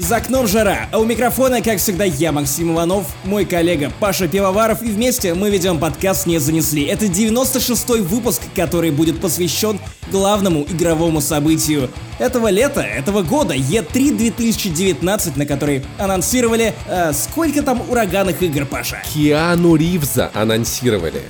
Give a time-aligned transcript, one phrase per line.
[0.00, 4.82] За окном жара, а у микрофона, как всегда, я, Максим Иванов, мой коллега Паша Пивоваров,
[4.82, 6.84] и вместе мы ведем подкаст «Не занесли».
[6.84, 9.78] Это 96-й выпуск, который будет посвящен
[10.10, 16.72] главному игровому событию этого лета, этого года, E3 2019, на который анонсировали...
[16.88, 19.02] Э, сколько там ураганных игр, Паша?
[19.12, 21.24] Киану Ривза анонсировали.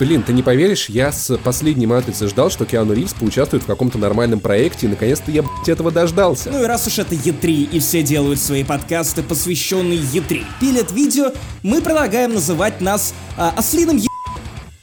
[0.00, 3.98] Блин, ты не поверишь, я с последней матрицы ждал, что Киану Ривз поучаствует в каком-то
[3.98, 6.48] нормальном проекте, и наконец-то я, блядь, этого дождался.
[6.50, 11.32] Ну и раз уж это E3, и все делают свои подкасты, посвященные E3, пилят видео,
[11.62, 14.06] мы предлагаем называть нас а, ослиным е...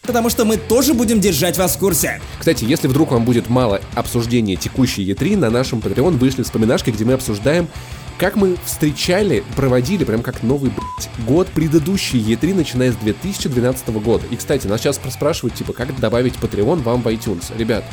[0.03, 2.21] Потому что мы тоже будем держать вас в курсе.
[2.37, 7.05] Кстати, если вдруг вам будет мало обсуждения текущей E3, на нашем Patreon вышли вспоминашки, где
[7.05, 7.67] мы обсуждаем
[8.17, 14.25] как мы встречали, проводили, прям как новый, блядь, год предыдущий E3, начиная с 2012 года.
[14.29, 17.55] И, кстати, нас сейчас спрашивают, типа, как добавить Patreon вам в iTunes.
[17.57, 17.85] Ребят,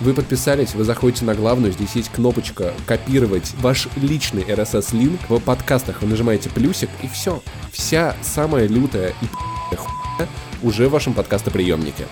[0.00, 5.20] вы подписались, вы заходите на главную, здесь есть кнопочка «Копировать ваш личный RSS-линк».
[5.28, 7.42] В подкастах вы нажимаете плюсик, и все.
[7.72, 10.28] Вся самая лютая и хуйня
[10.62, 12.06] уже в вашем подкастоприемнике.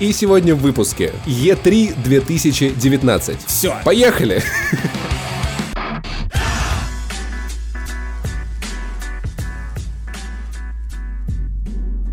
[0.00, 3.46] И сегодня в выпуске E3 2019.
[3.46, 3.76] Все.
[3.84, 4.42] Поехали!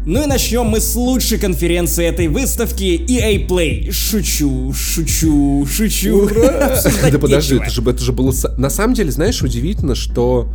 [0.09, 3.91] Ну и начнем мы с лучшей конференции этой выставки EA Play.
[3.91, 6.27] Шучу, шучу, шучу.
[7.11, 8.33] Да подожди, это же, это же было...
[8.57, 10.49] На самом деле, знаешь, удивительно, что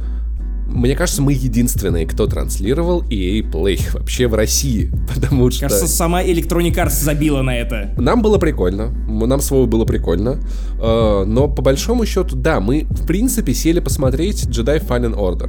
[0.67, 5.69] мне кажется, мы единственные, кто транслировал EA Play вообще в России, потому что...
[5.69, 7.95] Кажется, сама Electronic Arts забила на это.
[7.97, 10.41] Нам было прикольно, нам слово было прикольно,
[10.81, 15.49] э, но по большому счету, да, мы в принципе сели посмотреть Jedi Fallen Order.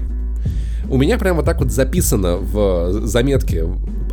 [0.89, 3.65] У меня прямо вот так вот записано в заметке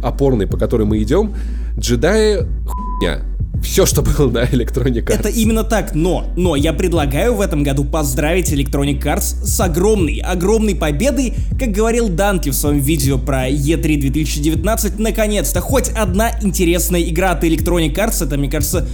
[0.03, 1.34] опорной, по которой мы идем,
[1.79, 3.20] джедаи хуйня.
[3.62, 5.14] Все, что было на Electronic Arts.
[5.14, 10.18] Это именно так, но, но я предлагаю в этом году поздравить Electronic Arts с огромной,
[10.18, 17.02] огромной победой, как говорил Данки в своем видео про E3 2019, наконец-то, хоть одна интересная
[17.02, 18.86] игра от Electronic Arts, это, мне кажется,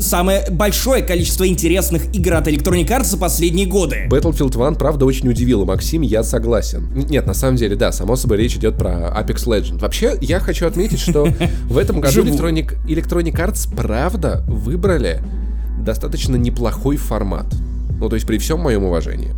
[0.00, 4.08] самое большое количество интересных игр от Electronic Arts за последние годы.
[4.10, 6.88] Battlefield 1, правда, очень удивила Максим, я согласен.
[7.08, 9.80] Нет, на самом деле, да, само собой речь идет про Apex Legends.
[9.80, 11.28] Вообще, я хочу отметить, что
[11.68, 14.07] в этом году Electronic, Electronic Arts, правда,
[14.46, 15.20] выбрали
[15.84, 17.46] достаточно неплохой формат.
[18.00, 19.34] Ну, то есть при всем моем уважении.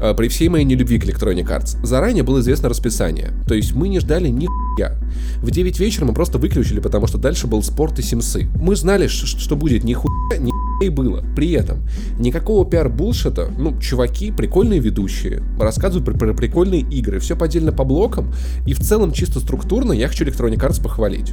[0.00, 1.84] Э, при всей моей нелюбви к Electronic Arts.
[1.84, 3.32] Заранее было известно расписание.
[3.46, 4.96] То есть мы не ждали ни хуя.
[5.42, 8.48] В 9 вечера мы просто выключили, потому что дальше был спорт и симсы.
[8.56, 10.50] Мы знали, что будет ни хуя, ни
[10.82, 11.22] и было.
[11.36, 11.82] При этом
[12.18, 18.32] никакого пиар-булшета, ну, чуваки, прикольные ведущие, рассказывают про, про прикольные игры, все подельно по блокам,
[18.66, 21.32] и в целом чисто структурно я хочу Electronic Arts похвалить.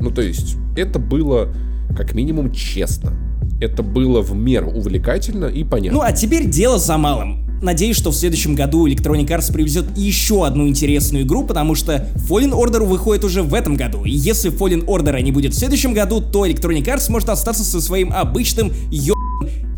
[0.00, 1.52] Ну, то есть, это было
[1.94, 3.12] как минимум честно.
[3.60, 5.98] Это было в меру увлекательно и понятно.
[5.98, 7.46] Ну, а теперь дело за малым.
[7.62, 12.52] Надеюсь, что в следующем году Electronic Arts привезет еще одну интересную игру, потому что Fallen
[12.52, 14.04] Order выходит уже в этом году.
[14.04, 17.80] И если Fallen Order не будет в следующем году, то Electronic Arts может остаться со
[17.80, 19.14] своим обычным ё...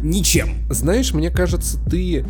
[0.02, 0.48] ничем.
[0.70, 2.24] Знаешь, мне кажется, ты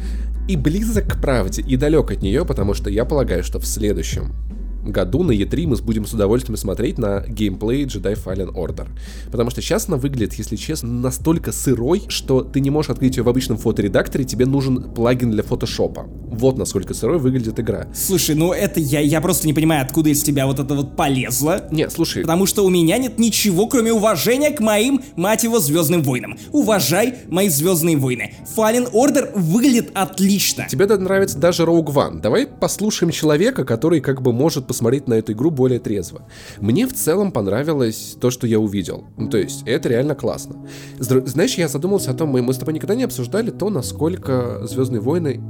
[0.49, 4.35] и близок к правде, и далек от нее, потому что я полагаю, что в следующем
[4.83, 8.89] году на E3 мы будем с удовольствием смотреть на геймплей Jedi Fallen Order.
[9.31, 13.23] Потому что сейчас она выглядит, если честно, настолько сырой, что ты не можешь открыть ее
[13.23, 16.07] в обычном фоторедакторе, тебе нужен плагин для фотошопа.
[16.31, 17.89] Вот насколько сырой выглядит игра.
[17.95, 21.67] Слушай, ну это я, я просто не понимаю, откуда из тебя вот это вот полезло.
[21.71, 22.23] Не, слушай.
[22.23, 26.39] Потому что у меня нет ничего, кроме уважения к моим, мать его, Звездным войнам.
[26.53, 28.35] Уважай мои Звездные войны.
[28.57, 30.67] Fallen Order выглядит отлично.
[30.69, 32.21] Тебе нравится даже Rogue One.
[32.21, 36.29] Давай послушаем человека, который как бы может посмотреть на эту игру более трезво.
[36.61, 39.05] Мне в целом понравилось то, что я увидел.
[39.17, 40.67] Ну, то есть, это реально классно.
[40.99, 45.01] Знаешь, я задумался о том, мы, мы с тобой никогда не обсуждали то, насколько Звездные
[45.01, 45.41] войны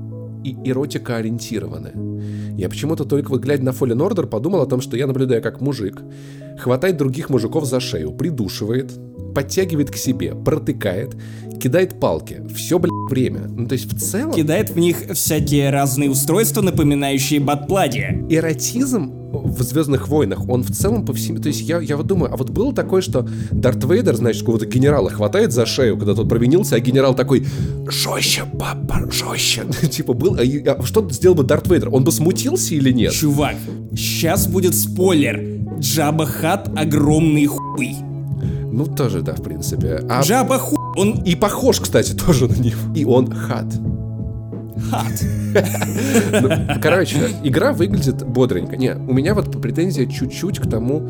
[0.45, 1.93] и эротика ориентированы.
[2.57, 5.61] Я почему-то только вот глядя на Fallen Order подумал о том, что я наблюдаю как
[5.61, 6.03] мужик,
[6.59, 8.93] хватает других мужиков за шею, придушивает,
[9.35, 11.17] подтягивает к себе, протыкает,
[11.59, 12.43] кидает палки.
[12.55, 13.49] Все, блядь, время.
[13.49, 14.33] Ну, то есть в целом...
[14.33, 18.25] Кидает в них всякие разные устройства, напоминающие батплади.
[18.29, 21.41] Эротизм в Звездных войнах, он в целом по всем...
[21.41, 24.67] То есть я, я вот думаю, а вот было такое, что Дарт Вейдер, значит, какого-то
[24.67, 27.47] генерала хватает за шею, когда тот провинился, а генерал такой,
[27.89, 29.65] жестче, папа, жестче.
[29.91, 30.37] типа был...
[30.37, 31.91] А, а что сделал бы Дарт Вейдер?
[31.93, 33.13] Он бы смутился или нет?
[33.13, 33.57] Чувак,
[33.95, 35.59] сейчас будет спойлер.
[35.79, 37.95] Джаба Хат огромный хуй.
[38.73, 40.01] Ну, тоже, да, в принципе.
[40.09, 40.23] А...
[40.23, 40.78] Джаба хуй.
[40.99, 42.95] Он и похож, кстати, тоже на него.
[42.95, 43.67] И он хат.
[44.91, 45.25] Хат.
[46.43, 48.77] ну, короче, игра выглядит бодренько.
[48.77, 51.01] Не, у меня вот претензия чуть-чуть к тому,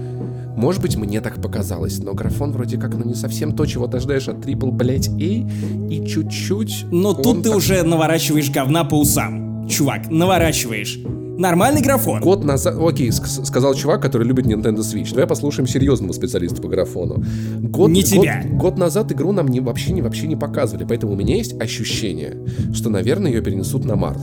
[0.59, 4.01] может быть, мне так показалось, но графон вроде как, ну, не совсем то, чего ты
[4.01, 6.87] ждаешь от трипл, блять, A, и чуть-чуть...
[6.91, 7.57] Но тут ты так...
[7.57, 9.48] уже наворачиваешь говна по усам.
[9.69, 10.99] Чувак, наворачиваешь.
[11.39, 12.21] Нормальный графон.
[12.21, 12.77] Год назад...
[12.81, 15.11] Окей, сказал чувак, который любит Nintendo Switch.
[15.11, 17.23] Давай послушаем серьезного специалиста по графону.
[17.61, 18.43] Год, не тебя.
[18.45, 21.61] Год, год назад игру нам не, вообще, не, вообще не показывали, поэтому у меня есть
[21.61, 22.45] ощущение,
[22.75, 24.21] что, наверное, ее перенесут на март.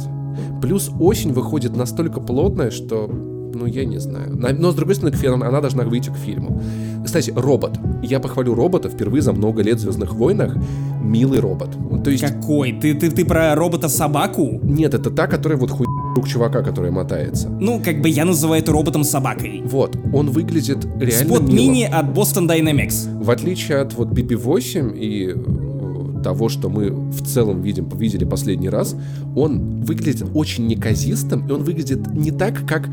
[0.62, 3.10] Плюс осень выходит настолько плотная, что
[3.56, 4.36] ну, я не знаю.
[4.36, 6.62] Но, с другой стороны, она должна выйти к фильму.
[7.04, 7.80] Кстати, робот.
[8.04, 10.56] Я похвалю робота впервые за много лет в «Звездных войнах».
[11.02, 11.70] Милый робот.
[12.04, 12.24] То есть...
[12.24, 12.74] Какой?
[12.74, 14.60] Ты, ты, ты про робота-собаку?
[14.64, 15.86] Нет, это та, которая вот хуй
[16.16, 17.50] рук чувака, который мотается.
[17.50, 19.62] Ну, как бы я называю это роботом-собакой.
[19.66, 23.24] Вот, он выглядит реально Спот мини от Boston Dynamics.
[23.24, 28.70] В отличие от вот BB-8 и э, того, что мы в целом видим, видели последний
[28.70, 28.96] раз,
[29.36, 32.90] он выглядит очень неказистым, и он выглядит не так, как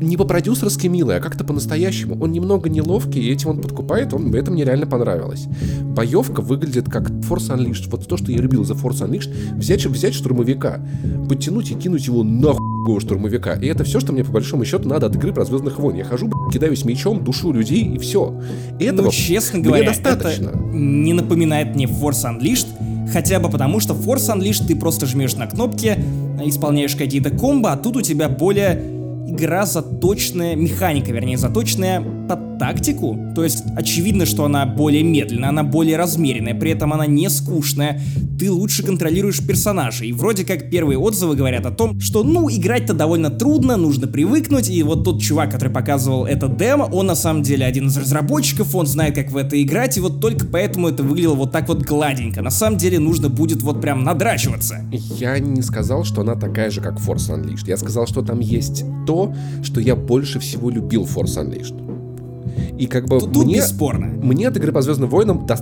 [0.00, 2.16] не по-продюсерски милый, а как-то по-настоящему.
[2.20, 5.46] Он немного неловкий, и этим он подкупает, он, это мне реально понравилось.
[5.82, 7.88] Боевка выглядит как Force Unleashed.
[7.90, 10.80] Вот то, что я любил за Force Unleashed, взять, взять штурмовика,
[11.28, 12.64] подтянуть и кинуть его нахуй
[13.00, 13.54] штурмовика.
[13.54, 15.96] И это все, что мне по большому счету надо от игры про Звездных войн.
[15.96, 18.40] Я хожу, кидаюсь мечом, душу людей и все.
[18.78, 20.48] И этого ну, честно говоря, достаточно.
[20.48, 25.34] Это не напоминает мне Force Unleashed, хотя бы потому, что Force Unleashed ты просто жмешь
[25.34, 25.96] на кнопки,
[26.44, 28.94] исполняешь какие-то комбо, а тут у тебя более
[29.26, 33.18] игра заточенная, механика, вернее, заточенная под тактику.
[33.34, 38.00] То есть очевидно, что она более медленная, она более размеренная, при этом она не скучная.
[38.38, 40.08] Ты лучше контролируешь персонажей.
[40.08, 44.68] И вроде как первые отзывы говорят о том, что ну, играть-то довольно трудно, нужно привыкнуть.
[44.68, 48.74] И вот тот чувак, который показывал это демо, он на самом деле один из разработчиков,
[48.74, 51.82] он знает, как в это играть, и вот только поэтому это выглядело вот так вот
[51.82, 52.42] гладенько.
[52.42, 54.84] На самом деле нужно будет вот прям надрачиваться.
[54.90, 57.66] Я не сказал, что она такая же, как Force Unleashed.
[57.66, 61.93] Я сказал, что там есть то, что я больше всего любил Force Unleashed.
[62.78, 64.06] И как бы тут, мне, бесспорно.
[64.06, 65.56] мне от игры по Звездным войнам до,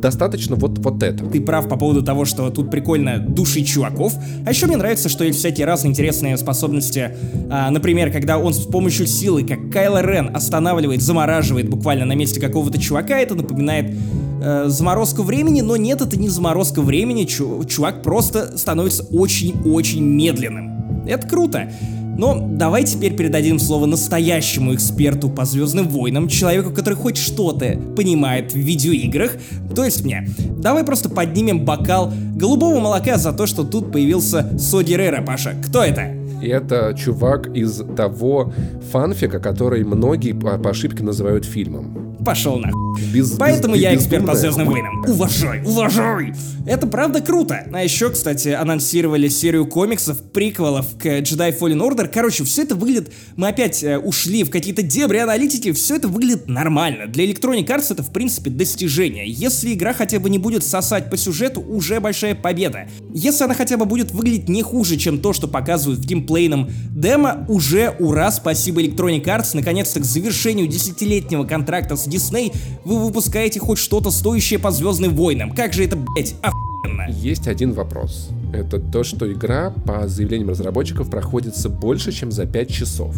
[0.00, 1.24] достаточно вот, вот это.
[1.24, 4.14] Ты прав по поводу того, что тут прикольно души чуваков.
[4.44, 7.16] А еще мне нравится, что есть всякие разные интересные способности.
[7.50, 12.40] А, например, когда он с помощью силы, как Кайло Рен, останавливает, замораживает буквально на месте
[12.40, 13.94] какого-то чувака, это напоминает
[14.42, 21.04] э, заморозку времени, но нет, это не заморозка времени, чу чувак просто становится очень-очень медленным.
[21.06, 21.70] Это круто.
[22.18, 28.52] Но давай теперь передадим слово настоящему эксперту по Звездным войнам, человеку, который хоть что-то понимает
[28.52, 29.32] в видеоиграх,
[29.74, 30.28] то есть мне.
[30.58, 35.54] Давай просто поднимем бокал голубого молока за то, что тут появился Соди Рера, Паша.
[35.64, 36.12] Кто это?
[36.42, 38.52] Это чувак из того
[38.92, 41.95] фанфика, который многие по, ошибке называют фильмом
[42.26, 42.72] пошел на.
[43.14, 45.04] Без, Поэтому без, я эксперт по Звездным войнам.
[45.06, 46.34] Уважай, уважай!
[46.66, 47.64] Это правда круто.
[47.72, 52.10] А еще, кстати, анонсировали серию комиксов, приквелов к Jedi Fallen Order.
[52.12, 53.12] Короче, все это выглядит...
[53.36, 55.70] Мы опять э, ушли в какие-то дебри аналитики.
[55.70, 57.06] Все это выглядит нормально.
[57.06, 59.30] Для Electronic Arts это, в принципе, достижение.
[59.30, 62.88] Если игра хотя бы не будет сосать по сюжету, уже большая победа.
[63.14, 67.46] Если она хотя бы будет выглядеть не хуже, чем то, что показывают в геймплейном демо,
[67.48, 69.50] уже ура, спасибо Electronic Arts.
[69.54, 72.52] Наконец-то к завершению десятилетнего контракта с Дисней
[72.84, 75.52] вы выпускаете хоть что-то стоящее по Звездным войнам.
[75.52, 77.10] Как же это, блять, охуенно.
[77.10, 78.30] Есть один вопрос.
[78.54, 83.16] Это то, что игра, по заявлениям разработчиков, проходится больше, чем за 5 часов.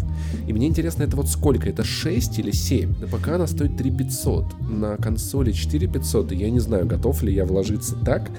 [0.49, 1.69] И мне интересно, это вот сколько?
[1.69, 3.01] Это 6 или 7?
[3.01, 4.45] На пока она стоит 3500.
[4.69, 6.33] На консоли 4500.
[6.33, 8.31] И я не знаю, готов ли я вложиться так,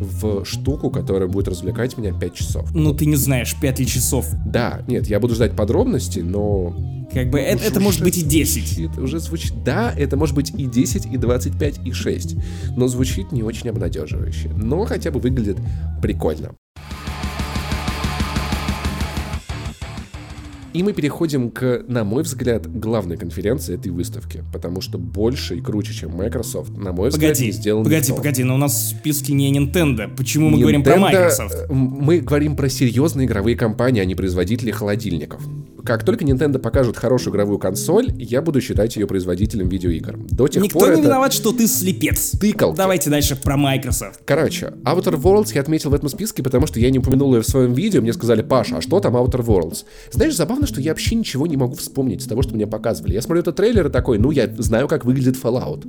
[0.00, 2.74] в штуку, которая будет развлекать меня 5 часов.
[2.74, 4.26] Ну, ты не знаешь, 5 ли часов.
[4.46, 6.74] Да, нет, я буду ждать подробностей, но
[7.12, 8.78] как бы это, это может быть и 10.
[8.80, 9.62] Это уже звучит...
[9.64, 12.36] Да, это может быть и 10, и 25, и 6.
[12.76, 14.50] Но звучит не очень обнадеживающе.
[14.56, 15.56] Но хотя бы выглядит
[16.02, 16.54] прикольно.
[20.76, 25.62] И мы переходим к, на мой взгляд, главной конференции этой выставки, потому что больше и
[25.62, 28.16] круче, чем Microsoft, на мой взгляд, погоди, сделан Погоди, никто.
[28.16, 30.14] погоди, но у нас в списке не Nintendo.
[30.14, 31.54] Почему мы Nintendo, говорим про Microsoft?
[31.54, 35.40] Э, мы говорим про серьезные игровые компании, а не производители холодильников.
[35.86, 40.16] Как только Nintendo покажет хорошую игровую консоль, я буду считать ее производителем видеоигр.
[40.18, 41.02] До тех Никто пор не это...
[41.04, 42.32] виноват, что ты слепец.
[42.32, 42.76] Тыкалки.
[42.76, 44.20] Давайте дальше про Microsoft.
[44.24, 47.46] Короче, Outer Worlds я отметил в этом списке, потому что я не упомянул ее в
[47.46, 48.00] своем видео.
[48.02, 49.84] Мне сказали, Паша, а что там Outer Worlds?
[50.10, 53.14] Знаешь, забавно, что я вообще ничего не могу вспомнить из того, что мне показывали.
[53.14, 55.86] Я смотрю этот трейлер и такой, ну, я знаю, как выглядит Fallout.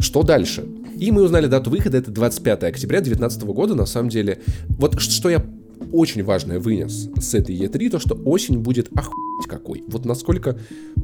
[0.00, 0.64] Что дальше?
[0.96, 4.38] И мы узнали дату выхода, это 25 октября 2019 года, на самом деле.
[4.68, 5.44] Вот что я
[5.92, 9.84] очень важное вынес с этой E3, то что осень будет охуеть какой.
[9.86, 10.58] Вот насколько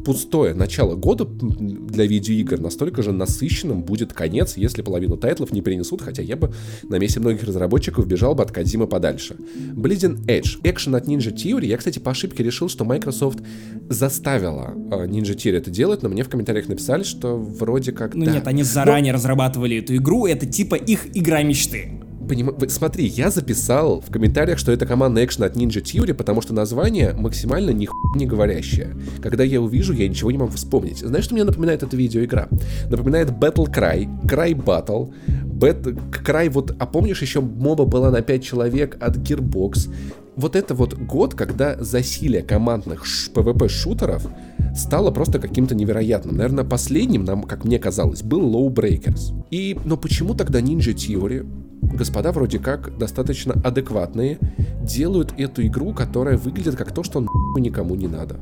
[0.04, 6.02] пустое начало года для видеоигр, настолько же насыщенным будет конец, если половину тайтлов не перенесут,
[6.02, 6.52] хотя я бы
[6.84, 9.36] на месте многих разработчиков бежал бы от Кадзимы подальше.
[9.74, 11.66] Bleeding Edge, экшен от Ninja Theory.
[11.66, 13.40] Я, кстати, по ошибке решил, что Microsoft
[13.88, 18.14] заставила э, Ninja Theory это делать, но мне в комментариях написали, что вроде как...
[18.14, 18.32] Ну да.
[18.32, 19.18] нет, они заранее но...
[19.18, 21.90] разрабатывали эту игру, это типа их игра мечты.
[22.28, 22.54] Поним...
[22.68, 27.14] смотри, я записал в комментариях, что это команда экшен от Ninja Theory, потому что название
[27.14, 28.96] максимально ни не говорящее.
[29.22, 30.98] Когда я увижу, я ничего не могу вспомнить.
[30.98, 32.48] Знаешь, что мне напоминает эта видеоигра?
[32.88, 35.12] Напоминает Battle Cry, Cry Battle,
[35.44, 35.86] Бет...
[36.10, 39.92] Край вот, а помнишь, еще моба была на 5 человек от Gearbox?
[40.36, 43.04] Вот это вот год, когда засилие командных
[43.34, 44.30] PvP-шутеров
[44.76, 46.36] стало просто каким-то невероятным.
[46.36, 49.34] Наверное, последним, нам, как мне казалось, был Low Breakers.
[49.50, 51.44] И, но почему тогда Ninja Theory,
[51.82, 54.38] господа вроде как достаточно адекватные,
[54.82, 57.24] делают эту игру, которая выглядит как то, что
[57.56, 58.36] никому не надо?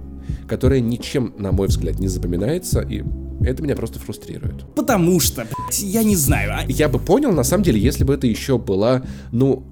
[0.48, 3.02] Которая ничем, на мой взгляд, не запоминается и
[3.40, 4.64] это меня просто фрустрирует.
[4.74, 6.52] Потому что, блядь, я не знаю.
[6.54, 6.64] А...
[6.66, 9.64] Я бы понял, на самом деле, если бы это еще была, ну,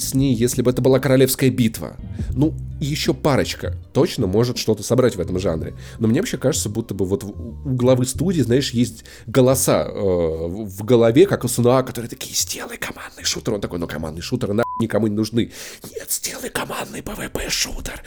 [0.00, 1.96] с ней, если бы это была королевская битва.
[2.34, 2.54] Ну,
[2.84, 5.74] еще парочка точно может что-то собрать в этом жанре.
[5.98, 7.32] Но мне вообще кажется, будто бы вот у
[7.64, 13.24] главы студии, знаешь, есть голоса э, в голове, как у Сунуа, которые такие, сделай командный
[13.24, 13.54] шутер.
[13.54, 15.50] Он такой, ну командный шутер на никому не нужны.
[15.94, 18.00] Нет, сделай командный PvP-шутер.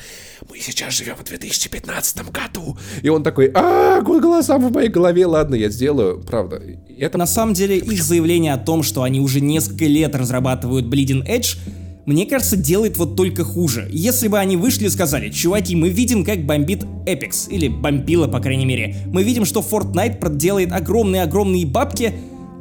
[0.50, 2.78] Мы сейчас живем в 2015 году.
[3.02, 6.22] И он такой, а, голоса в моей голове, ладно, я сделаю.
[6.22, 6.62] Правда.
[6.98, 7.18] Это...
[7.18, 11.58] На самом деле, их заявление о том, что они уже несколько лет разрабатывают Bleeding Edge,
[12.06, 13.88] мне кажется, делает вот только хуже.
[13.92, 18.40] Если бы они вышли и сказали, чуваки, мы видим, как бомбит Apex, или бомбила, по
[18.40, 18.96] крайней мере.
[19.08, 22.14] Мы видим, что Fortnite проделает огромные-огромные бабки,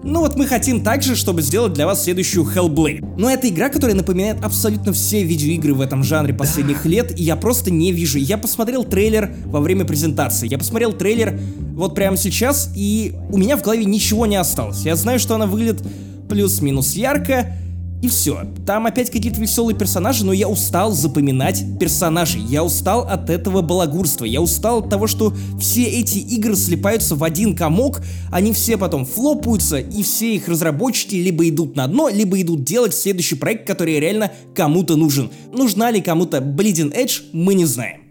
[0.07, 3.15] ну вот мы хотим также, чтобы сделать для вас следующую Hellblade.
[3.17, 6.89] Но это игра, которая напоминает абсолютно все видеоигры в этом жанре последних да.
[6.91, 8.19] лет, и я просто не вижу.
[8.19, 11.41] Я посмотрел трейлер во время презентации, я посмотрел трейлер
[11.73, 14.83] вот прямо сейчас, и у меня в голове ничего не осталось.
[14.85, 15.83] Я знаю, что она выглядит
[16.29, 17.57] плюс-минус ярко,
[18.05, 18.47] и все.
[18.67, 22.43] Там опять какие-то веселые персонажи, но я устал запоминать персонажей.
[22.43, 24.27] Я устал от этого балагурства.
[24.27, 29.07] Я устал от того, что все эти игры слипаются в один комок, они все потом
[29.07, 33.99] флопаются, и все их разработчики либо идут на дно, либо идут делать следующий проект, который
[33.99, 35.31] реально кому-то нужен.
[35.51, 38.03] Нужна ли кому-то Bleeding Edge, мы не знаем.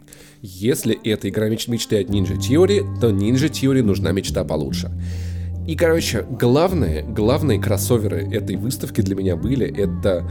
[0.42, 4.92] Если это игра меч мечты от Ninja Theory, то Ninja Theory нужна мечта получше.
[5.68, 10.28] И, короче, главные, главные кроссоверы этой выставки для меня были это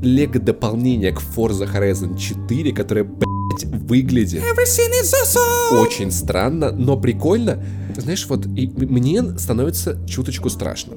[0.00, 4.42] лего дополнение к Forza Horizon 4, которое, блядь, выглядит
[5.12, 5.78] awesome.
[5.80, 7.62] очень странно, но прикольно.
[7.96, 10.94] Знаешь, вот и мне становится чуточку страшно.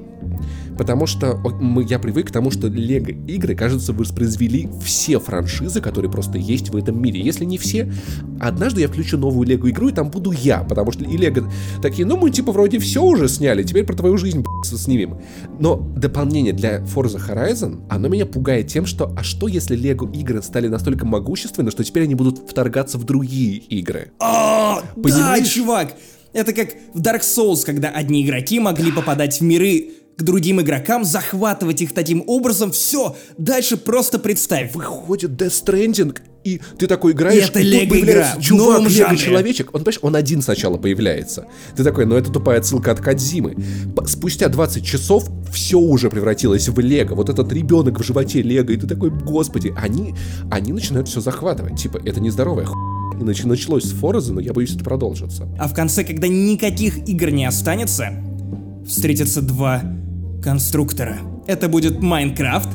[0.76, 6.10] Потому что мы, я привык к тому, что Лего игры, кажется, воспроизвели все франшизы, которые
[6.10, 7.20] просто есть в этом мире.
[7.20, 7.90] Если не все,
[8.40, 10.58] однажды я включу новую Лего игру, и там буду я.
[10.58, 11.50] Потому что и Лего
[11.82, 15.18] такие, ну мы типа вроде все уже сняли, теперь про твою жизнь снимем.
[15.58, 20.42] Но дополнение для Forza Horizon, оно меня пугает тем, что а что если Лего игры
[20.42, 24.12] стали настолько могущественны, что теперь они будут вторгаться в другие игры?
[24.18, 25.94] О, да, чувак!
[26.32, 31.04] Это как в Dark Souls, когда одни игроки могли попадать в миры к другим игрокам,
[31.04, 34.74] захватывать их таким образом, все, дальше просто представь.
[34.74, 39.74] Выходит Death Stranding, и ты такой играешь, и, это и тут появляется чувак, Лего-человечек.
[39.74, 41.46] Он, понимаешь, он один сначала появляется.
[41.76, 43.56] Ты такой, ну это тупая отсылка от Кадзимы.
[44.06, 47.14] Спустя 20 часов все уже превратилось в Лего.
[47.14, 50.14] Вот этот ребенок в животе Лего, и ты такой, господи, они,
[50.50, 51.78] они начинают все захватывать.
[51.78, 53.20] Типа, это нездоровая хуйня.
[53.20, 55.48] Иначе началось с Фореза, но я боюсь, это продолжится.
[55.58, 58.10] А в конце, когда никаких игр не останется,
[58.86, 59.82] встретятся два
[60.46, 61.18] конструктора.
[61.48, 62.68] Это будет Майнкрафт,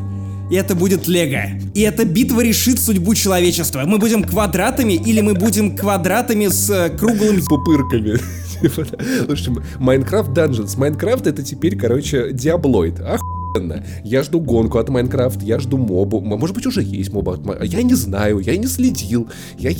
[0.52, 1.58] и это будет Лего.
[1.74, 3.84] И эта битва решит судьбу человечества.
[3.86, 8.20] Мы будем квадратами или мы будем квадратами с э, круглыми пупырками.
[9.26, 10.78] Слушайте, Minecraft Dungeons.
[10.78, 13.00] Minecraft это теперь, короче, диаблоид.
[13.00, 13.86] Охуенно.
[14.04, 16.20] Я жду гонку от Minecraft, я жду мобу.
[16.20, 17.72] Может быть, уже есть MOBA от Minecraft.
[17.72, 19.30] Я не знаю, я не следил.
[19.58, 19.78] Я е...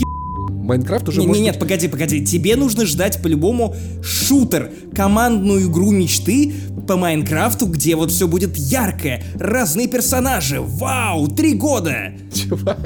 [0.50, 1.60] Minecraft уже не, может Нет, быть...
[1.60, 2.26] погоди, погоди.
[2.26, 6.54] Тебе нужно ждать по-любому шутер, командную игру мечты
[6.88, 10.60] по Майнкрафту, где вот все будет яркое, разные персонажи.
[10.62, 12.14] Вау, три года!
[12.34, 12.80] Чувак,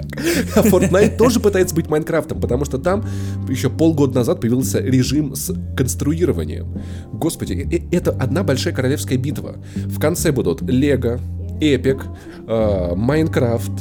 [0.56, 3.06] а Fortnite тоже пытается быть Майнкрафтом, потому что там
[3.50, 6.82] еще полгода назад появился режим с конструированием.
[7.14, 9.58] Господи, э, э, это одна большая королевская битва.
[9.76, 11.20] В конце будут Лего,
[11.62, 12.06] Эпик,
[12.48, 13.72] Майнкрафт,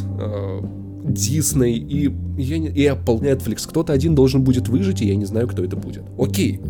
[1.04, 3.68] Disney и, я не, и Apple, Netflix.
[3.68, 6.02] Кто-то один должен будет выжить, и я не знаю, кто это будет.
[6.18, 6.61] Окей,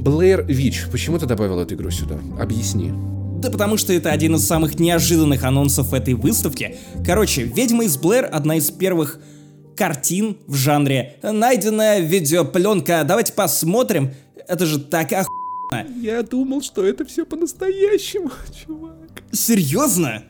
[0.00, 2.18] Блэр Вич, почему ты добавил эту игру сюда?
[2.40, 2.90] Объясни.
[3.42, 6.76] Да потому что это один из самых неожиданных анонсов этой выставки.
[7.04, 9.20] Короче, «Ведьма из Блэр»— одна из первых
[9.76, 14.12] картин в жанре «Найденная видеопленка, давайте посмотрим».
[14.48, 15.86] Это же так охуенно.
[16.00, 18.30] Я думал, что это все по-настоящему,
[18.66, 19.22] чувак.
[19.32, 20.22] Серьезно?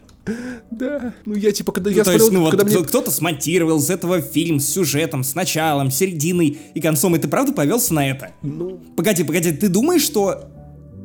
[0.71, 2.85] Да, ну я типа, когда ну, я то смотрел, есть, ну, когда вот мне...
[2.85, 7.53] кто-то смонтировал из этого фильм с сюжетом, с началом, серединой и концом, и ты правда
[7.53, 8.31] повелся на это?
[8.43, 8.81] Ну...
[8.97, 10.51] Погоди, погоди, ты думаешь, что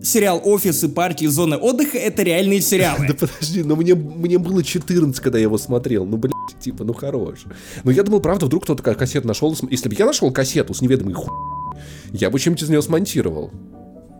[0.05, 3.07] сериал «Офис» и «Парки» и «Зоны отдыха»— это реальные сериалы.
[3.07, 6.05] Да подожди, но мне, мне было 14, когда я его смотрел.
[6.05, 7.45] Ну, блядь, типа, ну хорош.
[7.83, 9.55] Но я думал, правда, вдруг кто-то кассету нашел.
[9.69, 11.31] Если бы я нашел кассету с неведомой ху...
[12.11, 13.51] Я бы чем-то из нее смонтировал.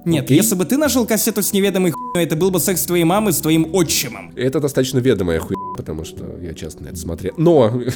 [0.05, 0.38] Нет, Окей?
[0.38, 3.38] если бы ты нашел кассету с неведомой хуйней, это был бы секс твоей мамы с
[3.38, 4.31] твоим отчимом.
[4.35, 7.33] Это достаточно ведомая хуйня, потому что я часто на это смотрел.
[7.38, 7.81] Но...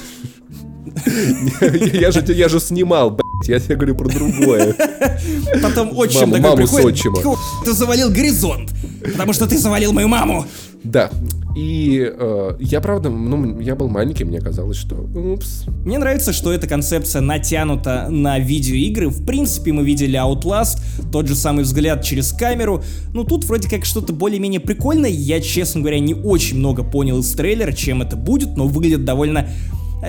[1.93, 4.75] Я же, я же снимал, блядь, я тебе говорю про другое.
[5.61, 7.05] Потом отчим такой приходит,
[7.63, 8.71] ты завалил горизонт,
[9.03, 10.45] потому что ты завалил мою маму.
[10.83, 11.11] Да,
[11.59, 15.65] и э, я, правда, ну, я был маленький, мне казалось, что упс.
[15.83, 19.09] Мне нравится, что эта концепция натянута на видеоигры.
[19.09, 20.79] В принципе, мы видели Outlast,
[21.11, 22.81] тот же самый взгляд через камеру.
[23.13, 25.09] Ну, тут вроде как что-то более-менее прикольное.
[25.09, 29.49] Я, честно говоря, не очень много понял из трейлера, чем это будет, но выглядит довольно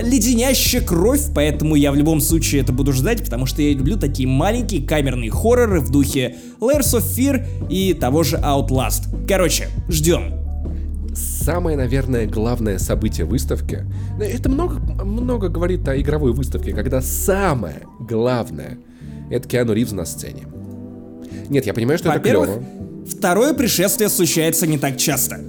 [0.00, 4.28] леденящая кровь, поэтому я в любом случае это буду ждать, потому что я люблю такие
[4.28, 9.26] маленькие камерные хорроры в духе Layers of Fear и того же Outlast.
[9.26, 10.39] Короче, ждем
[11.40, 13.84] самое, наверное, главное событие выставки,
[14.20, 18.78] это много, много говорит о игровой выставке, когда самое главное
[19.30, 20.46] это Киану Ривз на сцене.
[21.48, 22.62] Нет, я понимаю, что это клево.
[23.08, 25.40] Второе пришествие случается не так часто.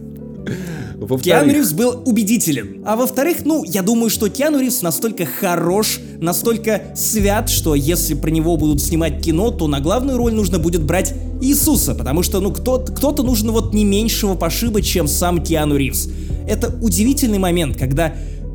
[1.24, 2.84] Киану Ривз был убедителен.
[2.86, 8.29] А во-вторых, ну, я думаю, что Киану Ривз настолько хорош, настолько свят, что если про
[8.29, 12.51] него будут снимать кино, то на главную роль нужно будет брать Иисуса, потому что, ну,
[12.51, 16.10] кто-то, кто-то нужен вот не меньшего пошиба, чем сам Киану Ривз.
[16.48, 18.13] Это удивительный момент, когда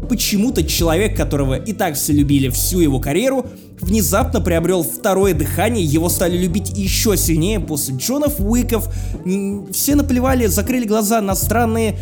[0.08, 3.46] почему-то человек, которого и так все любили всю его карьеру,
[3.80, 8.88] внезапно приобрел второе дыхание, его стали любить еще сильнее после Джонов Уиков.
[9.72, 11.98] Все наплевали, закрыли глаза на странные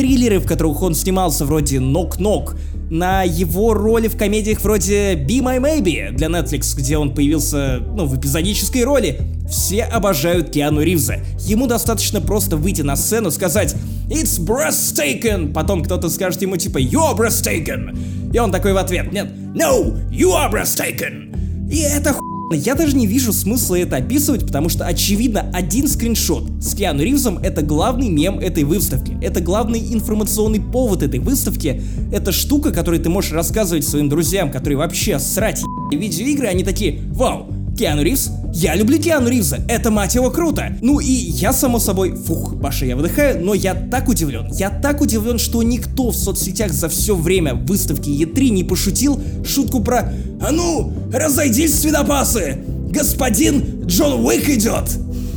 [0.00, 2.56] триллеры, в которых он снимался, вроде «Нок-Нок»,
[2.88, 8.06] на его роли в комедиях вроде «Be My Maybe» для Netflix, где он появился, ну,
[8.06, 9.20] в эпизодической роли.
[9.50, 11.18] Все обожают Киану Ривза.
[11.40, 13.76] Ему достаточно просто выйти на сцену, сказать
[14.08, 19.30] «It's breathtaking!» Потом кто-то скажет ему типа «You're breathtaking!» И он такой в ответ «Нет,
[19.54, 24.68] no, you are breathtaking!» И это ху я даже не вижу смысла это описывать, потому
[24.68, 29.16] что очевидно один скриншот с Киану Ривзом это главный мем этой выставки.
[29.22, 31.80] Это главный информационный повод этой выставки.
[32.12, 37.46] Это штука, которую ты можешь рассказывать своим друзьям, которые вообще срать видеоигры, они такие «Вау,
[37.80, 38.30] Киану Ривз?
[38.52, 40.76] Я люблю Киану Ривза, это мать его круто.
[40.82, 44.48] Ну и я, само собой, фух, Паша, я выдыхаю, но я так удивлен.
[44.52, 49.82] Я так удивлен, что никто в соцсетях за все время выставки E3 не пошутил шутку
[49.82, 50.12] про
[50.42, 52.58] «А ну, разойдись, свинопасы!
[52.90, 54.84] Господин Джон Уик идет!»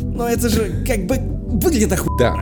[0.03, 1.15] Но это же как бы
[1.47, 2.17] выглядит охуенно.
[2.19, 2.35] Да.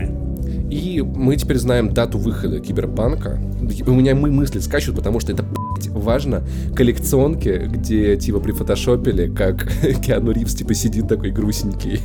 [0.72, 3.40] И мы теперь знаем дату выхода Киберпанка.
[3.86, 5.46] У меня мы мысли скачут, потому что это
[5.90, 6.44] важно.
[6.76, 9.72] Коллекционки, где типа прифотошопили, как
[10.06, 12.00] Киану Ривз типа сидит такой грустненький.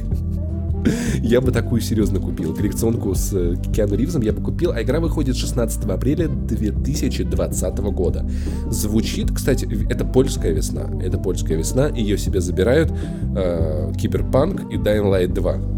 [1.21, 2.55] Я бы такую серьезно купил.
[2.55, 8.29] Коллекционку с э, Киану Ривзом я бы купил, а игра выходит 16 апреля 2020 года.
[8.71, 10.89] Звучит, кстати, это польская весна.
[11.03, 12.93] Это польская весна, ее себе забирают
[13.37, 15.77] э, Киберпанк и Dying Light 2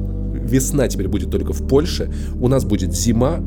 [0.49, 3.41] весна теперь будет только в Польше, у нас будет зима,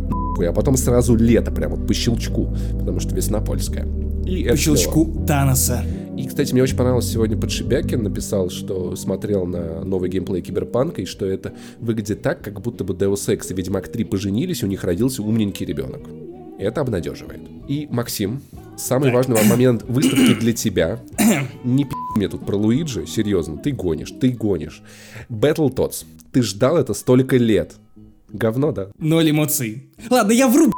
[0.50, 3.88] а потом сразу лето, прям вот по щелчку, потому что весна польская.
[4.26, 5.28] И по щелчку клево.
[5.28, 5.84] Таноса.
[6.18, 11.06] И, кстати, мне очень понравилось сегодня Подшибякин написал, что смотрел на новый геймплей Киберпанка, и
[11.06, 14.68] что это выглядит так, как будто бы Deus Ex и Ведьмак 3 поженились, и у
[14.68, 16.02] них родился умненький ребенок.
[16.60, 17.42] Это обнадеживает.
[17.68, 18.42] И, Максим,
[18.78, 21.00] самый важный момент выставки для тебя.
[21.64, 24.84] Не пи*** мне тут про Луиджи, серьезно, ты гонишь, ты гонишь.
[25.30, 26.06] Battletoads.
[26.32, 27.74] Ты ждал это столько лет.
[28.34, 28.88] Говно, да?
[29.00, 29.84] Ноль эмоций.
[30.10, 30.72] Ладно, я вру,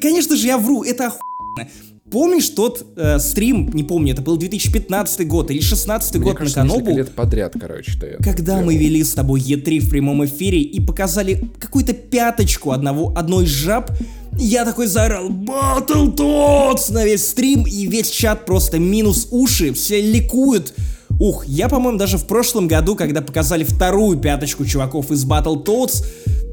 [0.00, 1.70] конечно же я вру, это охуенно.
[2.10, 6.62] Помнишь тот э, стрим, не помню, это был 2015 год или 16 Мне год кажется,
[6.64, 6.96] на Канобу?
[6.96, 8.64] лет подряд, короче, я Когда делал.
[8.66, 13.50] мы вели с тобой Е3 в прямом эфире и показали какую-то пяточку одного, одной из
[13.50, 13.90] жаб,
[14.38, 20.72] я такой заорал Battletoads на весь стрим, и весь чат просто минус уши, все ликуют.
[21.20, 26.04] Ух, я, по-моему, даже в прошлом году, когда показали вторую пяточку чуваков из Battletoads,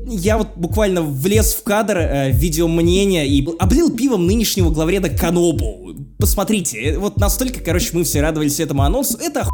[0.07, 5.95] я вот буквально влез в кадр э, видео мнения и облил пивом нынешнего главреда Канобу.
[6.17, 9.51] Посмотрите, э, вот настолько, короче, мы все радовались этому анонсу, это оху...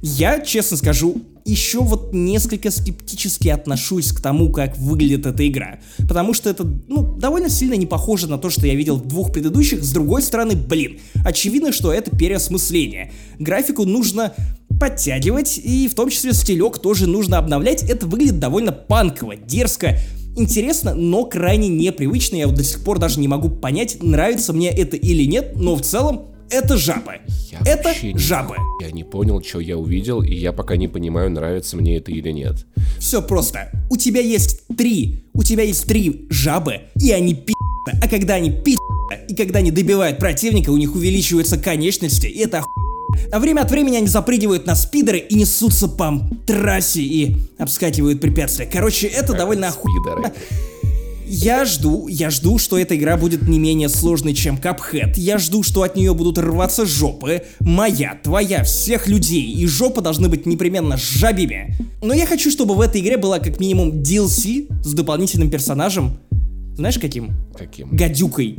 [0.00, 5.78] Я, честно скажу, еще вот несколько скептически отношусь к тому, как выглядит эта игра.
[5.98, 9.32] Потому что это, ну, довольно сильно не похоже на то, что я видел в двух
[9.32, 9.82] предыдущих.
[9.82, 13.12] С другой стороны, блин, очевидно, что это переосмысление.
[13.38, 14.34] Графику нужно
[14.80, 17.82] подтягивать, и в том числе стилек тоже нужно обновлять.
[17.82, 19.98] Это выглядит довольно панково, дерзко,
[20.36, 22.36] интересно, но крайне непривычно.
[22.36, 25.76] Я вот до сих пор даже не могу понять, нравится мне это или нет, но
[25.76, 27.20] в целом Это жабы.
[27.50, 28.56] Я это жабы.
[28.80, 32.30] Я не понял, что я увидел, и я пока не понимаю, нравится мне это или
[32.30, 32.66] нет.
[32.98, 33.70] Все просто.
[33.90, 35.24] У тебя есть три.
[35.32, 37.54] У тебя есть три жабы, и они пи***.
[38.02, 38.76] А когда они пи***,
[39.28, 42.68] и когда они добивают противника, у них увеличиваются конечности, и это оху...
[43.30, 48.66] А время от времени они запрыгивают на спидеры и несутся по трассе и обскакивают препятствия.
[48.66, 50.32] Короче, это довольно охуенно.
[51.34, 55.14] Я жду, я жду, что эта игра будет не менее сложной, чем Cuphead.
[55.16, 57.44] Я жду, что от нее будут рваться жопы.
[57.58, 59.50] Моя, твоя, всех людей.
[59.50, 61.74] И жопы должны быть непременно жабими.
[62.02, 66.18] Но я хочу, чтобы в этой игре была как минимум DLC с дополнительным персонажем.
[66.76, 67.30] Знаешь каким?
[67.56, 67.96] Каким?
[67.96, 68.58] Гадюкой.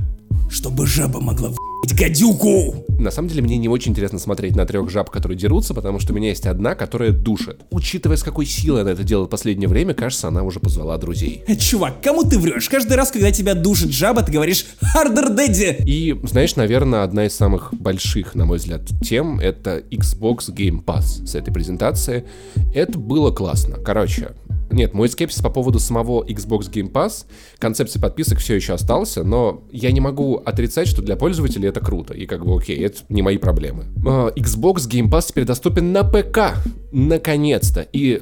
[0.49, 2.86] Чтобы жаба могла в***ть гадюку.
[3.00, 6.13] На самом деле мне не очень интересно смотреть на трех жаб, которые дерутся, потому что
[6.13, 7.62] у меня есть одна, которая душит.
[7.72, 11.43] Учитывая, с какой силой она это делает в последнее время, кажется, она уже позвала друзей.
[11.48, 12.69] Э, Чувак, кому ты врешь?
[12.69, 14.65] Каждый раз, когда тебя душит жаба, ты говоришь
[14.96, 15.84] «Harder Daddy».
[15.86, 21.26] И, знаешь, наверное, одна из самых больших, на мой взгляд, тем— это Xbox Game Pass
[21.26, 22.26] с этой презентации.
[22.74, 23.78] Это было классно.
[23.78, 24.32] Короче,
[24.73, 27.25] нет, мой скепсис по поводу самого Xbox Game Pass,
[27.59, 32.13] концепции подписок все еще остался, но я не могу отрицать, что для пользователей это круто,
[32.13, 33.86] и как бы окей, это не мои проблемы.
[34.05, 36.57] А, Xbox Game Pass теперь доступен на ПК,
[36.91, 38.21] наконец-то, и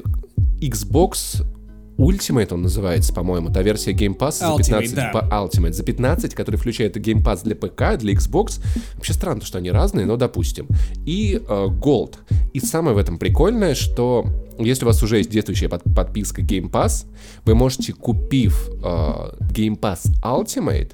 [0.61, 1.43] Xbox
[2.01, 5.11] Ultimate он называется, по-моему, та версия Game Pass за Ultimate, 15, да.
[5.13, 8.59] по Ultimate за 15, который включает Game Pass для ПК, для Xbox.
[8.95, 10.67] Вообще странно, что они разные, но допустим.
[11.05, 12.15] И э, Gold.
[12.53, 14.25] И самое в этом прикольное, что
[14.57, 17.05] если у вас уже есть действующая под- подписка Game Pass,
[17.45, 18.81] вы можете, купив э,
[19.53, 20.93] Game Pass Ultimate,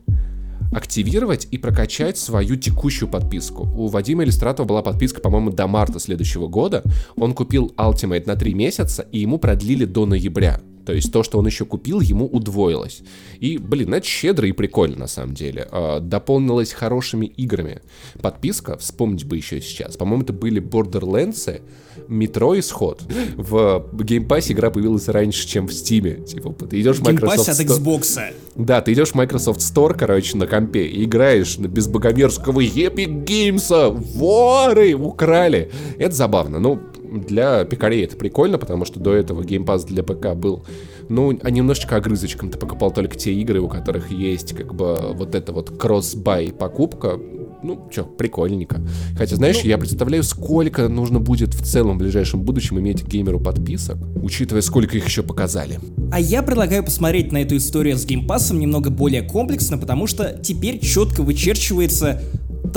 [0.73, 3.63] активировать и прокачать свою текущую подписку.
[3.75, 6.83] У Вадима Иллюстратова была подписка, по-моему, до марта следующего года.
[7.15, 10.59] Он купил Ultimate на 3 месяца, и ему продлили до ноября.
[10.88, 13.02] То есть то, что он еще купил, ему удвоилось.
[13.41, 15.67] И, блин, это щедро и прикольно, на самом деле.
[15.69, 17.82] А, дополнилось хорошими играми.
[18.21, 19.97] Подписка, вспомнить бы еще сейчас.
[19.97, 21.60] По-моему, это были Borderlands,
[22.08, 23.02] Метро Исход.
[23.36, 26.23] В Game Pass игра появилась раньше, чем в Steam.
[26.23, 28.34] Типа, ты идешь в Microsoft Геймпасс от Store- Xbox.
[28.56, 33.26] да, ты идешь в Microsoft Store, короче, на компе, и играешь на без богомерзкого Epic
[33.26, 33.91] Games.
[34.17, 35.69] Воры украли.
[36.00, 36.60] Это забавно.
[36.60, 36.80] Ну,
[37.21, 40.63] для пикарей это прикольно, потому что до этого Game Pass для ПК был,
[41.10, 42.49] ну, а немножечко огрызочком.
[42.49, 47.19] Ты покупал только те игры, у которых есть, как бы, вот эта вот cross-buy покупка.
[47.63, 48.82] Ну, чё, прикольненько.
[49.17, 53.97] Хотя, знаешь, я представляю, сколько нужно будет в целом в ближайшем будущем иметь геймеру подписок,
[54.21, 55.80] учитывая, сколько их еще показали.
[56.12, 60.80] А я предлагаю посмотреть на эту историю с геймпассом немного более комплексно, потому что теперь
[60.80, 62.21] четко вычерчивается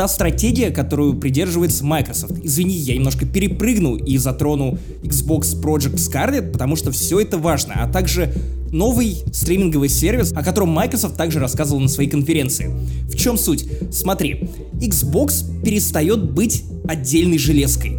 [0.01, 2.43] та стратегия, которую придерживается Microsoft.
[2.43, 7.87] Извини, я немножко перепрыгну и затрону Xbox Project Scarlet, потому что все это важно, а
[7.87, 8.33] также
[8.73, 12.71] новый стриминговый сервис, о котором Microsoft также рассказывал на своей конференции.
[13.11, 13.67] В чем суть?
[13.93, 17.99] Смотри, Xbox перестает быть отдельной железкой.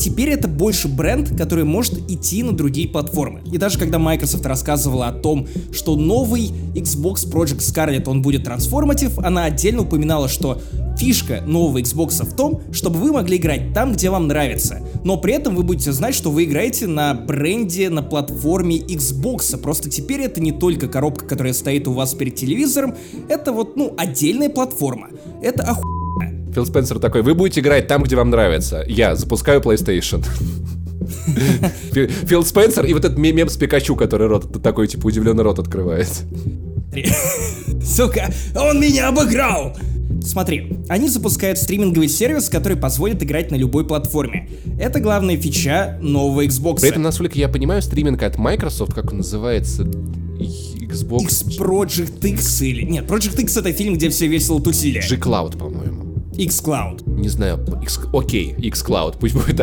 [0.00, 3.42] Теперь это больше бренд, который может идти на другие платформы.
[3.52, 9.18] И даже когда Microsoft рассказывала о том, что новый Xbox Project Scarlet, он будет трансформатив,
[9.18, 10.60] она отдельно упоминала, что
[11.04, 14.80] фишка нового Xbox в том, чтобы вы могли играть там, где вам нравится.
[15.04, 19.54] Но при этом вы будете знать, что вы играете на бренде, на платформе Xbox.
[19.58, 22.94] Просто теперь это не только коробка, которая стоит у вас перед телевизором,
[23.28, 25.08] это вот, ну, отдельная платформа.
[25.42, 25.82] Это оху...
[26.54, 28.82] Фил Спенсер такой, вы будете играть там, где вам нравится.
[28.88, 30.24] Я запускаю PlayStation.
[31.92, 35.58] Фи- Фил Спенсер и вот этот мем с Пикачу, который рот, такой, типа, удивленный рот
[35.58, 36.08] открывает.
[37.82, 39.76] Сука, он меня обыграл!
[40.24, 44.48] Смотри, они запускают стриминговый сервис, который позволит играть на любой платформе.
[44.78, 46.80] Это главная фича нового Xbox.
[46.80, 52.62] При этом, насколько я понимаю, стриминг от Microsoft, как он называется, Xbox X Project X
[52.62, 52.82] или...
[52.84, 55.00] Нет, Project X это фильм, где все весело тусили.
[55.00, 56.04] G-Cloud, по-моему.
[56.36, 57.08] X Cloud.
[57.08, 58.00] Не знаю, X...
[58.12, 59.60] окей, X-Cloud, пусть будет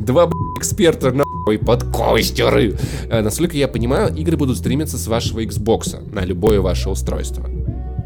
[0.00, 0.28] два
[0.58, 2.76] эксперта нахуй подкостеры.
[3.10, 7.48] А, Насколько я понимаю, игры будут стримиться с вашего Xbox на любое ваше устройство.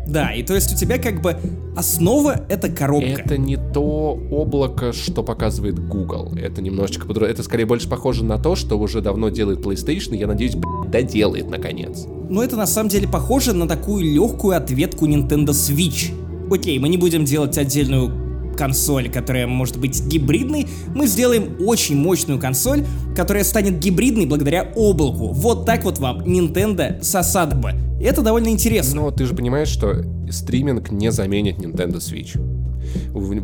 [0.08, 1.36] Да, и то есть у тебя как бы
[1.76, 3.22] основа это коробка.
[3.22, 6.32] Это не то облако, что показывает Google.
[6.36, 10.18] Это немножечко по Это скорее больше похоже на то, что уже давно делает PlayStation, и
[10.18, 12.06] я надеюсь, блядь, доделает наконец.
[12.28, 16.12] Но это на самом деле похоже на такую легкую ответку Nintendo Switch.
[16.50, 18.27] Окей, мы не будем делать отдельную
[18.58, 22.84] консоль, которая может быть гибридной, мы сделаем очень мощную консоль,
[23.16, 25.28] которая станет гибридной благодаря облаку.
[25.28, 27.72] Вот так вот вам Nintendo сосадба.
[28.00, 29.02] Это довольно интересно.
[29.02, 32.38] Но ты же понимаешь, что стриминг не заменит Nintendo Switch.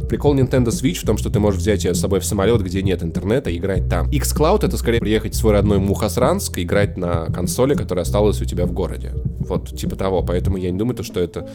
[0.08, 2.82] Прикол Nintendo Switch в том, что ты можешь взять ее с собой в самолет, где
[2.82, 4.08] нет интернета, и играть там.
[4.10, 8.44] xCloud— это скорее приехать в свой родной Мухасранск и играть на консоли, которая осталась у
[8.44, 9.12] тебя в городе.
[9.40, 10.22] Вот, типа того.
[10.22, 11.48] Поэтому я не думаю, что это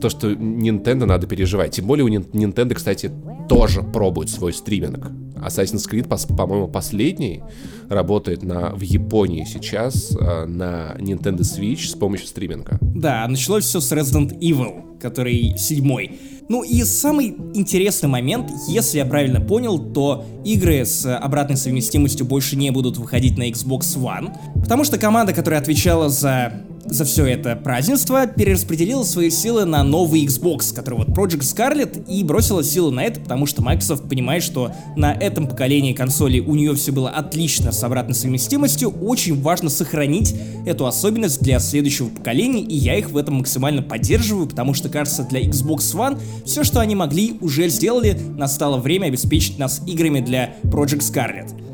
[0.00, 1.72] то, что Nintendo надо переживать.
[1.72, 3.10] Тем более у Nintendo, кстати,
[3.48, 5.10] тоже пробует свой стриминг.
[5.36, 7.42] Assassin's Creed, по-моему, последний
[7.88, 12.78] работает на, в Японии сейчас э, на Nintendo Switch с помощью стриминга.
[12.80, 16.18] Да, началось все с Resident Evil, который седьмой.
[16.48, 22.56] Ну и самый интересный момент, если я правильно понял, то игры с обратной совместимостью больше
[22.56, 26.52] не будут выходить на Xbox One, потому что команда, которая отвечала за
[26.88, 32.22] за все это празднество перераспределила свои силы на новый Xbox, который вот Project Scarlet, и
[32.24, 36.74] бросила силы на это, потому что Microsoft понимает, что на этом поколении консолей у нее
[36.74, 42.74] все было отлично с обратной совместимостью, очень важно сохранить эту особенность для следующего поколения, и
[42.76, 46.94] я их в этом максимально поддерживаю, потому что, кажется, для Xbox One все, что они
[46.94, 51.66] могли, уже сделали, настало время обеспечить нас играми для Project Scarlet.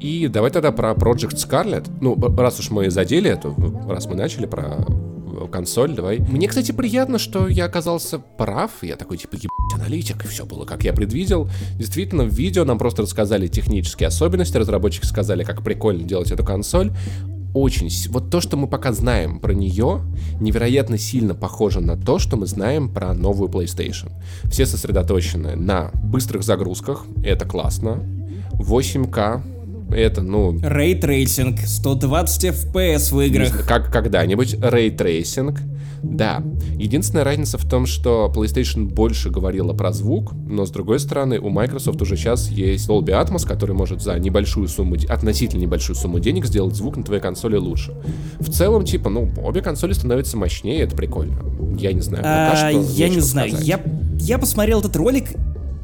[0.00, 1.90] И давай тогда про Project Scarlet.
[2.00, 3.54] Ну, раз уж мы задели эту,
[3.88, 4.86] раз мы начали про
[5.52, 6.18] консоль, давай.
[6.18, 8.70] Мне, кстати, приятно, что я оказался прав.
[8.82, 11.48] Я такой, типа, ебать, аналитик, и все было, как я предвидел.
[11.76, 16.92] Действительно, в видео нам просто рассказали технические особенности, разработчики сказали, как прикольно делать эту консоль.
[17.54, 17.88] Очень...
[18.10, 20.02] Вот то, что мы пока знаем про нее,
[20.40, 24.12] невероятно сильно похоже на то, что мы знаем про новую PlayStation.
[24.44, 28.02] Все сосредоточены на быстрых загрузках, это классно.
[28.52, 29.42] 8К,
[29.90, 30.58] это, ну...
[30.62, 33.66] Ray tracing, 120 FPS в играх.
[33.66, 35.60] Как когда-нибудь ray tracing.
[36.02, 36.42] Да.
[36.76, 41.48] Единственная разница в том, что PlayStation больше говорила про звук, но с другой стороны, у
[41.48, 46.46] Microsoft уже сейчас есть Dolby Atmos, который может за небольшую сумму, относительно небольшую сумму денег
[46.46, 47.94] сделать звук на твоей консоли лучше.
[48.38, 51.38] В целом, типа, ну, обе консоли становятся мощнее, это прикольно.
[51.78, 53.80] Я не знаю, пока а, что Я не знаю, я,
[54.20, 55.30] я посмотрел этот ролик,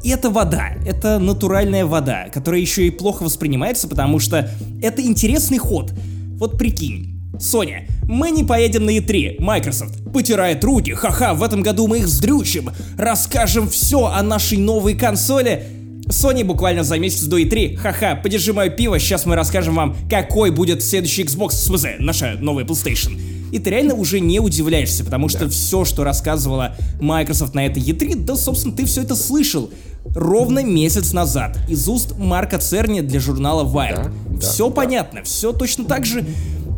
[0.05, 5.57] и это вода, это натуральная вода, которая еще и плохо воспринимается, потому что это интересный
[5.57, 5.93] ход.
[6.37, 11.87] Вот прикинь, Соня, мы не поедем на E3, Microsoft потирает руки, ха-ха, в этом году
[11.87, 15.63] мы их вздрючим, расскажем все о нашей новой консоли.
[16.05, 20.51] Sony буквально за месяц до E3, ха-ха, подержи мое пиво, сейчас мы расскажем вам, какой
[20.51, 23.19] будет следующий Xbox, в смысле, наша новая PlayStation
[23.51, 25.49] и ты реально уже не удивляешься, потому что да.
[25.49, 29.71] все, что рассказывала Microsoft на этой E3, да, собственно, ты все это слышал
[30.13, 34.11] ровно месяц назад из уст Марка Церни для журнала Wired.
[34.29, 36.25] Да, все да, понятно, все точно так же.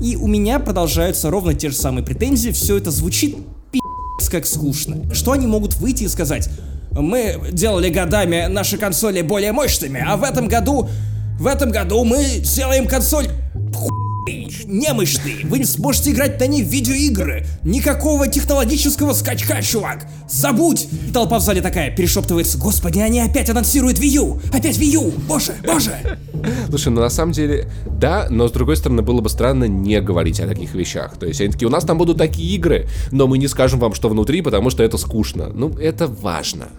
[0.01, 3.35] И у меня продолжаются ровно те же самые претензии, все это звучит
[3.71, 5.13] пи***ц как скучно.
[5.13, 6.49] Что они могут выйти и сказать?
[6.91, 10.87] Мы делали годами наши консоли более мощными, а в этом году...
[11.39, 13.27] В этом году мы сделаем консоль
[14.27, 17.45] немощный, вы не сможете играть на ней в видеоигры.
[17.63, 20.07] Никакого технологического скачка, чувак.
[20.29, 20.87] Забудь.
[21.13, 22.57] толпа в зале такая перешептывается.
[22.57, 24.41] Господи, они опять анонсируют Wii U.
[24.53, 25.13] Опять Wii U.
[25.27, 26.17] Боже, боже.
[26.69, 30.39] Слушай, ну на самом деле, да, но с другой стороны, было бы странно не говорить
[30.39, 31.17] о таких вещах.
[31.17, 33.93] То есть они такие, у нас там будут такие игры, но мы не скажем вам,
[33.93, 35.49] что внутри, потому что это скучно.
[35.53, 36.69] Ну, это важно.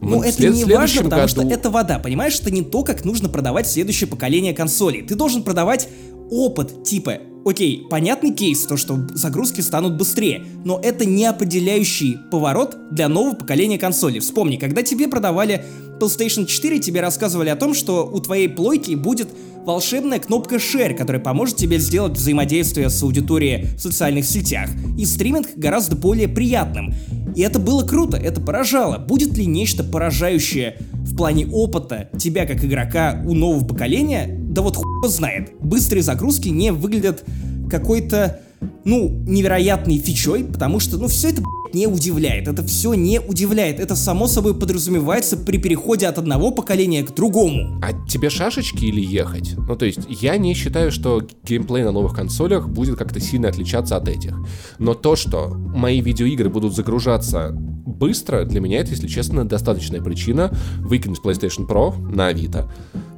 [0.00, 1.28] Ну, это след- не важно, потому году...
[1.28, 1.98] что это вода.
[1.98, 5.02] Понимаешь, это не то, как нужно продавать следующее поколение консолей.
[5.02, 5.88] Ты должен продавать
[6.34, 12.76] опыт, типа, окей, понятный кейс, то, что загрузки станут быстрее, но это не определяющий поворот
[12.90, 14.20] для нового поколения консолей.
[14.20, 15.64] Вспомни, когда тебе продавали
[16.00, 19.28] PlayStation 4, тебе рассказывали о том, что у твоей плойки будет
[19.64, 25.48] волшебная кнопка Share, которая поможет тебе сделать взаимодействие с аудиторией в социальных сетях, и стриминг
[25.56, 26.94] гораздо более приятным.
[27.34, 28.98] И это было круто, это поражало.
[28.98, 34.28] Будет ли нечто поражающее в плане опыта тебя как игрока у нового поколения?
[34.28, 35.52] Да вот хуй знает.
[35.60, 37.24] Быстрые загрузки не выглядят
[37.70, 38.40] какой-то
[38.84, 41.42] ну, невероятной фичой, потому что, ну, все это,
[41.74, 42.48] не удивляет.
[42.48, 43.80] Это все не удивляет.
[43.80, 47.80] Это само собой подразумевается при переходе от одного поколения к другому.
[47.82, 49.54] А тебе шашечки или ехать?
[49.56, 53.96] Ну, то есть, я не считаю, что геймплей на новых консолях будет как-то сильно отличаться
[53.96, 54.36] от этих.
[54.78, 60.50] Но то, что мои видеоигры будут загружаться быстро, для меня это, если честно, достаточная причина
[60.78, 62.70] выкинуть PlayStation Pro на Авито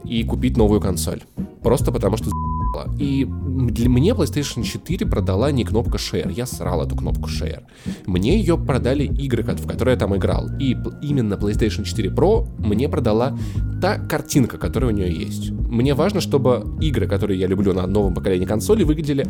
[0.08, 1.22] и купить новую консоль.
[1.62, 2.30] Просто потому что
[2.98, 7.62] и для мне PlayStation 4 продала не кнопка Share, я срал эту кнопку Share.
[8.06, 10.48] Мне ее продали игры, в которые я там играл.
[10.58, 13.36] И именно PlayStation 4 Pro мне продала
[13.80, 15.50] та картинка, которая у нее есть.
[15.50, 19.26] Мне важно, чтобы игры, которые я люблю на новом поколении консоли, выглядели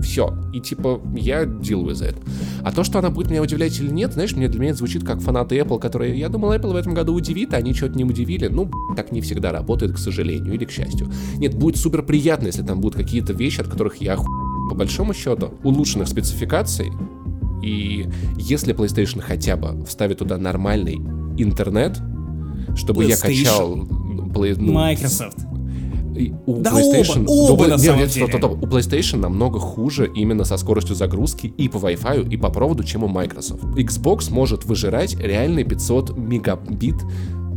[0.00, 0.36] все.
[0.52, 2.16] И типа, я deal with it.
[2.62, 5.20] А то, что она будет меня удивлять или нет, знаешь, мне для меня звучит как
[5.20, 8.48] фанаты Apple, которые, я думал, Apple в этом году удивит, а они что-то не удивили.
[8.48, 11.10] Ну, так не всегда работает, к сожалению, или к счастью.
[11.36, 14.16] Нет, будет супер приятно, если там будут какие-то вещи, от которых я
[14.70, 16.92] по большому счету, улучшенных спецификаций,
[17.60, 20.96] и если PlayStation хотя бы вставит туда нормальный
[21.36, 21.98] интернет,
[22.76, 23.88] чтобы я качал...
[24.30, 25.38] Play, ну, Microsoft.
[26.46, 28.26] У да PlayStation, оба, оба, на нет, самом нет, деле.
[28.26, 28.62] Стоп, стоп.
[28.62, 33.04] У PlayStation намного хуже именно со скоростью загрузки и по Wi-Fi, и по проводу, чем
[33.04, 33.62] у Microsoft.
[33.76, 36.96] Xbox может выжирать реальные 500 мегабит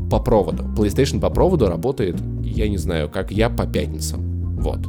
[0.10, 0.64] по проводу.
[0.76, 4.22] PlayStation по проводу работает, я не знаю, как я по пятницам.
[4.60, 4.80] Вот.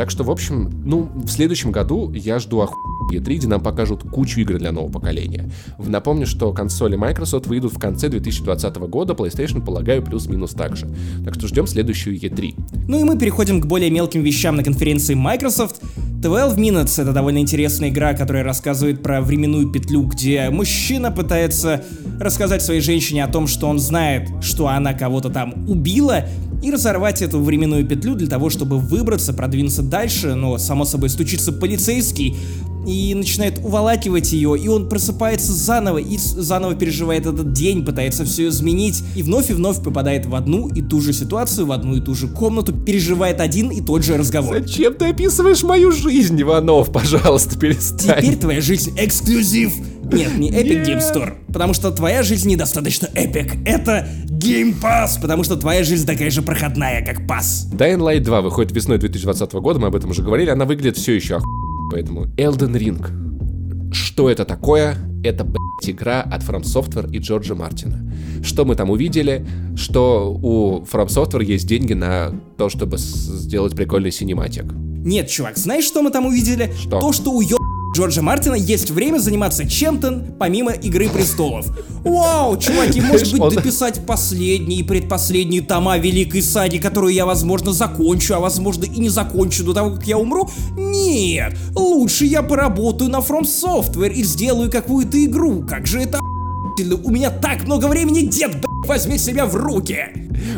[0.00, 2.74] Так что, в общем, ну, в следующем году я жду оху
[3.12, 5.50] E3, где нам покажут кучу игр для нового поколения.
[5.78, 10.88] Напомню, что консоли Microsoft выйдут в конце 2020 года, PlayStation, полагаю, плюс-минус так же.
[11.22, 12.54] Так что ждем следующую E3.
[12.88, 15.82] Ну и мы переходим к более мелким вещам на конференции Microsoft.
[16.20, 21.82] 12 Minutes— это довольно интересная игра, которая рассказывает про временную петлю, где мужчина пытается
[22.20, 26.26] рассказать своей женщине о том, что он знает, что она кого-то там убила,
[26.62, 31.52] и разорвать эту временную петлю для того, чтобы выбраться, продвинуться дальше, но, само собой, стучится
[31.52, 32.36] полицейский,
[32.86, 38.48] и начинает уволакивать ее, и он просыпается заново и заново переживает этот день, пытается все
[38.48, 42.00] изменить, и вновь и вновь попадает в одну и ту же ситуацию, в одну и
[42.00, 44.60] ту же комнату, переживает один и тот же разговор.
[44.60, 46.92] Зачем ты описываешь мою жизнь, Иванов?
[46.92, 48.22] Пожалуйста, перестань.
[48.22, 49.72] Теперь твоя жизнь эксклюзив.
[50.12, 53.56] Нет, не Epic Game Store, потому что твоя жизнь недостаточно эпик.
[53.64, 57.68] Это Game Pass, потому что твоя жизнь такая же проходная, как пас.
[57.72, 61.14] Dying Light 2 выходит весной 2020 года, мы об этом уже говорили, она выглядит все
[61.14, 61.69] еще оху...
[61.90, 63.92] Поэтому Elden Ring.
[63.92, 64.96] Что это такое?
[65.24, 68.10] Это, блядь, игра от From Software и Джорджа Мартина.
[68.42, 69.46] Что мы там увидели?
[69.76, 74.64] Что у From Software есть деньги на то, чтобы сделать прикольный синематик.
[74.72, 76.72] Нет, чувак, знаешь, что мы там увидели?
[76.78, 77.00] Что?
[77.00, 77.56] То, что у ё...
[77.92, 81.66] Джорджа Мартина есть время заниматься чем-то помимо Игры Престолов.
[82.04, 88.34] Вау, чуваки, может быть, дописать последние и предпоследние тома Великой Саги, которую я, возможно, закончу,
[88.34, 90.48] а возможно и не закончу до того, как я умру?
[90.76, 95.64] Нет, лучше я поработаю на From Software и сделаю какую-то игру.
[95.68, 96.18] Как же это
[97.04, 99.98] у меня так много времени, дед, блядь, возьми себя в руки!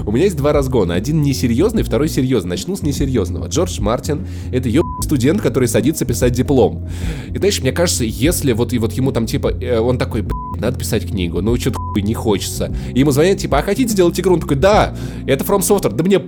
[0.06, 0.94] У меня есть два разгона.
[0.94, 2.50] Один несерьезный, второй серьезный.
[2.50, 3.48] Начну с несерьезного.
[3.48, 4.81] Джордж Мартин— это еб
[5.12, 6.88] студент, который садится писать диплом.
[7.34, 10.26] И знаешь, мне кажется, если вот, и вот ему там типа, э, он такой,
[10.58, 12.74] надо писать книгу, ну что-то не хочется.
[12.94, 14.34] И ему звонят, типа, а хотите сделать игру?
[14.34, 14.96] Он такой, да,
[15.26, 16.18] это From Software, да мне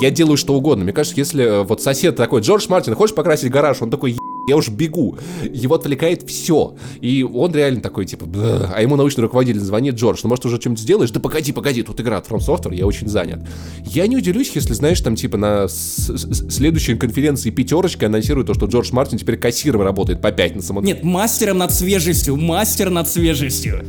[0.00, 0.84] я делаю что угодно.
[0.84, 3.82] Мне кажется, если э, вот сосед такой, Джордж Мартин, хочешь покрасить гараж?
[3.82, 4.16] Он такой,
[4.50, 5.16] я уж бегу.
[5.42, 6.76] Его отвлекает все.
[7.00, 8.26] И он реально такой, типа,
[8.74, 11.10] а ему научный руководитель звонит, Джордж, ну может уже что-нибудь сделаешь?
[11.10, 13.40] Да погоди, погоди, тут игра от From Software, я очень занят.
[13.84, 18.92] Я не удивлюсь, если, знаешь, там типа на следующей конференции пятерочка анонсирует то, что Джордж
[18.92, 20.82] Мартин теперь кассиром работает по пятницам.
[20.82, 23.84] Нет, мастером над свежестью, мастер над свежестью.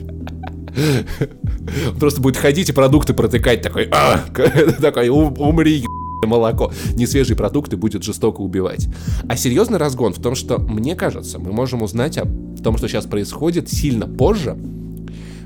[2.00, 4.24] Просто будет ходить и продукты протыкать, такой, а,
[4.82, 5.86] такой, умри,
[6.27, 8.88] молоко, не свежие продукты будет жестоко убивать.
[9.27, 12.27] А серьезный разгон в том, что, мне кажется, мы можем узнать о
[12.63, 14.57] том, что сейчас происходит сильно позже,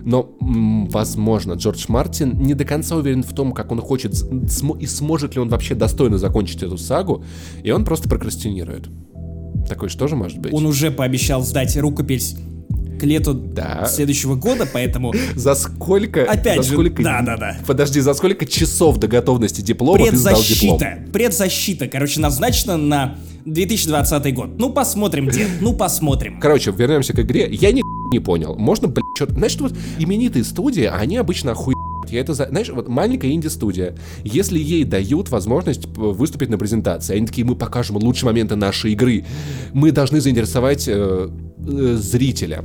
[0.05, 4.85] но, возможно, Джордж Мартин не до конца уверен в том, как он хочет см и
[4.85, 7.23] сможет ли он вообще достойно закончить эту сагу,
[7.63, 8.87] и он просто прокрастинирует.
[9.67, 10.53] Такой что же может быть?
[10.53, 12.37] Он уже пообещал сдать рукопись
[12.99, 13.85] к лету да.
[13.87, 15.13] следующего года, поэтому...
[15.35, 16.23] За сколько...
[16.23, 17.03] Опять за же, сколько...
[17.03, 17.57] да, да, да.
[17.65, 21.11] Подожди, за сколько часов до готовности диплома предзащита, ты сдал диплом?
[21.11, 24.49] Предзащита, короче, назначена на 2020 год.
[24.57, 26.39] Ну, посмотрим, дед, ну, посмотрим.
[26.39, 27.47] Короче, вернемся к игре.
[27.51, 27.81] Я ни
[28.11, 28.55] не понял.
[28.55, 29.33] Можно, блядь, что-то...
[29.33, 31.74] Знаешь, вот именитые студии, они обычно охуенно
[32.11, 37.45] я это, знаешь, вот маленькая инди-студия, если ей дают возможность выступить на презентации, они такие,
[37.45, 39.25] мы покажем лучшие моменты нашей игры,
[39.73, 41.29] мы должны заинтересовать э,
[41.67, 42.63] э, зрителя.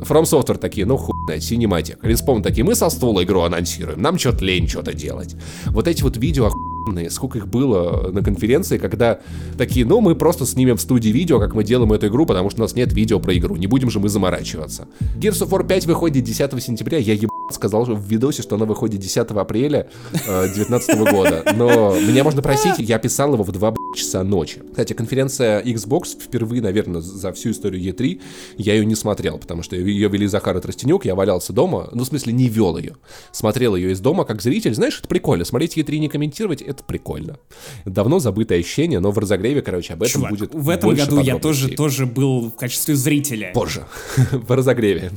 [0.00, 1.98] From Software такие, ну хуй синематик.
[2.02, 5.36] Респон такие, мы со стула игру анонсируем, нам что-то лень что-то делать.
[5.66, 9.20] Вот эти вот видео охуенные, сколько их было на конференции, когда
[9.58, 12.60] такие, ну мы просто снимем в студии видео, как мы делаем эту игру, потому что
[12.60, 14.88] у нас нет видео про игру, не будем же мы заморачиваться.
[15.18, 19.00] Gears of War 5 выходит 10 сентября, я еб сказал в видосе, что она выходит
[19.00, 21.44] 10 апреля 2019 э, года.
[21.54, 24.62] Но меня можно просить, я писал его в 2 часа ночи.
[24.70, 28.20] Кстати, конференция Xbox впервые, наверное, за всю историю E3
[28.56, 32.04] я ее не смотрел, потому что ее вели Захар и Тростенюк, я валялся дома, ну,
[32.04, 32.96] в смысле, не вел ее.
[33.32, 34.74] Смотрел ее из дома как зритель.
[34.74, 35.44] Знаешь, это прикольно.
[35.44, 37.38] Смотреть E3 не комментировать, это прикольно.
[37.84, 41.38] Давно забытое ощущение, но в разогреве, короче, об этом Чувак, будет в этом году я
[41.38, 43.50] тоже, тоже был в качестве зрителя.
[43.54, 43.84] Позже.
[44.32, 45.12] в разогреве.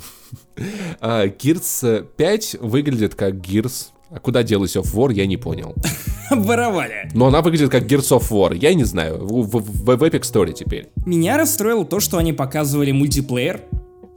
[0.99, 5.73] А, Gears 5 выглядит как Gears а куда делась of War, я не понял.
[6.29, 7.09] Воровали.
[7.15, 10.53] Но она выглядит как Gears of War, я не знаю, в, в, в Epic Story
[10.53, 10.89] теперь.
[11.03, 13.61] Меня расстроило то, что они показывали мультиплеер,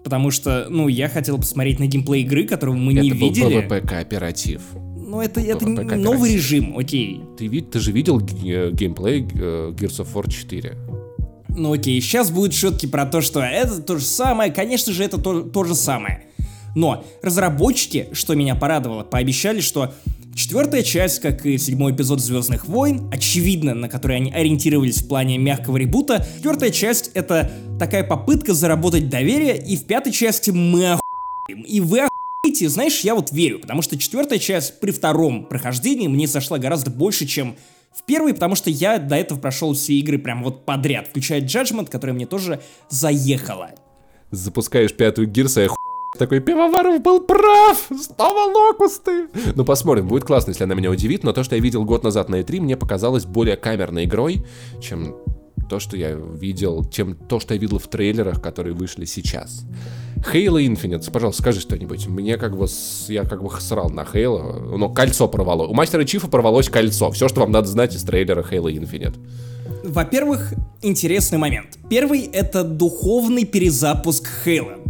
[0.05, 3.57] потому что, ну, я хотел посмотреть на геймплей игры, которую мы это не видели.
[3.57, 4.61] Это был PvP кооператив.
[4.99, 7.23] Ну, это, это новый режим, окей.
[7.39, 10.77] Ты, ты же видел геймплей э, Gears of War 4?
[11.57, 15.17] Ну окей, сейчас будут шутки про то, что это то же самое, конечно же, это
[15.17, 16.25] то, то же самое.
[16.75, 19.95] Но разработчики, что меня порадовало, пообещали, что
[20.37, 25.39] Четвертая часть, как и седьмой эпизод Звездных войн, очевидно, на который они ориентировались в плане
[25.39, 31.63] мягкого ребута, четвертая часть это такая попытка заработать доверие, и в пятой части мы охуеем.
[31.67, 36.29] И вы охуеете, знаешь, я вот верю, потому что четвертая часть при втором прохождении мне
[36.29, 37.57] сошла гораздо больше, чем
[37.97, 41.90] в первый, потому что я до этого прошел все игры прям вот подряд, включая Judgment,
[41.90, 43.70] которая мне тоже заехала.
[44.30, 45.68] Запускаешь пятую гирса и
[46.18, 47.88] такой, Пивоваров был прав!
[47.88, 49.28] Снова локусты!
[49.55, 52.28] Ну, посмотрим, будет классно, если она меня удивит, но то, что я видел год назад
[52.28, 54.47] на E3, мне показалось более камерной игрой,
[54.80, 55.16] чем
[55.68, 59.64] то, что я видел, чем то, что я видел в трейлерах, которые вышли сейчас.
[60.17, 62.07] Halo Infinite, пожалуйста, скажи что-нибудь.
[62.07, 62.67] Мне как бы,
[63.09, 65.67] я как бы срал на Halo, но кольцо порвало.
[65.67, 67.11] У Мастера Чифа порвалось кольцо.
[67.11, 69.14] Все, что вам надо знать из трейлера Halo Infinite.
[69.85, 71.79] Во-первых, интересный момент.
[71.89, 74.83] Первый— это духовный перезапуск Halo.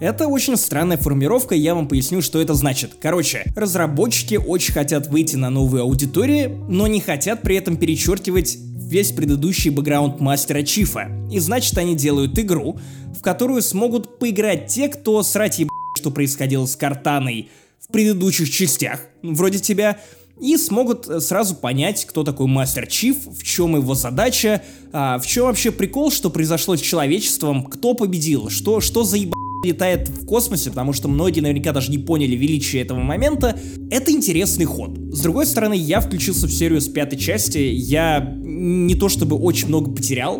[0.00, 2.92] Это очень странная формировка, я вам поясню, что это значит.
[3.00, 8.56] Короче, разработчики очень хотят выйти на новые аудитории, но не хотят при этом перечеркивать
[8.88, 11.10] весь предыдущий бэкграунд мастера Чифа.
[11.30, 12.78] И значит они делают игру,
[13.18, 15.68] в которую смогут поиграть те, кто срать еб...
[15.98, 17.48] что происходило с Картаной
[17.80, 19.98] в предыдущих частях, вроде тебя,
[20.40, 24.62] и смогут сразу понять, кто такой Мастер Чиф, в чем его задача,
[24.92, 29.32] а, в чем вообще прикол, что произошло с человечеством, кто победил, что, что за еб
[29.64, 33.58] летает в космосе, потому что многие наверняка даже не поняли величие этого момента,
[33.90, 34.96] это интересный ход.
[35.10, 39.66] С другой стороны, я включился в серию с пятой части, я не то чтобы очень
[39.66, 40.38] много потерял,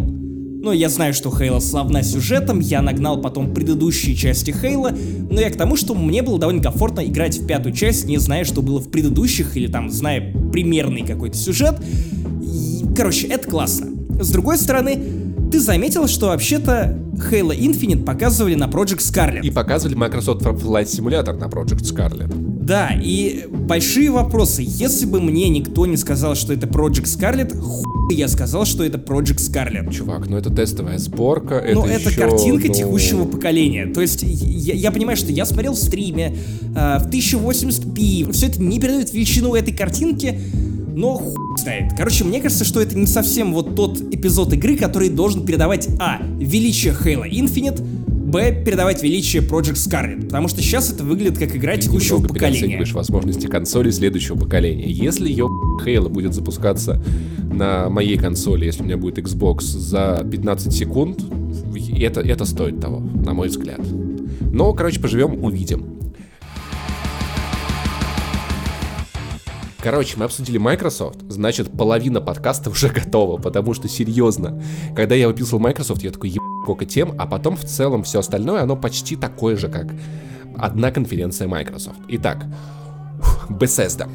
[0.69, 4.93] но я знаю, что Хейла славна сюжетом, я нагнал потом предыдущие части Хейла,
[5.31, 8.45] но я к тому, что мне было довольно комфортно играть в пятую часть, не зная,
[8.45, 11.77] что было в предыдущих, или там, зная примерный какой-то сюжет.
[12.43, 13.87] И, короче, это классно.
[14.21, 15.01] С другой стороны,
[15.51, 16.99] ты заметил, что вообще-то
[17.31, 19.43] Halo Infinite показывали на Project Scarlet.
[19.43, 22.33] И показывали Microsoft Flight Simulator на Project Scarlet.
[22.69, 24.63] Да, и большие вопросы.
[24.67, 28.99] Если бы мне никто не сказал, что это Project Scarlet, хуй я сказал, что это
[28.99, 29.93] Project Scarlet.
[29.93, 32.75] Чувак, ну это тестовая сборка, это Но это еще, картинка ну...
[32.75, 33.87] текущего поколения.
[33.87, 36.37] То есть я, я понимаю, что я смотрел в стриме
[36.75, 40.39] э, в 1080p, все это не передает величину этой картинки,
[40.99, 41.93] но хуй знает.
[41.97, 46.21] Короче, мне кажется, что это не совсем вот тот эпизод игры, который должен передавать А.
[46.39, 48.65] Величие Halo Infinite, Б.
[48.65, 52.59] Передавать величие Project Scarlet, потому что сейчас это выглядит как игра Ты текущего поколения.
[52.59, 54.91] переоцениваешь возможности консоли следующего поколения.
[54.91, 55.47] Если ее
[55.85, 57.01] Halo будет запускаться
[57.39, 61.23] на моей консоли, если у меня будет Xbox за 15 секунд,
[61.97, 63.81] это, это стоит того, на мой взгляд.
[64.53, 65.98] Но, короче, поживем, увидим.
[69.81, 74.61] Короче, мы обсудили Microsoft, значит, половина подкаста уже готова, потому что, серьезно,
[74.97, 78.63] когда я выписывал Microsoft, я такой, еб сколько тем, а потом в целом все остальное,
[78.63, 79.87] оно почти такое же, как
[80.59, 82.01] одна конференция Microsoft.
[82.09, 82.45] Итак,
[83.49, 84.07] Bethesda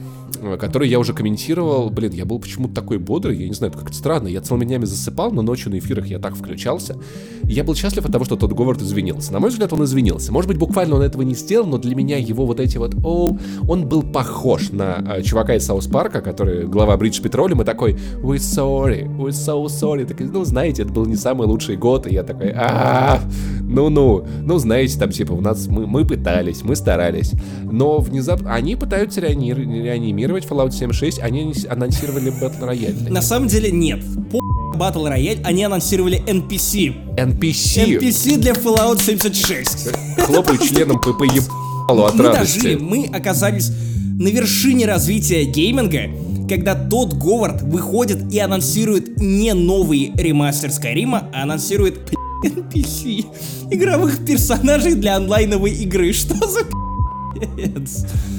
[0.60, 1.90] который я уже комментировал.
[1.90, 4.28] Блин, я был почему-то такой бодрый, я не знаю, это как-то странно.
[4.28, 6.98] Я целыми днями засыпал, но ночью на эфирах я так включался.
[7.44, 9.34] Я был счастлив от того, что тот Говард извинился.
[9.34, 10.32] На мой взгляд, он извинился.
[10.32, 13.38] Может быть, буквально он этого не сделал, но для меня его вот эти вот, о,
[13.68, 17.94] он был похож на э, чувака из Саус Парка, который глава Бридж Петролиум, и такой,
[18.22, 20.06] we sorry, we so sorry.
[20.06, 23.22] Так, ну, знаете, это был не самый лучший год, и я такой, а
[23.62, 27.34] ну-ну, ну, знаете, там, типа, у нас, мы, мы пытались, мы старались.
[27.64, 33.10] Но внезапно, они пытаются реанимировать анонсировать Fallout 76, они анонсировали Battle Royale.
[33.10, 34.04] На самом деле нет.
[34.32, 34.38] По
[34.78, 37.16] Battle Royale они анонсировали NPC.
[37.16, 38.00] NPC?
[38.00, 39.90] NPC для Fallout 76.
[40.26, 42.60] Хлопаю членом ПП ебалу от мы радости.
[42.60, 43.72] Дожили, мы оказались
[44.20, 46.10] на вершине развития гейминга,
[46.50, 52.12] когда тот Говард выходит и анонсирует не новый ремастер Скайрима, а анонсирует
[52.46, 53.26] NPC
[53.72, 56.14] игровых персонажей для онлайновой игры.
[56.14, 56.62] Что за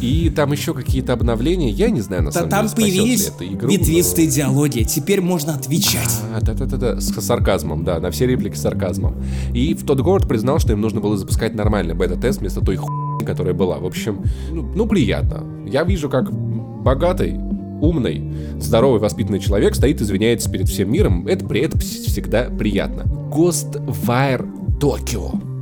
[0.00, 3.70] и там еще какие-то обновления, я не знаю, на самом там деле, появились это игру,
[3.70, 4.34] ветвистые но...
[4.34, 6.20] диалоги, теперь можно отвечать.
[6.34, 9.22] А, да-да-да, с сарказмом, да, на все реплики с сарказмом.
[9.52, 13.24] И в тот город признал, что им нужно было запускать нормальный бета-тест вместо той хуйни,
[13.24, 13.78] которая была.
[13.78, 15.44] В общем, ну, ну приятно.
[15.66, 17.34] Я вижу, как богатый,
[17.80, 21.26] умный, здоровый, воспитанный человек стоит, извиняется перед всем миром.
[21.26, 23.02] Это при этом всегда приятно.
[23.30, 24.46] Ghostwire
[24.78, 25.53] Tokyo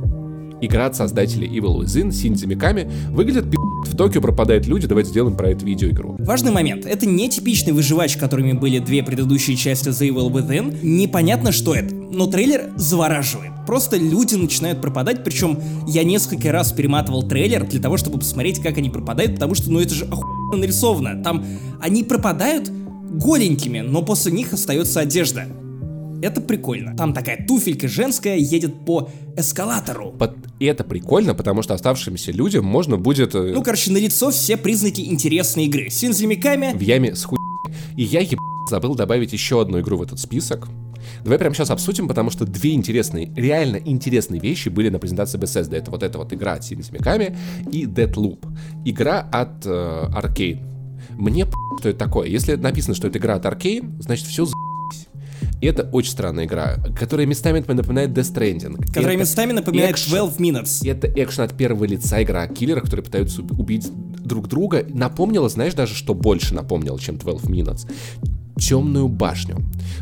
[0.65, 5.35] игра от создателей Evil Within, Синдзи Миками, выглядит пи*** в Токио пропадают люди, давайте сделаем
[5.35, 6.15] про это видеоигру.
[6.19, 6.85] Важный момент.
[6.85, 10.77] Это не типичный выживач, которыми были две предыдущие части The Evil Within.
[10.81, 13.51] Непонятно, что это, но трейлер завораживает.
[13.67, 18.77] Просто люди начинают пропадать, причем я несколько раз перематывал трейлер для того, чтобы посмотреть, как
[18.77, 21.23] они пропадают, потому что, ну это же охуенно нарисовано.
[21.23, 21.45] Там
[21.81, 25.45] они пропадают голенькими, но после них остается одежда.
[26.23, 26.95] Это прикольно.
[26.95, 30.11] Там такая туфелька женская едет по эскалатору.
[30.11, 30.37] Под...
[30.57, 33.35] И это прикольно, потому что оставшимся людям можно будет...
[33.35, 35.89] э, Ну, короче, налицо все признаки интересной игры.
[35.89, 37.37] С инзимиками, в яме с хуй...
[37.97, 38.39] И я еб...
[38.69, 40.69] забыл добавить еще одну игру в этот список.
[41.25, 45.75] Давай прямо сейчас обсудим, потому что две интересные, реально интересные вещи были на презентации Bethesda.
[45.75, 47.35] Это вот эта вот игра от Сильными Миками
[47.69, 48.47] и Deadloop.
[48.85, 50.61] Игра от э, Arcane.
[51.17, 51.45] Мне
[51.79, 52.29] что это такое.
[52.29, 54.62] Если написано, что это игра от Arcane, значит все за***ись.
[55.63, 58.85] И это очень странная игра, которая местами напоминает Death Stranding.
[58.85, 60.09] которая Это местами напоминает экшен.
[60.11, 60.89] 12 Minutes.
[60.89, 63.89] Это экшен от первого лица игра о киллерах, которые пытаются уб- убить
[64.25, 64.85] друг друга.
[64.89, 67.89] Напомнила, знаешь, даже что больше напомнила, чем 12 Minutes.
[68.59, 69.55] Темную башню.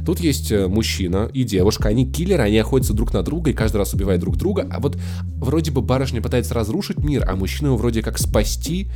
[0.03, 3.77] Тут есть э, мужчина и девушка, они киллеры, они охотятся друг на друга и каждый
[3.77, 4.97] раз убивают друг друга, а вот
[5.37, 8.87] вроде бы барышня пытается разрушить мир, а мужчина его вроде как спасти,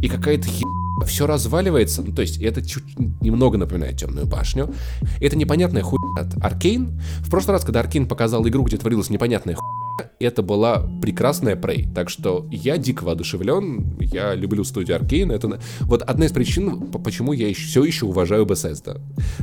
[0.00, 0.64] и какая-то хи...
[1.04, 4.72] Все разваливается, ну то есть это чуть немного напоминает темную башню.
[5.20, 7.00] Это непонятная хуйня от Аркейн.
[7.20, 9.83] В прошлый раз, когда Аркейн показал игру, где творилась непонятная хуйня,
[10.18, 11.92] это была прекрасная Prey.
[11.92, 15.32] Так что я дико воодушевлен, я люблю студию Arkane.
[15.32, 19.00] Это вот одна из причин, по- почему я все еще уважаю Bethesda.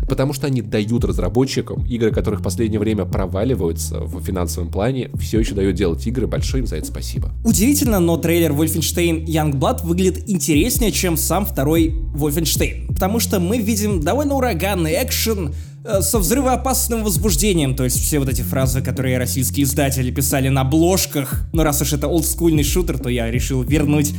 [0.09, 5.39] Потому что они дают разработчикам, игры которых в последнее время проваливаются в финансовом плане, все
[5.39, 6.27] еще дают делать игры.
[6.27, 7.31] Большое им за это спасибо.
[7.43, 12.87] Удивительно, но трейлер Wolfenstein Youngblood выглядит интереснее, чем сам второй Wolfenstein.
[12.93, 15.53] Потому что мы видим довольно ураганный экшен
[16.01, 17.75] со взрывоопасным возбуждением.
[17.75, 21.43] То есть все вот эти фразы, которые российские издатели писали на обложках.
[21.53, 24.13] Но раз уж это олдскульный шутер, то я решил вернуть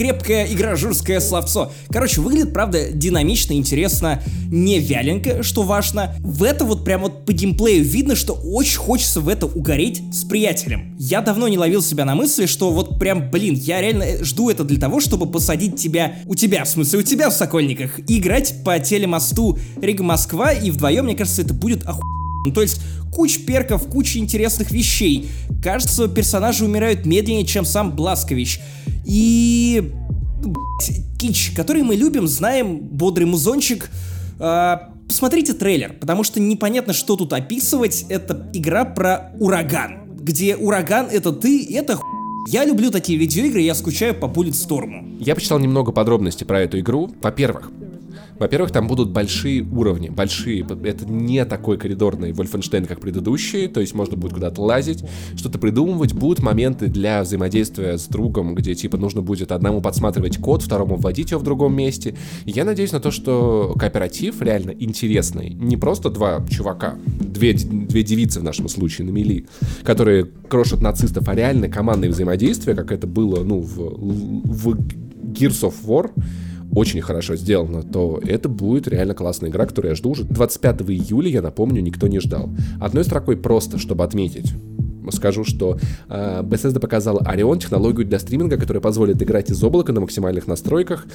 [0.00, 1.72] крепкое и гражурское словцо.
[1.90, 6.14] Короче, выглядит, правда, динамично, интересно, не вяленько, что важно.
[6.20, 10.24] В это вот прям вот по геймплею видно, что очень хочется в это угореть с
[10.24, 10.96] приятелем.
[10.98, 14.64] Я давно не ловил себя на мысли, что вот прям, блин, я реально жду это
[14.64, 18.78] для того, чтобы посадить тебя, у тебя, в смысле, у тебя в Сокольниках, играть по
[18.78, 22.19] телемосту Рига-Москва, и вдвоем, мне кажется, это будет оху...
[22.46, 22.80] Ну, то есть,
[23.12, 25.28] куча перков, куча интересных вещей.
[25.62, 28.60] Кажется, персонажи умирают медленнее, чем сам Бласкович.
[29.04, 29.92] И...
[31.18, 33.90] Кич, который мы любим, знаем, бодрый музончик.
[34.38, 38.06] А, посмотрите трейлер, потому что непонятно, что тут описывать.
[38.08, 41.98] Это игра про ураган, где ураган— это ты, и это.
[42.48, 45.22] Я люблю такие видеоигры, я скучаю по Bulletstorm.
[45.22, 47.14] Я почитал немного подробностей про эту игру.
[47.20, 47.70] Во-первых,
[48.40, 50.66] во-первых, там будут большие уровни, большие.
[50.84, 55.04] Это не такой коридорный Wolfenstein, как предыдущие, то есть можно будет куда-то лазить,
[55.36, 56.14] что-то придумывать.
[56.14, 61.32] Будут моменты для взаимодействия с другом, где типа нужно будет одному подсматривать код, второму вводить
[61.32, 62.16] его в другом месте.
[62.46, 65.50] Я надеюсь на то, что кооператив реально интересный.
[65.50, 69.46] Не просто два чувака, две, две девицы в нашем случае на мели,
[69.82, 74.78] которые крошат нацистов, а реально командное взаимодействие, как это было, ну, в, в
[75.30, 76.10] Gears of War,
[76.74, 81.28] очень хорошо сделано, то это будет реально классная игра, которую я жду уже 25 июля,
[81.28, 82.50] я напомню, никто не ждал.
[82.80, 84.52] Одной строкой просто, чтобы отметить.
[85.10, 90.00] Скажу, что э, Bethesda показала Orion, технологию для стриминга, которая позволит играть из облака на
[90.00, 91.06] максимальных настройках.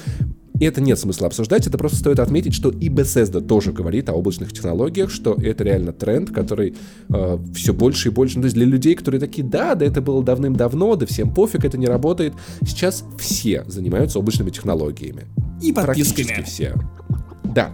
[0.58, 4.14] И это нет смысла обсуждать, это просто стоит отметить, что и Bethesda тоже говорит о
[4.14, 6.74] облачных технологиях, что это реально тренд, который
[7.08, 10.00] э, все больше и больше, ну, то есть для людей, которые такие, да, да, это
[10.00, 12.32] было давным-давно, да всем пофиг, это не работает.
[12.62, 15.24] Сейчас все занимаются облачными технологиями.
[15.62, 16.42] И подписками.
[16.42, 16.74] все.
[17.44, 17.72] Да.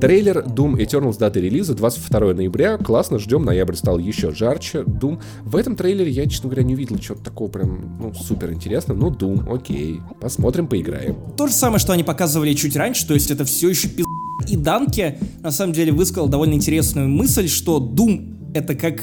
[0.00, 2.78] Трейлер Doom Eternal с датой релиза 22 ноября.
[2.78, 3.44] Классно, ждем.
[3.44, 4.80] Ноябрь стал еще жарче.
[4.80, 5.20] Doom.
[5.44, 8.94] В этом трейлере я, честно говоря, не увидел чего-то такого прям, ну, супер интересно.
[8.94, 10.00] Ну, Doom, окей.
[10.20, 11.16] Посмотрим, поиграем.
[11.36, 14.06] То же самое, что они показывали чуть раньше, то есть это все еще пиз...
[14.48, 19.02] И Данке, на самом деле, высказал довольно интересную мысль, что Doom— это как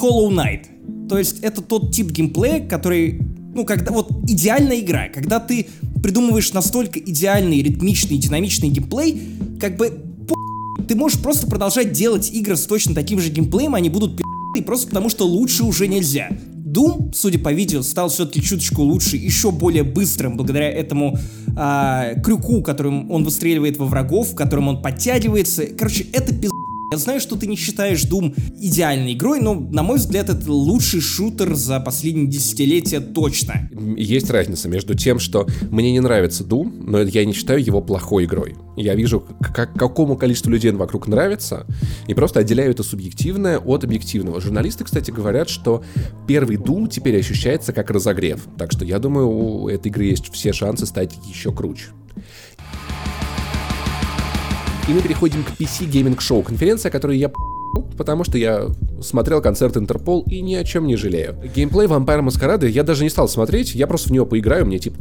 [0.00, 1.08] Hollow Knight.
[1.08, 3.20] То есть это тот тип геймплея, который,
[3.54, 5.66] ну, когда вот идеальная игра, когда ты
[6.02, 9.20] придумываешь настолько идеальный, ритмичный, динамичный геймплей,
[9.60, 10.04] как бы
[10.86, 14.88] ты можешь просто продолжать делать игры с точно таким же геймплеем, они будут пи***й просто
[14.88, 16.28] потому, что лучше уже нельзя.
[16.68, 21.18] Doom, судя по видео, стал все-таки чуточку лучше, еще более быстрым, благодаря этому
[21.56, 25.66] а, крюку, которым он выстреливает во врагов, которым он подтягивается.
[25.66, 26.50] Короче, это пиз...
[26.90, 31.02] Я знаю, что ты не считаешь Doom идеальной игрой, но, на мой взгляд, это лучший
[31.02, 33.68] шутер за последние десятилетия точно.
[33.98, 38.24] Есть разница между тем, что мне не нравится Doom, но я не считаю его плохой
[38.24, 38.54] игрой.
[38.78, 39.22] Я вижу,
[39.54, 41.66] как, какому количеству людей он вокруг нравится,
[42.06, 44.40] и просто отделяю это субъективное от объективного.
[44.40, 45.84] Журналисты, кстати, говорят, что
[46.26, 48.46] первый Doom теперь ощущается как разогрев.
[48.56, 51.88] Так что я думаю, у этой игры есть все шансы стать еще круче.
[54.88, 57.30] И мы переходим к PC Gaming Show, конференция, которую я
[57.82, 58.66] потому что я
[59.02, 61.36] смотрел концерт Интерпол и ни о чем не жалею.
[61.54, 64.98] Геймплей Vampire Masquerade я даже не стал смотреть, я просто в него поиграю, мне типа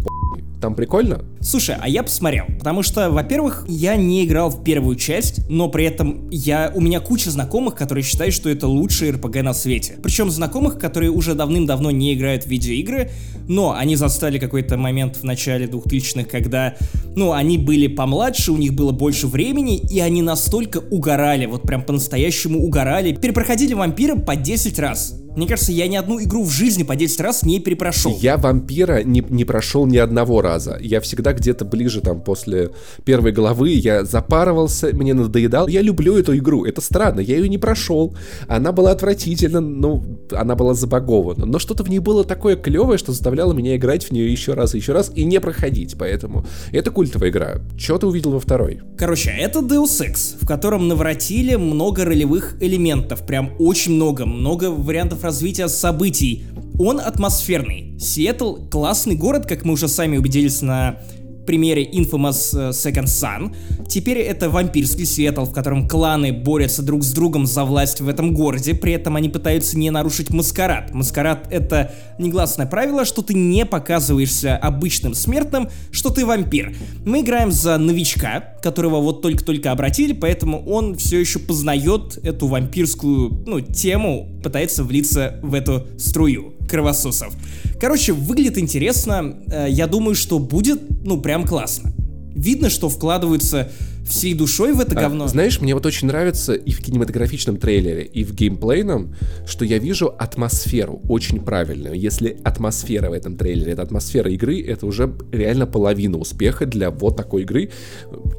[0.60, 1.24] там прикольно?
[1.40, 5.86] Слушай, а я посмотрел, потому что, во-первых, я не играл в первую часть, но при
[5.86, 9.98] этом я, у меня куча знакомых, которые считают, что это лучший РПГ на свете.
[10.02, 13.12] Причем знакомых, которые уже давным-давно не играют в видеоигры,
[13.48, 16.76] но они застали какой-то момент в начале 2000-х, когда,
[17.16, 21.84] ну, они были помладше, у них было больше времени, и они настолько угорали, вот прям
[21.84, 25.16] по-настоящему угорали, перепроходили вампира по 10 раз.
[25.38, 28.18] Мне кажется, я ни одну игру в жизни по 10 раз не перепрошел.
[28.20, 30.80] Я вампира не, не прошел ни одного раза.
[30.82, 32.72] Я всегда где-то ближе, там, после
[33.06, 35.68] первой главы, я запарывался, мне надоедал.
[35.68, 36.66] Я люблю эту игру.
[36.66, 38.16] Это странно, я ее не прошел.
[38.48, 41.46] Она была отвратительна, ну, она была забагована.
[41.46, 44.74] Но что-то в ней было такое клевое, что заставляло меня играть в нее еще раз
[44.74, 45.98] и еще раз и не проходить.
[46.00, 47.62] Поэтому это культовая игра.
[47.78, 48.82] Что ты увидел во второй?
[48.98, 53.24] Короче, это Deus Ex, в котором наворотили много ролевых элементов.
[53.28, 54.26] Прям очень много.
[54.26, 56.46] Много вариантов развития событий.
[56.80, 58.00] Он атмосферный.
[58.00, 61.00] Сиэтл— классный город, как мы уже сами убедились на
[61.48, 63.56] примере Infamous э, Second Son.
[63.88, 68.36] Теперь это вампирский Сиэтл, в котором кланы борются друг с другом за власть в этом
[68.36, 70.94] городе, при этом они пытаются не нарушить маскарад.
[70.94, 76.76] Маскарад— это негласное правило, что ты не показываешься обычным смертным, что ты вампир.
[77.06, 83.44] Мы играем за новичка, которого вот только-только обратили, поэтому он все еще познает эту вампирскую,
[83.48, 87.34] ну, тему, пытается влиться в эту струю кровососов.
[87.80, 89.38] Короче, выглядит интересно.
[89.48, 91.94] Э, я думаю, что будет, ну, прям классно.
[92.36, 93.72] Видно, что вкладываются
[94.08, 95.28] всей душой в это а, говно.
[95.28, 99.16] Знаешь, мне вот очень нравится и в кинематографичном трейлере, и в геймплейном,
[99.46, 101.96] что я вижу атмосферу очень правильную.
[101.96, 107.18] Если атмосфера в этом трейлере, это атмосфера игры, это уже реально половина успеха для вот
[107.18, 107.70] такой игры.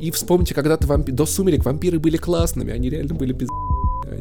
[0.01, 1.13] И вспомните, когда-то вампи...
[1.13, 3.49] до «Сумерек» вампиры были классными, они реально были пиз...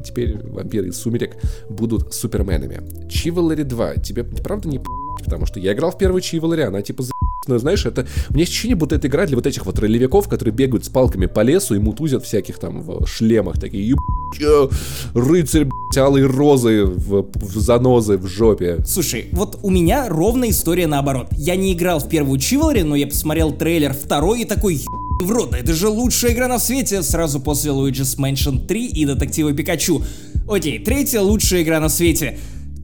[0.02, 1.38] Теперь вампиры из «Сумерек»
[1.70, 2.80] будут суперменами.
[3.08, 4.82] Chivalry 2, тебе правда не
[5.24, 7.12] потому что я играл в первую Chivalry, она типа за
[7.48, 8.08] но знаешь, это...
[8.30, 11.26] У меня ощущение, будто это игра для вот этих вот ролевиков, которые бегают с палками
[11.26, 14.72] по лесу и мутузят всяких там в шлемах, такие, ебать,
[15.14, 18.80] рыцарь, блядь, розы в, в занозы в жопе.
[18.86, 21.28] Слушай, вот у меня ровная история наоборот.
[21.38, 24.82] Я не играл в первую Chivalry, но я посмотрел трейлер второй и такой,
[25.22, 29.52] в рот, это же лучшая игра на свете, сразу после Luigi's Mansion 3 и Детектива
[29.54, 30.04] Пикачу.
[30.48, 32.38] Окей, третья лучшая игра на свете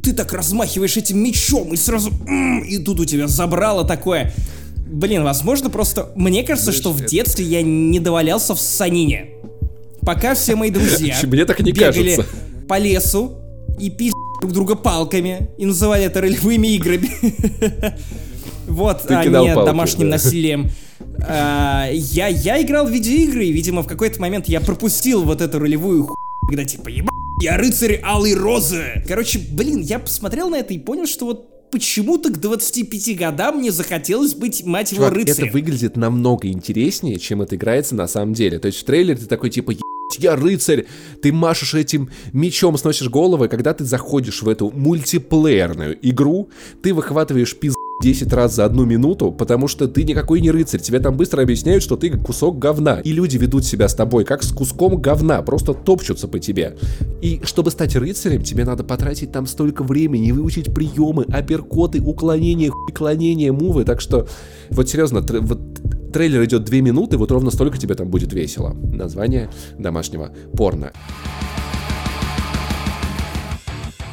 [0.03, 2.11] ты так размахиваешь этим мечом и сразу...
[2.67, 4.33] И тут у тебя забрало такое.
[4.85, 6.11] Блин, возможно, просто...
[6.15, 9.29] Мне кажется, Знаешь, что в детстве я не довалялся в санине.
[10.01, 12.35] Пока все мои друзья Мне так не бегали кажется.
[12.67, 13.37] по лесу
[13.79, 17.09] и пи*** друг друга палками и называли это ролевыми играми.
[18.65, 20.71] Вот, а не домашним насилием.
[21.27, 25.59] А, я, я играл в видеоигры, и, видимо, в какой-то момент я пропустил вот эту
[25.59, 26.15] ролевую ху...
[26.47, 29.03] когда типа, еба, я рыцарь Алой Розы.
[29.07, 33.71] Короче, блин, я посмотрел на это и понял, что вот почему-то к 25 годам мне
[33.71, 35.47] захотелось быть, мать его, Чувак, рыцарем.
[35.47, 38.59] это выглядит намного интереснее, чем это играется на самом деле.
[38.59, 39.73] То есть в трейлере ты такой типа,
[40.19, 40.85] я рыцарь,
[41.21, 46.49] ты машешь этим мечом, сносишь головы, когда ты заходишь в эту мультиплеерную игру,
[46.83, 47.73] ты выхватываешь пиз
[48.03, 50.81] 10 раз за одну минуту, потому что ты никакой не рыцарь.
[50.81, 52.99] Тебе там быстро объясняют, что ты кусок говна.
[52.99, 56.75] И люди ведут себя с тобой как с куском говна, просто топчутся по тебе.
[57.21, 63.53] И чтобы стать рыцарем, тебе надо потратить там столько времени, выучить приемы, апперкоты, уклонения, уклонения,
[63.53, 63.85] мувы.
[63.85, 64.27] Так что,
[64.69, 68.73] вот серьезно, тр- вот трейлер идет 2 минуты, вот ровно столько тебе там будет весело.
[68.73, 69.49] Название
[69.79, 70.91] домашнего порно.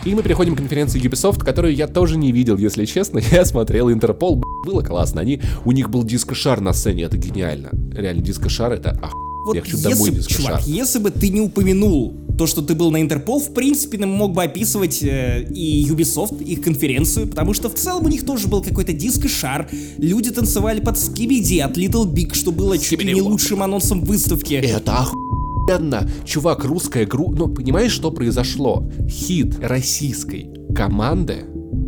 [0.04, 3.20] И мы переходим к конференции Ubisoft, которую я тоже не видел, если честно.
[3.30, 5.20] Я смотрел Интерпол, было классно.
[5.20, 7.70] Они, у них был дискошар на сцене, это гениально.
[7.94, 9.12] Реально, дискошар это ах...
[9.46, 10.44] Вот я хочу если, домой дискошар.
[10.44, 14.32] Чувак, если бы ты не упомянул то, что ты был на Интерпол, в принципе, мог
[14.32, 18.62] бы описывать э, и Ubisoft, их конференцию, потому что в целом у них тоже был
[18.62, 23.62] какой-то диско-шар, люди танцевали под Скибиди от Little Big, что было чуть ли не лучшим
[23.62, 24.54] анонсом выставки.
[24.54, 25.30] Это оху
[25.70, 26.08] охуенно.
[26.24, 27.36] Чувак, русская группа...
[27.36, 28.88] Ну, понимаешь, что произошло?
[29.08, 31.44] Хит российской команды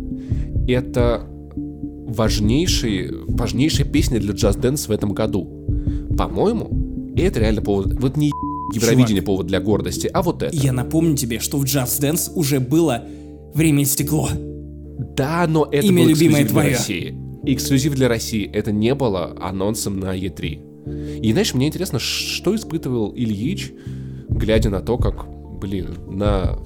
[0.67, 1.27] —это
[2.07, 5.65] важнейший, важнейшая песня для Just Dance в этом году.
[6.17, 7.93] По-моему, это реально повод...
[7.99, 8.31] Вот не
[8.73, 10.55] Евровидение Чувак, повод для гордости, а вот это.
[10.55, 13.03] Я напомню тебе, что в Just Dance уже было
[13.53, 14.29] «Время и стекло».
[15.15, 17.15] Да, но это Имя был эксклюзив для России.
[17.45, 18.49] Эксклюзив для России.
[18.49, 20.72] Это не было анонсом на E3.
[20.85, 23.71] И знаешь, мне интересно, что испытывал Ильич,
[24.29, 25.25] глядя на то, как,
[25.59, 26.57] блин, на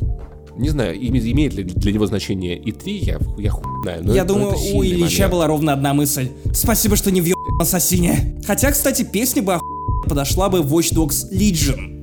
[0.57, 4.03] не знаю, имеет ли для него значение и 3, я, я хуй знаю.
[4.03, 5.31] Но я это, думаю, это у Ильича момент.
[5.31, 6.29] была ровно одна мысль.
[6.51, 8.41] Спасибо, что не въебал Ассасине.
[8.45, 9.59] Хотя, кстати, песня бы
[10.07, 11.96] подошла бы в Watch Dogs Legion.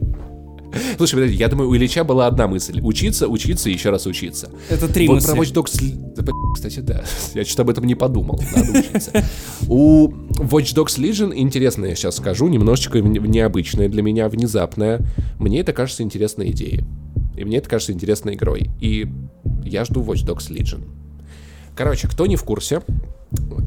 [0.97, 2.81] Слушай, подожди, я думаю, у Ильича была одна мысль.
[2.83, 4.51] Учиться, учиться и еще раз учиться.
[4.69, 5.33] Это три вот мысли.
[5.33, 6.55] про Watch Dogs...
[6.55, 7.05] Кстати, да.
[7.35, 8.41] Я что-то об этом не подумал.
[8.55, 9.25] Надо учиться.
[9.69, 15.01] У Watch Dogs Legion, интересно я сейчас скажу, немножечко необычная для меня, внезапная.
[15.39, 16.85] Мне это кажется интересной идеей.
[17.37, 18.71] И мне это кажется интересной игрой.
[18.81, 19.09] И
[19.65, 20.85] я жду Watch Dogs Legion.
[21.75, 22.83] Короче, кто не в курсе,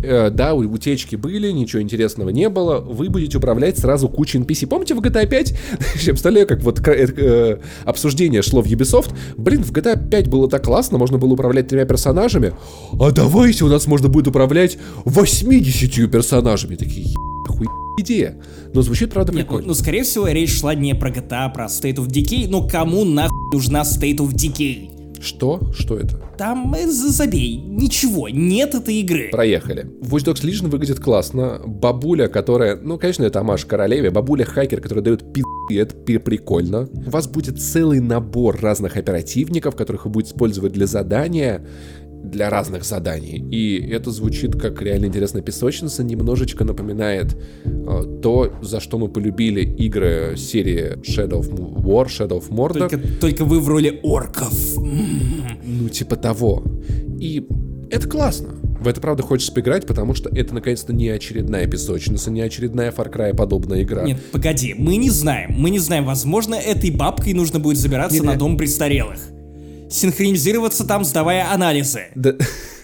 [0.01, 4.67] да, утечки были, ничего интересного не было, вы будете управлять сразу кучей NPC.
[4.67, 5.51] Помните в GTA 5?
[5.51, 9.13] Я представляю, как вот э, э, обсуждение шло в Ubisoft.
[9.37, 12.53] Блин, в GTA 5 было так классно, можно было управлять тремя персонажами,
[12.99, 16.75] а давайте у нас можно будет управлять 80 персонажами.
[16.75, 17.07] Такие,
[17.47, 17.67] хуй
[17.99, 18.37] идея.
[18.73, 19.67] Но звучит, правда, Нет, прикольно.
[19.67, 23.03] Ну, скорее всего, речь шла не про GTA, а про State of Decay, но кому
[23.03, 24.96] нахуй нужна State of Decay?
[25.27, 25.71] Что?
[25.73, 26.15] Что это?
[26.37, 27.57] Там э, забей.
[27.57, 29.27] Ничего, нет этой игры.
[29.29, 29.83] Проехали.
[30.01, 31.61] Watch Dogs Legion выглядит классно.
[31.65, 32.77] Бабуля, которая...
[32.77, 34.09] Ну, конечно, это Амаш королеве.
[34.09, 36.87] Бабуля-хакер, которая дает пи***, это прикольно.
[37.05, 41.65] У вас будет целый набор разных оперативников, которых вы будете использовать для задания
[42.29, 43.43] для разных заданий.
[43.51, 49.61] И это звучит как реально интересная песочница, немножечко напоминает э, то, за что мы полюбили
[49.61, 52.89] игры серии Shadow of War, Shadow of Mordor.
[52.89, 54.53] Только, только вы в роли орков.
[54.77, 56.63] Ну, типа того.
[57.19, 57.47] И
[57.89, 58.55] это классно.
[58.79, 63.11] В это правда хочется поиграть, потому что это наконец-то не очередная песочница, не очередная Far
[63.11, 64.03] Cry подобная игра.
[64.03, 65.53] Нет, погоди, мы не знаем.
[65.57, 69.19] Мы не знаем, возможно, этой бабкой нужно будет забираться не, на дом престарелых
[69.89, 72.01] синхронизироваться там, сдавая анализы.
[72.15, 72.33] Да,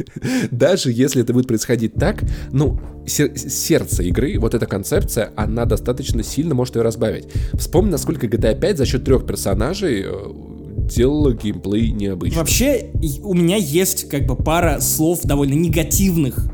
[0.52, 6.24] даже если это будет происходить так, ну, сер- сердце игры, вот эта концепция, она достаточно
[6.24, 7.26] сильно может ее разбавить.
[7.54, 10.12] Вспомни, насколько GTA 5 за счет трех персонажей э,
[10.90, 12.40] делала геймплей необычным.
[12.40, 12.92] Вообще,
[13.22, 16.50] у меня есть как бы пара слов довольно негативных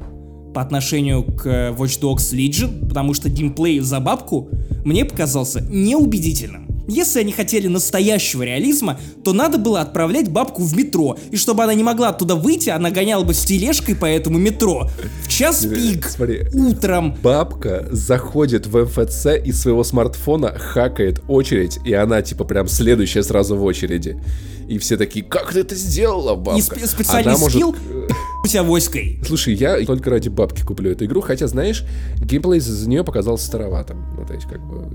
[0.60, 1.45] по отношению к
[1.78, 4.49] Watch Dogs Legion, потому что геймплей за бабку
[4.84, 6.68] мне показался неубедительным.
[6.86, 11.74] Если они хотели настоящего реализма, то надо было отправлять бабку в метро, и чтобы она
[11.76, 14.89] не могла оттуда выйти, она гоняла бы с тележкой по этому метро.
[15.24, 17.16] В час пик, Смотри, утром.
[17.24, 23.55] Бабка заходит в МФЦ из своего смартфона, хакает очередь, и она типа прям следующая сразу
[23.55, 24.22] в очереди.
[24.70, 26.59] И все такие, как ты это сделала, бабка?
[26.59, 28.11] И сп- специальный Она скилл может...
[28.43, 29.20] у тебя войской.
[29.26, 31.84] Слушай, я только ради бабки куплю эту игру, хотя, знаешь,
[32.22, 34.05] геймплей за нее показался староватым.
[34.15, 34.86] Ну, то есть, как бы...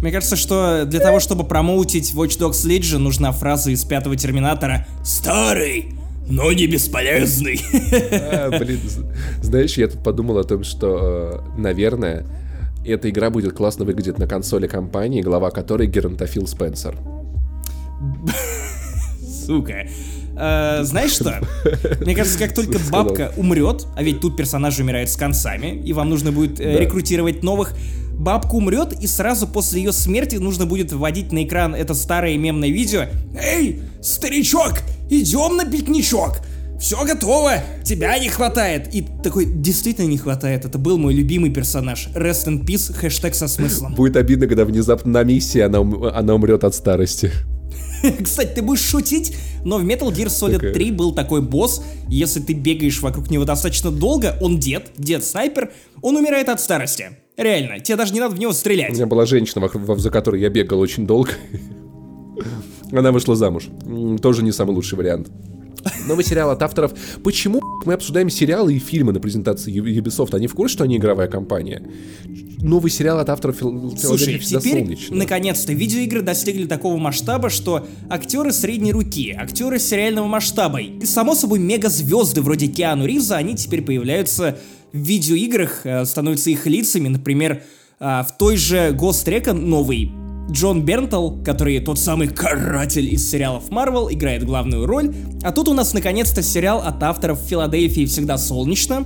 [0.00, 4.86] Мне кажется, что для того, чтобы промоутить Watch Dogs Legion, нужна фраза из пятого Терминатора
[5.04, 5.96] «Старый,
[6.28, 7.60] но не бесполезный».
[8.12, 8.78] А, блин,
[9.42, 12.24] знаешь, я тут подумал о том, что, э, наверное,
[12.86, 16.96] эта игра будет классно выглядеть на консоли компании, глава которой Геронтофил Спенсер
[19.46, 19.88] сука.
[20.36, 21.40] Э, знаешь что?
[22.00, 26.10] Мне кажется, как только бабка умрет, а ведь тут персонажи умирают с концами, и вам
[26.10, 27.74] нужно будет э, рекрутировать новых,
[28.12, 32.70] бабка умрет, и сразу после ее смерти нужно будет вводить на экран это старое мемное
[32.70, 33.04] видео.
[33.40, 34.74] Эй, старичок,
[35.10, 36.38] идем на пикничок.
[36.80, 38.94] Все готово, тебя не хватает.
[38.94, 40.64] И такой, действительно не хватает.
[40.64, 42.08] Это был мой любимый персонаж.
[42.14, 43.94] Rest in peace, хэштег со смыслом.
[43.94, 47.30] Будет обидно, когда внезапно на миссии она, она умрет от старости.
[48.22, 50.72] Кстати, ты будешь шутить, но в Metal Gear Solid okay.
[50.72, 56.16] 3 был такой босс, если ты бегаешь вокруг него достаточно долго, он дед, дед-снайпер, он
[56.16, 57.10] умирает от старости.
[57.36, 58.90] Реально, тебе даже не надо в него стрелять.
[58.90, 61.30] У меня была женщина, за которой я бегал очень долго.
[62.92, 63.68] Она вышла замуж.
[64.22, 65.30] Тоже не самый лучший вариант.
[66.06, 66.92] Новый сериал от авторов.
[67.22, 70.34] Почему мы обсуждаем сериалы и фильмы на презентации Ubisoft?
[70.34, 71.82] Они в курсе, что они игровая компания?
[72.60, 79.32] Новый сериал от авторов Слушай, теперь, наконец-то, видеоигры достигли такого масштаба, что актеры средней руки,
[79.38, 84.58] актеры сериального масштаба и, само собой, мегазвезды вроде Киану Ривза, они теперь появляются
[84.92, 87.08] в видеоиграх, э, становятся их лицами.
[87.08, 87.62] Например,
[88.00, 90.10] э, в той же Ghost Recon новый
[90.50, 95.14] Джон Бернтл, который тот самый каратель из сериалов Marvel, играет главную роль.
[95.42, 99.04] А тут у нас наконец-то сериал от авторов «Филадельфии всегда солнечно».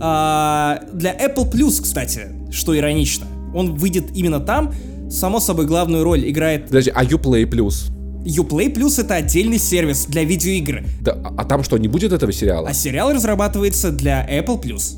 [0.00, 3.26] А, для Apple Plus, кстати, что иронично.
[3.54, 4.72] Он выйдет именно там.
[5.10, 6.66] Само собой, главную роль играет...
[6.68, 7.90] Подожди, а Uplay Plus?
[8.24, 10.84] Uplay Plus это отдельный сервис для видеоигр.
[11.00, 12.68] Да, а там что, не будет этого сериала?
[12.68, 14.96] А сериал разрабатывается для Apple Plus.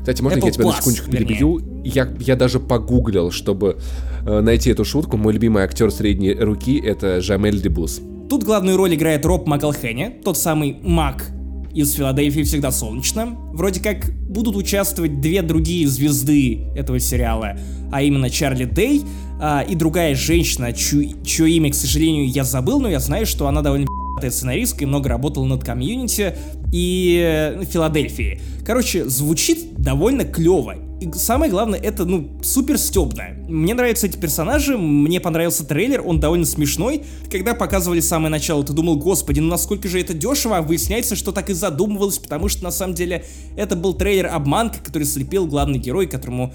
[0.00, 1.60] Кстати, можно Apple я тебя Plus, на секундочку перебью?
[1.84, 3.78] Я, я даже погуглил, чтобы
[4.26, 5.16] э, найти эту шутку.
[5.16, 8.00] Мой любимый актер средней руки это Жамель Дебус.
[8.28, 11.30] Тут главную роль играет Роб Макалхене, тот самый Мак
[11.74, 13.36] из Филадельфии всегда солнечно.
[13.52, 17.56] Вроде как будут участвовать две другие звезды этого сериала,
[17.92, 19.02] а именно Чарли Дэй
[19.40, 23.46] а, и другая женщина, чью, чье имя, к сожалению, я забыл, но я знаю, что
[23.46, 23.86] она довольно
[24.28, 26.36] сценаристка и много работала над комьюнити
[26.72, 28.40] и э, Филадельфии.
[28.66, 30.76] Короче, звучит довольно клево.
[31.00, 33.30] И самое главное, это, ну, супер стебно.
[33.48, 37.02] Мне нравятся эти персонажи, мне понравился трейлер, он довольно смешной.
[37.30, 41.32] Когда показывали самое начало, ты думал, господи, ну насколько же это дешево, а выясняется, что
[41.32, 43.24] так и задумывалось, потому что на самом деле
[43.56, 46.52] это был трейлер-обманка, который слепил главный герой, которому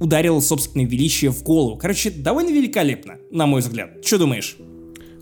[0.00, 1.76] ударило собственное величие в голову.
[1.76, 4.04] Короче, довольно великолепно, на мой взгляд.
[4.04, 4.56] Что думаешь?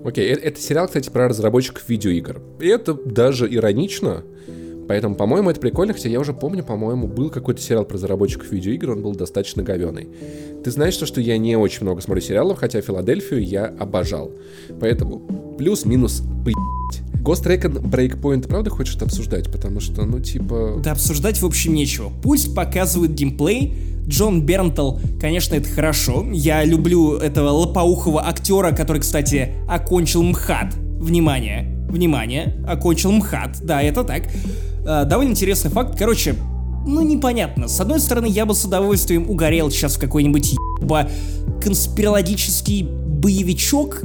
[0.05, 0.41] Окей, okay.
[0.41, 2.41] это сериал, кстати, про разработчиков видеоигр.
[2.61, 4.25] И это даже иронично,
[4.89, 8.93] Поэтому, по-моему, это прикольно, хотя я уже помню, по-моему, был какой-то сериал про разработчиков видеоигр,
[8.93, 10.09] он был достаточно говеный.
[10.65, 14.33] Ты знаешь, что, что я не очень много смотрю сериалов, хотя Филадельфию я обожал.
[14.81, 16.23] Поэтому плюс-минус
[17.23, 19.53] Ghost Recon Breakpoint, правда, хочешь это обсуждать?
[19.53, 20.81] Потому что, ну, типа...
[20.83, 22.11] Да обсуждать, в общем, нечего.
[22.23, 23.75] Пусть показывают геймплей,
[24.09, 26.27] Джон Бернтл, конечно, это хорошо.
[26.33, 30.75] Я люблю этого лопоухого актера, который, кстати, окончил МХАТ.
[30.75, 33.59] Внимание, внимание, окончил МХАТ.
[33.63, 34.25] Да, это так.
[34.87, 35.99] Э, довольно интересный факт.
[35.99, 36.35] Короче,
[36.87, 37.69] ну непонятно.
[37.69, 41.09] С одной стороны, я бы с удовольствием угорел сейчас в какой-нибудь ебо
[41.63, 44.03] конспирологический боевичок,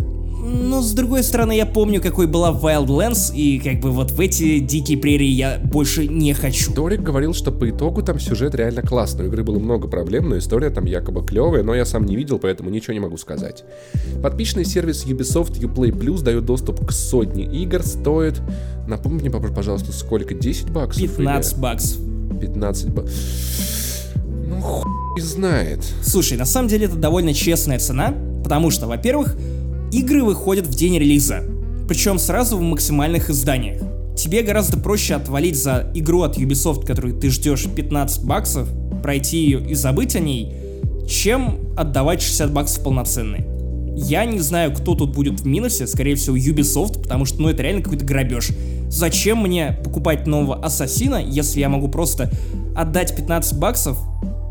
[0.54, 4.60] но с другой стороны, я помню, какой была Wildlands, и как бы вот в эти
[4.60, 6.72] дикие прерии я больше не хочу.
[6.74, 9.26] Дорик говорил, что по итогу там сюжет реально классный.
[9.26, 12.38] У игры было много проблем, но история там якобы клевая, но я сам не видел,
[12.38, 13.64] поэтому ничего не могу сказать.
[14.22, 18.40] Подписчный сервис Ubisoft Uplay Plus дает доступ к сотне игр, стоит...
[18.88, 20.36] Напомни мне, пожалуйста, сколько?
[20.36, 21.02] 10 баксов?
[21.02, 21.62] 15 или...
[21.62, 21.98] баксов.
[22.42, 23.16] 15 баксов.
[24.26, 25.80] Ну, хуй знает.
[26.04, 29.36] Слушай, на самом деле это довольно честная цена, потому что, во-первых,
[29.94, 31.44] Игры выходят в день релиза,
[31.88, 33.80] причем сразу в максимальных изданиях.
[34.18, 38.68] Тебе гораздо проще отвалить за игру от Ubisoft, которую ты ждешь 15 баксов,
[39.04, 40.52] пройти ее и забыть о ней,
[41.08, 43.46] чем отдавать 60 баксов полноценные.
[43.96, 47.62] Я не знаю, кто тут будет в минусе, скорее всего Ubisoft, потому что ну это
[47.62, 48.50] реально какой-то грабеж.
[48.90, 52.32] Зачем мне покупать нового Ассасина, если я могу просто
[52.76, 54.00] отдать 15 баксов,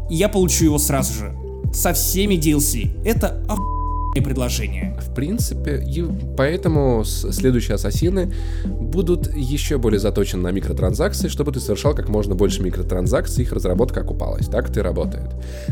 [0.08, 1.34] и я получу его сразу же.
[1.74, 3.02] Со всеми DLC.
[3.04, 3.81] Это охуенно
[4.20, 4.96] предложение.
[5.00, 6.04] В принципе, и
[6.36, 8.32] поэтому следующие ассасины
[8.64, 14.00] будут еще более заточены на микротранзакции, чтобы ты совершал как можно больше микротранзакций, их разработка
[14.00, 14.46] окупалась.
[14.48, 15.30] Так и работает.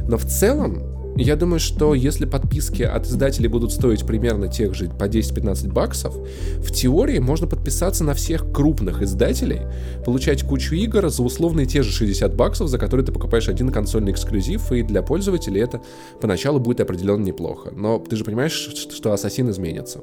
[0.08, 4.88] Но в целом, я думаю, что если подписки от издателей будут стоить примерно тех же
[4.88, 6.16] по 10-15 баксов,
[6.58, 9.60] в теории можно подписаться на всех крупных издателей,
[10.04, 14.12] получать кучу игр за условные те же 60 баксов, за которые ты покупаешь один консольный
[14.12, 15.82] эксклюзив, и для пользователей это
[16.20, 17.70] поначалу будет определенно неплохо.
[17.74, 20.00] Но ты же понимаешь, что Ассасин изменится.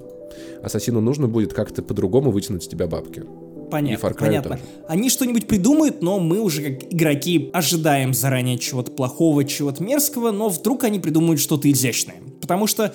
[0.62, 3.24] Ассасину нужно будет как-то по-другому вытянуть с тебя бабки.
[3.70, 4.58] Понятно, понятно.
[4.58, 4.64] Тоже.
[4.88, 10.50] Они что-нибудь придумают, но мы уже как игроки ожидаем заранее чего-то плохого, чего-то мерзкого, но
[10.50, 12.18] вдруг они придумают что-то изящное.
[12.42, 12.94] Потому что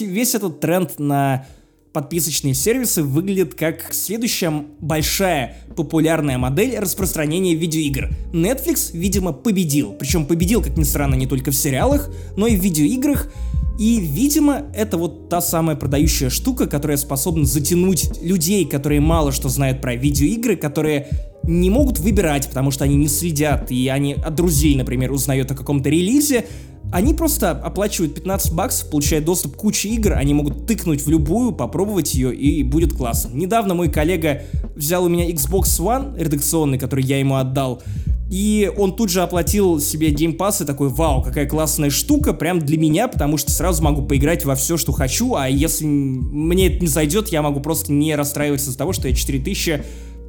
[0.00, 1.46] весь этот тренд на
[1.92, 8.10] подписочные сервисы выглядит как следующая большая популярная модель распространения видеоигр.
[8.34, 9.94] Netflix, видимо, победил.
[9.94, 13.32] Причем победил, как ни странно, не только в сериалах, но и в видеоиграх.
[13.78, 19.48] И, видимо, это вот та самая продающая штука, которая способна затянуть людей, которые мало что
[19.48, 21.08] знают про видеоигры, которые
[21.42, 25.54] не могут выбирать, потому что они не следят, и они от друзей, например, узнают о
[25.54, 26.46] каком-то релизе,
[26.92, 31.52] они просто оплачивают 15 баксов, получают доступ к куче игр, они могут тыкнуть в любую,
[31.52, 33.34] попробовать ее, и будет классно.
[33.34, 34.42] Недавно мой коллега
[34.74, 37.82] взял у меня Xbox One редакционный, который я ему отдал,
[38.30, 42.58] и он тут же оплатил себе Game Pass и такой, вау, какая классная штука, прям
[42.58, 46.80] для меня, потому что сразу могу поиграть во все, что хочу, а если мне это
[46.80, 49.84] не зайдет, я могу просто не расстраиваться из-за того, что я 4000,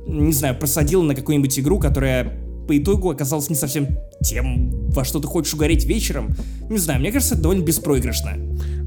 [0.08, 3.88] не знаю, просадил на какую-нибудь игру, которая по итогу оказалась не совсем
[4.24, 6.36] тем, во что ты хочешь угореть вечером.
[6.70, 8.34] Не знаю, мне кажется, это довольно беспроигрышно.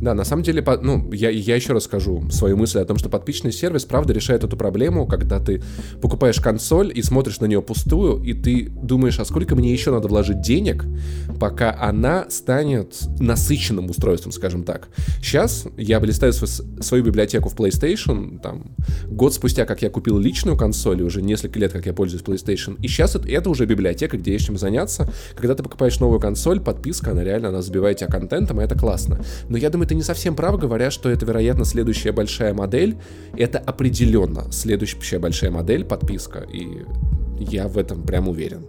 [0.01, 3.09] Да, на самом деле, ну, я, я еще раз скажу свою мысль о том, что
[3.09, 5.63] подписчный сервис, правда, решает эту проблему, когда ты
[6.01, 10.09] покупаешь консоль и смотришь на нее пустую, и ты думаешь, а сколько мне еще надо
[10.09, 10.87] вложить денег,
[11.39, 14.89] пока она станет насыщенным устройством, скажем так.
[15.21, 18.75] Сейчас я листаю свою библиотеку в PlayStation, там,
[19.07, 22.77] год спустя, как я купил личную консоль, и уже несколько лет, как я пользуюсь PlayStation,
[22.81, 25.11] и сейчас это, это уже библиотека, где есть чем заняться.
[25.37, 29.21] Когда ты покупаешь новую консоль, подписка, она реально, она забивает тебя контентом, и это классно.
[29.49, 32.97] Но я думаю, ты не совсем прав, говоря, что это, вероятно, следующая большая модель.
[33.37, 36.47] Это определенно следующая большая модель, подписка.
[36.53, 36.85] И
[37.41, 38.67] я в этом прям уверен.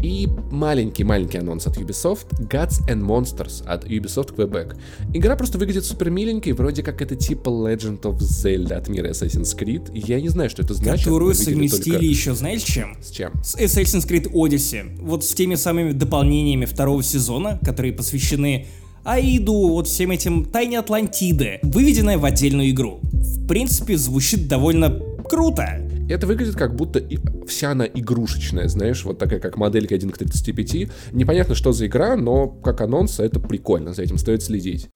[0.00, 4.76] И маленький-маленький анонс от Ubisoft Gods and Monsters от Ubisoft Quebec.
[5.12, 9.58] Игра просто выглядит супер миленькой, вроде как это типа Legend of Zelda от мира Assassin's
[9.58, 9.90] Creed.
[9.92, 11.06] Я не знаю, что это значит.
[11.06, 12.04] Которую совместили только...
[12.04, 12.96] еще, знаешь, чем?
[13.02, 13.32] С чем?
[13.42, 15.02] С Assassin's Creed Odyssey.
[15.02, 18.66] Вот с теми самыми дополнениями второго сезона, которые посвящены
[19.06, 22.98] Аиду, вот всем этим Тайне Атлантиды, выведенная в отдельную игру.
[23.02, 24.98] В принципе, звучит довольно
[25.30, 25.80] круто.
[26.08, 30.18] это выглядит как будто и вся она игрушечная, знаешь, вот такая как моделька 1 к
[30.18, 30.88] 35.
[31.12, 34.88] Непонятно, что за игра, но как анонс это прикольно, за этим стоит следить.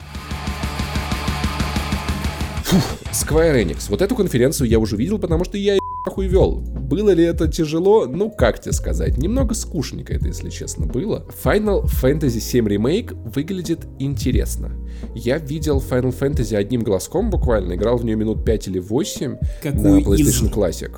[2.64, 2.82] Фух,
[3.12, 3.86] Square Enix.
[3.90, 6.60] Вот эту конференцию я уже видел, потому что я нахуй вел.
[6.60, 8.06] Было ли это тяжело?
[8.06, 11.26] Ну, как тебе сказать, немного скучненько это, если честно, было.
[11.44, 14.72] Final Fantasy VII Remake выглядит интересно.
[15.14, 19.82] Я видел Final Fantasy одним глазком буквально, играл в нее минут 5 или 8 Какую
[19.82, 20.52] на PlayStation из?
[20.52, 20.92] Classic.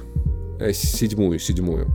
[0.61, 1.89] Э, седьмую, седьмую.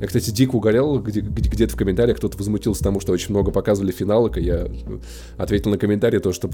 [0.00, 3.50] Я, кстати, дико угорел, где- где- где-то в комментариях кто-то возмутился тому, что очень много
[3.50, 4.68] показывали финалок, и я
[5.36, 6.48] ответил на комментарий то, что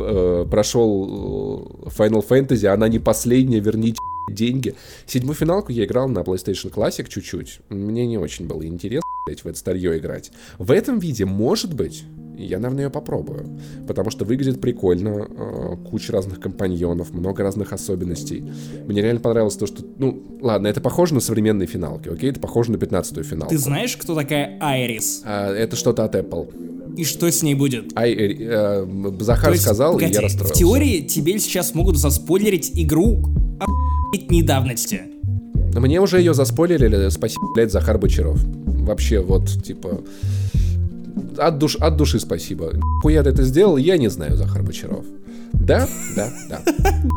[0.00, 3.98] э, прошел э, Final Fantasy, она не последняя, верните
[4.30, 4.74] деньги.
[5.06, 7.60] Седьмую финалку я играл на PlayStation Classic чуть-чуть.
[7.68, 10.32] Мне не очень было интересно блядь, в это старье играть.
[10.58, 12.02] В этом виде, может быть,
[12.46, 13.46] я, наверное, ее попробую.
[13.86, 18.44] Потому что выглядит прикольно, э, куча разных компаньонов, много разных особенностей.
[18.86, 19.82] Мне реально понравилось то, что...
[19.98, 22.30] Ну, ладно, это похоже на современные финалки, окей?
[22.30, 23.50] Это похоже на 15-ю финалку.
[23.50, 25.22] Ты знаешь, кто такая Айрис?
[25.24, 26.72] А, это что-то от Apple.
[26.96, 27.96] И что с ней будет?
[27.96, 30.58] Ай, э, э, Захар То есть, сказал, погоди, и я в расстроился.
[30.58, 33.22] теории тебе сейчас могут заспойлерить игру
[33.58, 35.02] охуеть недавности.
[35.74, 38.38] Но Мне уже ее заспойлерили, спасибо, блядь, Захар Бочаров.
[38.44, 40.02] Вообще, вот, типа...
[41.42, 42.72] От, душ, от души спасибо.
[43.02, 45.04] Хуя ты это сделал, я не знаю, Захар Бочаров.
[45.52, 46.60] Да, да, да.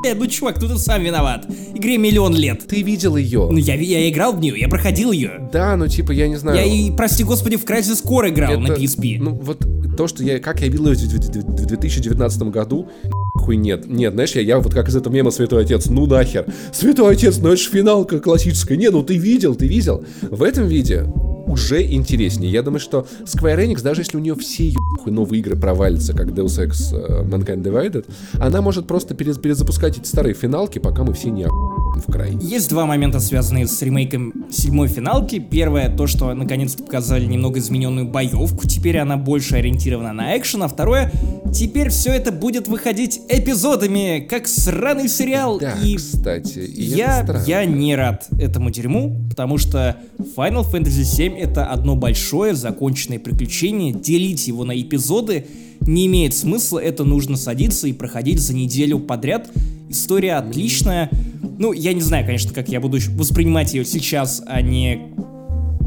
[0.06, 1.48] Э, ну чувак, ну ты сам виноват.
[1.74, 2.68] Игре миллион лет.
[2.68, 3.48] Ты видел ее?
[3.52, 5.50] Ну я, я играл в нее, я проходил ее.
[5.52, 6.58] Да, ну типа, я не знаю.
[6.58, 9.18] Я и, прости господи, в Crysis Core играл на это- PSP.
[9.20, 9.66] Ну, вот
[9.98, 12.90] то, что я, как я видел ее в 2019 году,
[13.36, 13.88] хуй нет.
[13.88, 16.46] Нет, знаешь, я, я вот как из этого мема Святой Отец, ну нахер.
[16.74, 18.76] Святой Отец, ну это же финалка классическая.
[18.78, 20.04] Не, ну ты видел, ты видел.
[20.22, 21.06] В этом виде
[21.48, 22.52] уже интереснее.
[22.52, 24.74] Я думаю, что Square Enix, даже если у нее все
[25.06, 28.06] новые игры провалятся, как Deus Ex э, Mankind Divided,
[28.40, 32.38] она может просто перез- перезапускать эти старые финалки, пока мы все не охуем в край.
[32.42, 35.40] Есть два момента, связанные с ремейком седьмой финалки.
[35.40, 40.68] Первое, то, что наконец-то показали немного измененную боевку, теперь она больше ориентирована на экшен, а
[40.68, 41.12] второе,
[41.54, 45.60] теперь все это будет выходить эпизодами, как сраный сериал.
[45.60, 46.60] Да, и кстати.
[46.60, 49.98] и я, я не рад этому дерьму, потому что
[50.36, 55.46] Final Fantasy VII это одно большое законченное приключение, делить его на эпизоды
[55.88, 59.50] не имеет смысла, это нужно садиться и проходить за неделю подряд.
[59.90, 61.10] История отличная.
[61.58, 65.14] Ну, я не знаю, конечно, как я буду воспринимать ее сейчас, а не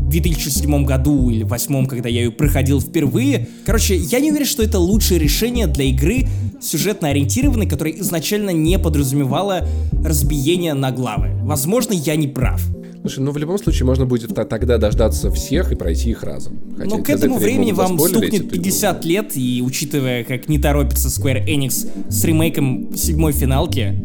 [0.09, 3.49] в 2007 году или 2008, когда я ее проходил впервые.
[3.66, 6.26] Короче, я не уверен, что это лучшее решение для игры
[6.61, 9.68] сюжетно ориентированной, которая изначально не подразумевала
[10.03, 11.30] разбиение на главы.
[11.42, 12.62] Возможно, я не прав.
[13.09, 16.61] Слушай, ну в любом случае можно будет тогда дождаться всех и пройти их разом.
[16.77, 18.63] Хотя Но к тебе за этому времени вам стукнет эту игру.
[18.63, 23.99] 50 лет, и учитывая, как не торопится Square Enix с ремейком седьмой финалки,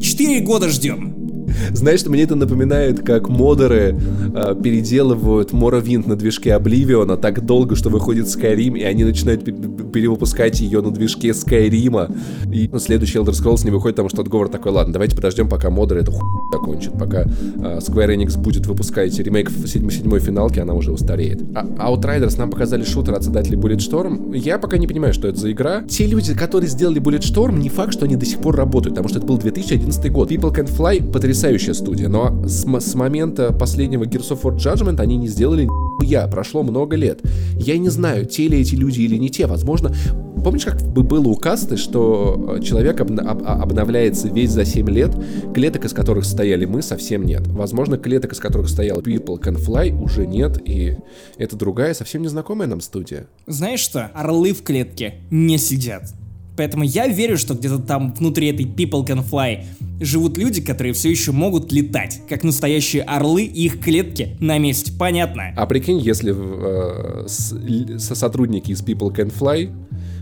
[0.00, 1.19] 4 года ждем.
[1.72, 3.98] Знаешь, мне это напоминает, как модеры
[4.34, 9.52] э, переделывают Morrowind на движке Обливиона так долго, что выходит Skyrim, и они начинают пе-
[9.52, 12.14] пе- перевыпускать ее на движке Skyrim.
[12.52, 16.00] И следующий Elder Scrolls не выходит, потому что отговор такой, ладно, давайте подождем, пока модеры
[16.00, 20.74] эту хуйню закончат, пока э, Square Enix будет выпускать ремейк в седьмой, седьмой финалке, она
[20.74, 21.42] уже устареет.
[21.54, 24.36] А Outriders нам показали шутер от создателей Bulletstorm.
[24.36, 25.82] Я пока не понимаю, что это за игра.
[25.88, 29.18] Те люди, которые сделали Bulletstorm, не факт, что они до сих пор работают, потому что
[29.18, 30.30] это был 2011 год.
[30.30, 31.10] People Can Fly—
[31.40, 35.66] потрясающая студия, но с, с момента последнего Gears of War Judgment они не сделали
[36.02, 37.20] я прошло много лет.
[37.56, 39.46] Я не знаю, те ли эти люди или не те.
[39.46, 39.94] Возможно,
[40.42, 44.64] помнишь, как бы было у касты, что э, человек обна- об- а- обновляется весь за
[44.64, 45.14] 7 лет,
[45.54, 47.46] клеток, из которых состояли мы, совсем нет.
[47.46, 50.96] Возможно, клеток, из которых стоял People Can Fly, уже нет, и
[51.38, 53.26] это другая, совсем незнакомая нам студия.
[53.46, 54.10] Знаешь что?
[54.14, 56.12] Орлы в клетке не сидят.
[56.56, 59.64] Поэтому я верю, что где-то там внутри этой People Can Fly
[60.00, 64.92] живут люди, которые все еще могут летать, как настоящие орлы, и их клетки на месте.
[64.98, 65.52] Понятно?
[65.56, 67.54] А прикинь, если э, с-
[67.98, 69.72] со сотрудники из People Can Fly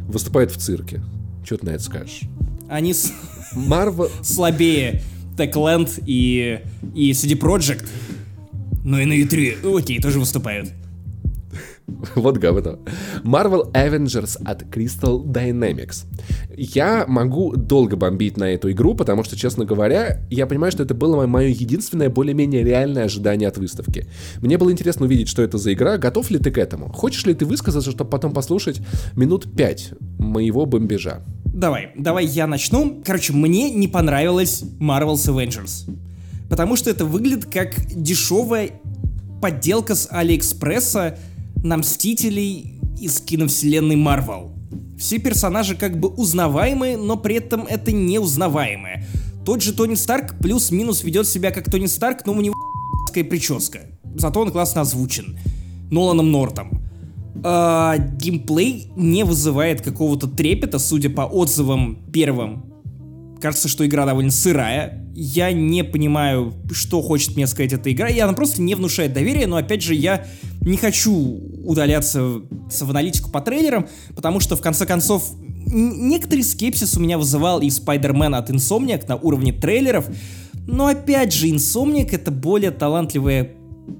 [0.08, 1.00] выступают в цирке.
[1.44, 2.20] Что ты на это скажешь?
[2.68, 3.12] Они с-
[3.54, 4.08] Марвел...
[4.22, 5.02] слабее
[5.36, 6.60] Techland и,
[6.94, 7.86] и CD Projekt.
[8.84, 10.70] Но и на E3, окей, тоже выступают.
[12.14, 12.78] Вот говно.
[13.24, 16.06] Marvel Avengers от Crystal Dynamics.
[16.56, 20.94] Я могу долго бомбить на эту игру, потому что, честно говоря, я понимаю, что это
[20.94, 24.06] было мое единственное более-менее реальное ожидание от выставки.
[24.40, 26.92] Мне было интересно увидеть, что это за игра, готов ли ты к этому?
[26.92, 28.80] Хочешь ли ты высказаться, чтобы потом послушать
[29.14, 31.22] минут пять моего бомбежа?
[31.44, 33.02] Давай, давай я начну.
[33.04, 35.90] Короче, мне не понравилась Marvel's Avengers.
[36.48, 38.70] Потому что это выглядит как дешевая
[39.40, 41.18] подделка с Алиэкспресса
[41.62, 44.52] на Мстителей из киновселенной Марвел.
[44.98, 49.06] Все персонажи как бы узнаваемые, но при этом это неузнаваемые.
[49.44, 52.54] тот же Тони Старк плюс-минус ведет себя как Тони Старк, но у него
[53.24, 53.80] прическа.
[54.14, 55.38] Зато он классно озвучен.
[55.90, 56.82] Ноланом Нортом.
[57.42, 62.64] А, геймплей не вызывает какого-то трепета, судя по отзывам первым.
[63.40, 65.06] Кажется, что игра довольно сырая.
[65.14, 68.08] Я не понимаю, что хочет мне сказать эта игра.
[68.08, 70.26] И она просто не внушает доверия, но опять же, я
[70.60, 71.14] не хочу
[71.64, 75.32] удаляться в аналитику по трейлерам, потому что, в конце концов,
[75.66, 80.06] некоторый скепсис у меня вызывал и Spider-Man от Insomniac на уровне трейлеров,
[80.66, 83.52] но опять же, Insomniac это более талантливая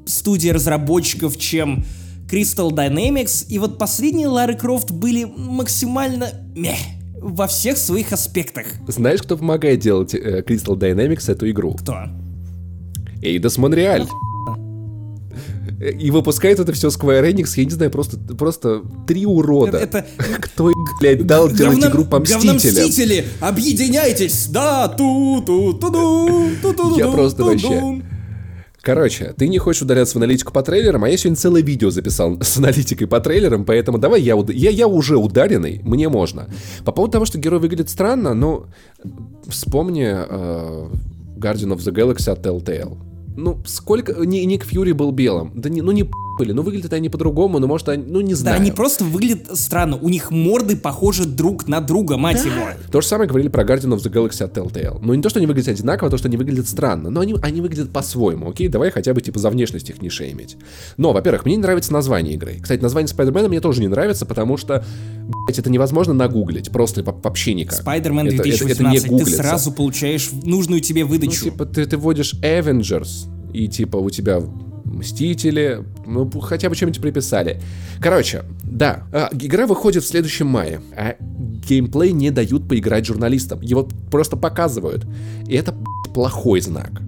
[0.07, 1.85] студия разработчиков, чем
[2.31, 8.67] Crystal Dynamics, и вот последние Лары Крофт были максимально мeh во всех своих аспектах.
[8.87, 11.75] Знаешь, кто помогает делать э, Crystal Dynamics эту игру?
[11.75, 12.05] Кто?
[13.23, 14.07] Эйдос Монреаль.
[15.81, 19.79] И выпускает это все Square Enix, я не знаю, просто, просто три урода.
[19.79, 20.05] Это,
[20.41, 22.57] Кто, блядь, дал делать игру по Мстителям?
[22.57, 24.49] Мстители, объединяйтесь!
[24.49, 28.03] Да, ту ту ту ту ту ту Я просто вообще...
[28.81, 32.39] Короче, ты не хочешь удаляться в аналитику по трейлерам, а я сегодня целое видео записал
[32.41, 34.51] с аналитикой по трейлерам, поэтому давай я, уд...
[34.51, 36.49] я, я уже ударенный, мне можно.
[36.85, 38.67] По поводу того, что герой выглядит странно, ну,
[39.49, 40.91] вспомни uh,
[41.37, 42.97] Guardian of the Galaxy от Telltale.
[43.37, 44.15] Ну, сколько...
[44.25, 45.53] Ник Фьюри был белым.
[45.55, 46.05] Да не, ну не
[46.39, 46.53] были.
[46.53, 48.57] Ну, выглядят они по-другому, но может они, ну, не знаю.
[48.57, 49.97] Да, они просто выглядят странно.
[49.97, 52.49] У них морды похожи друг на друга, мать да.
[52.49, 52.67] его.
[52.91, 54.99] То же самое говорили про Guardian of the Galaxy от Telltale.
[55.03, 57.11] Ну, не то, что они выглядят одинаково, а то, что они выглядят странно.
[57.11, 58.69] Но они, они выглядят по-своему, окей?
[58.69, 60.57] Давай хотя бы, типа, за внешность их не шеймить.
[60.97, 62.59] Но, во-первых, мне не нравится название игры.
[62.63, 64.85] Кстати, название Спайдермена мне тоже не нравится, потому что,
[65.47, 66.71] блядь, это невозможно нагуглить.
[66.71, 67.81] Просто вообще никак.
[67.81, 68.63] Спайдермен 2018.
[68.63, 71.45] Это, это, это не ты сразу получаешь нужную тебе выдачу.
[71.45, 74.41] Ну, типа, ты, ты вводишь Avengers, и, типа, у тебя
[74.99, 77.61] Мстители, ну, хотя бы чем-нибудь приписали.
[78.01, 83.61] Короче, да, а, игра выходит в следующем мае, а геймплей не дают поиграть журналистам.
[83.61, 85.07] Его просто показывают.
[85.47, 85.73] И это
[86.13, 87.01] плохой знак.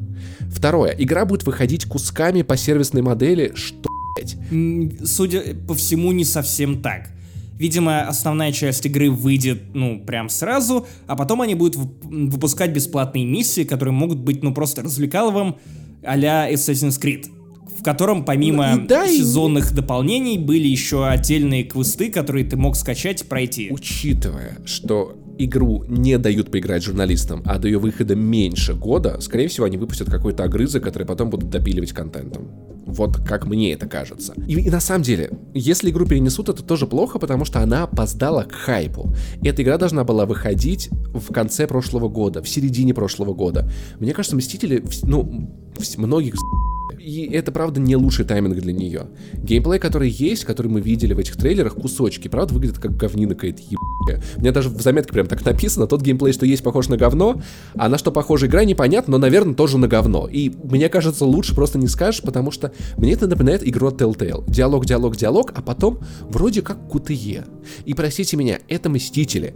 [0.53, 3.89] Второе, игра будет выходить кусками по сервисной модели, что?
[5.05, 7.11] Судя по всему, не совсем так.
[7.59, 13.65] Видимо, основная часть игры выйдет, ну, прям сразу, а потом они будут выпускать бесплатные миссии,
[13.65, 15.57] которые могут быть, ну, просто развлекаловым
[16.03, 17.27] а-ля Assassin's Creed
[17.81, 19.75] в котором помимо ну, да, сезонных и...
[19.75, 23.69] дополнений были еще отдельные квесты, которые ты мог скачать и пройти.
[23.71, 29.65] Учитывая, что игру не дают поиграть журналистам, а до ее выхода меньше года, скорее всего,
[29.65, 32.51] они выпустят какой-то огрызок, который потом будут допиливать контентом.
[32.85, 34.35] Вот как мне это кажется.
[34.47, 38.43] И, и на самом деле, если игру перенесут, это тоже плохо, потому что она опоздала
[38.43, 39.15] к хайпу.
[39.41, 43.71] И эта игра должна была выходить в конце прошлого года, в середине прошлого года.
[44.01, 45.49] Мне кажется, Мстители, ну,
[45.97, 46.35] многих
[47.01, 49.07] и это, правда, не лучший тайминг для нее.
[49.33, 53.63] Геймплей, который есть, который мы видели в этих трейлерах, кусочки, правда, выглядит как говнина какая-то
[53.63, 54.23] ебаная.
[54.37, 57.41] У меня даже в заметке прям так написано, тот геймплей, что есть, похож на говно,
[57.75, 60.29] а на что похожа игра, непонятно, но, наверное, тоже на говно.
[60.31, 64.45] И мне кажется, лучше просто не скажешь, потому что мне это напоминает игру от Telltale.
[64.47, 67.45] Диалог, диалог, диалог, а потом вроде как QTE.
[67.87, 69.55] И простите меня, это Мстители.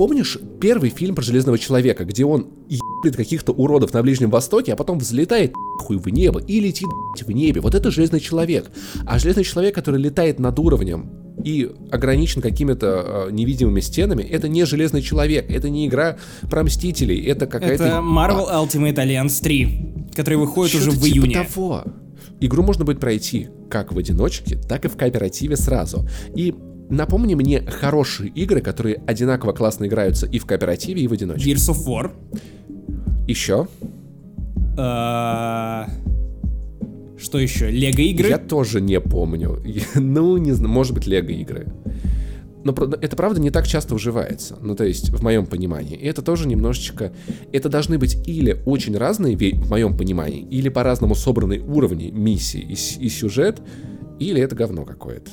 [0.00, 4.76] Помнишь первый фильм про Железного Человека, где он ебет каких-то уродов на Ближнем Востоке, а
[4.76, 6.88] потом взлетает хуй в небо и летит
[7.20, 7.60] в небе?
[7.60, 8.70] Вот это Железный Человек.
[9.06, 11.10] А Железный Человек, который летает над уровнем
[11.44, 16.16] и ограничен какими-то э, невидимыми стенами, это не Железный Человек, это не игра
[16.50, 17.84] про Мстителей, это какая-то...
[17.84, 18.64] Это Marvel а...
[18.64, 21.44] Ultimate Alliance 3, который выходит уже в типа июне.
[21.44, 21.84] того.
[22.40, 26.08] Игру можно будет пройти как в одиночке, так и в кооперативе сразу.
[26.34, 26.54] И
[26.90, 31.52] Напомни мне хорошие игры, которые одинаково классно играются и в кооперативе, и в одиночке.
[31.52, 32.10] Gears of War.
[33.28, 33.68] Еще?
[34.76, 35.88] А,
[37.16, 37.70] что еще?
[37.70, 38.28] Лего игры?
[38.28, 39.62] Я тоже не помню.
[39.94, 41.68] ну, не знаю, может быть, Лего игры.
[42.64, 44.58] Но это правда не так часто уживается.
[44.60, 45.96] Ну, то есть, в моем понимании.
[45.96, 47.12] И это тоже немножечко...
[47.52, 53.04] Это должны быть или очень разные, в моем понимании, или по-разному собранные уровни миссии и,
[53.04, 53.62] и сюжет,
[54.18, 55.30] или это говно какое-то.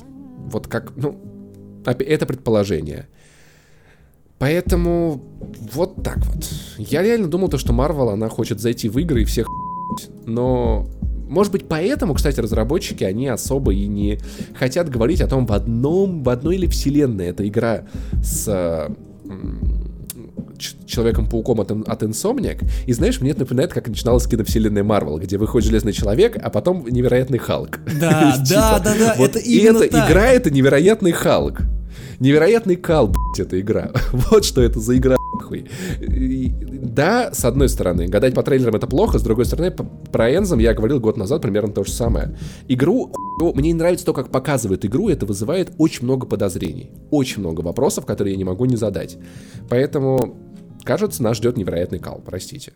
[0.52, 1.20] Вот как, ну,
[1.92, 3.08] это предположение.
[4.40, 5.24] Поэтому
[5.74, 6.48] вот так вот.
[6.78, 9.48] Я реально думал, то, что Marvel, она хочет зайти в игры и всех
[10.26, 10.88] но
[11.28, 14.20] может быть, поэтому, кстати, разработчики, они особо и не
[14.58, 17.84] хотят говорить о том, в одном, в одной или вселенной эта игра
[18.24, 18.90] с
[20.88, 22.66] Человеком-пауком от, от Insomniac.
[22.88, 26.88] И знаешь, мне это напоминает, как начиналась киновселенная Марвел, где выходит Железный Человек, а потом
[26.88, 27.80] Невероятный Халк.
[28.00, 31.62] Да, да, да, да, это И эта игра— это Невероятный Халк.
[32.20, 33.92] Невероятный кал, блядь, эта игра.
[34.12, 35.70] вот что это за игра, нахуй.
[36.00, 40.74] Да, с одной стороны, гадать по трейлерам это плохо, с другой стороны, про Энзом я
[40.74, 42.36] говорил год назад примерно то же самое.
[42.68, 46.92] Игру, мне не нравится то, как показывают игру, это вызывает очень много подозрений.
[47.12, 49.18] Очень много вопросов, которые я не могу не задать.
[49.70, 50.38] Поэтому
[50.84, 52.74] кажется, нас ждет невероятный кал, простите.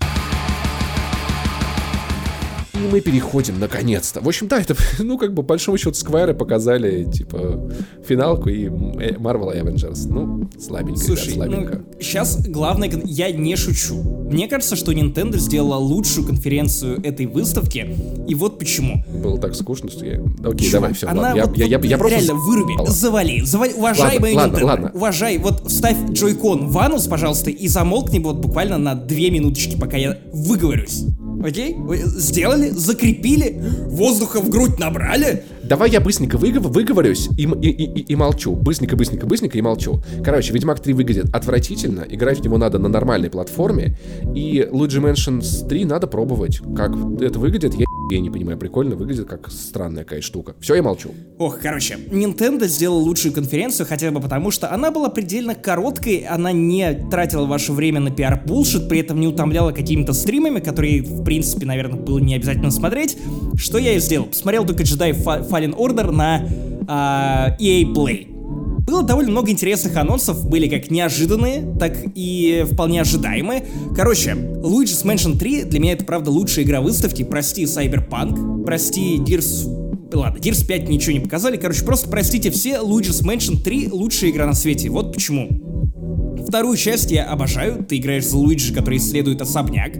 [2.81, 4.21] И мы переходим, наконец-то.
[4.21, 7.69] В общем, да, это, ну, как бы, по большому счету, Сквайры показали, типа,
[8.07, 10.07] финалку и э, Marvel Avengers.
[10.07, 11.81] Ну, слабенько, Слушай, да, слабенько.
[11.85, 14.01] Ну, сейчас главное, я не шучу.
[14.31, 17.95] Мне кажется, что Nintendo сделала лучшую конференцию этой выставки,
[18.27, 19.03] и вот почему.
[19.21, 20.21] Было так скучно, что я...
[20.43, 21.45] Окей, Чувак, давай, все, она ладно.
[21.45, 22.17] вот, я, я, я, я просто...
[22.17, 24.91] реально выруби, завали, завали, уважаемая Ладно, Nintendo, ладно, ладно.
[24.93, 29.97] уважай, вот вставь джойкон в анус, пожалуйста, и замолкни вот буквально на две минуточки, пока
[29.97, 31.03] я выговорюсь.
[31.43, 31.75] Окей?
[32.05, 35.43] Сделали, закрепили, воздуха в грудь набрали.
[35.63, 38.55] Давай я быстренько выгов- выговорюсь и, и, и, и молчу.
[38.55, 40.01] Быстренько, быстренько, быстренько и молчу.
[40.23, 42.05] Короче, Ведьмак 3 выглядит отвратительно.
[42.09, 43.97] Играть в него надо на нормальной платформе.
[44.35, 46.59] И Luigi Mansions 3 надо пробовать.
[46.75, 46.91] Как
[47.21, 48.57] это выглядит, я, я не понимаю.
[48.57, 50.55] Прикольно выглядит, как странная какая штука.
[50.59, 51.11] Все, я молчу.
[51.37, 56.51] Ох, короче, Nintendo сделала лучшую конференцию хотя бы потому, что она была предельно короткой, она
[56.51, 61.23] не тратила ваше время на пиар булшит, при этом не утомляла какими-то стримами, которые, в
[61.23, 63.17] принципе, наверное, было не обязательно смотреть.
[63.55, 64.27] Что я и сделал?
[64.27, 66.47] Посмотрел только Jedi Fa- Fallen Order на
[66.87, 68.30] а, EA Play.
[68.91, 73.63] Было довольно много интересных анонсов, были как неожиданные, так и вполне ожидаемые.
[73.95, 77.23] Короче, Luigi's Mansion 3 для меня это правда лучшая игра выставки.
[77.23, 79.79] Прости, Cyberpunk, прости, Gears
[80.13, 81.55] Ладно, Gears 5 ничего не показали.
[81.55, 84.89] Короче, просто простите все, Luigi's Mansion 3 лучшая игра на свете.
[84.89, 85.47] Вот почему.
[86.45, 87.85] Вторую часть я обожаю.
[87.85, 89.93] Ты играешь за Луиджи, который исследует особняк.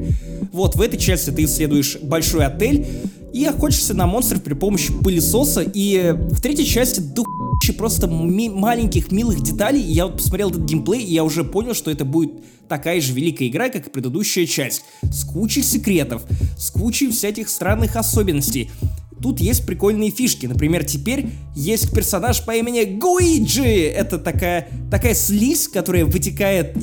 [0.52, 2.86] Вот в этой части ты исследуешь большой отель
[3.32, 5.62] и охотишься на монстров при помощи пылесоса.
[5.62, 7.24] И в третьей части до
[7.62, 9.82] хуища просто ми- маленьких милых деталей.
[9.82, 12.32] И я вот посмотрел этот геймплей, и я уже понял, что это будет
[12.68, 14.84] такая же великая игра, как и предыдущая часть.
[15.04, 16.24] С кучей секретов,
[16.58, 18.72] с кучей всяких странных особенностей.
[19.22, 20.48] Тут есть прикольные фишки.
[20.48, 23.88] Например, теперь есть персонаж по имени Гуиджи.
[23.88, 26.76] Это такая, такая слизь, которая вытекает.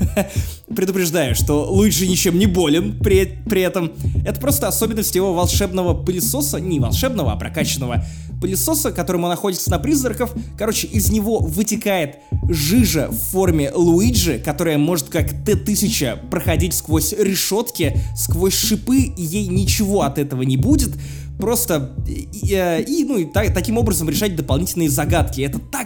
[0.74, 3.92] Предупреждаю, что Луиджи ничем не болен при, при этом.
[4.26, 6.58] Это просто особенность его волшебного пылесоса.
[6.58, 8.04] Не волшебного, а прокачанного
[8.40, 10.32] пылесоса, которым он находится на призраков.
[10.56, 12.16] Короче, из него вытекает
[12.48, 19.46] жижа в форме Луиджи, которая может как Т-1000 проходить сквозь решетки, сквозь шипы, и ей
[19.48, 20.92] ничего от этого не будет
[21.38, 25.40] просто и, э, и, ну и та- таким образом решать дополнительные загадки.
[25.40, 25.84] Это так.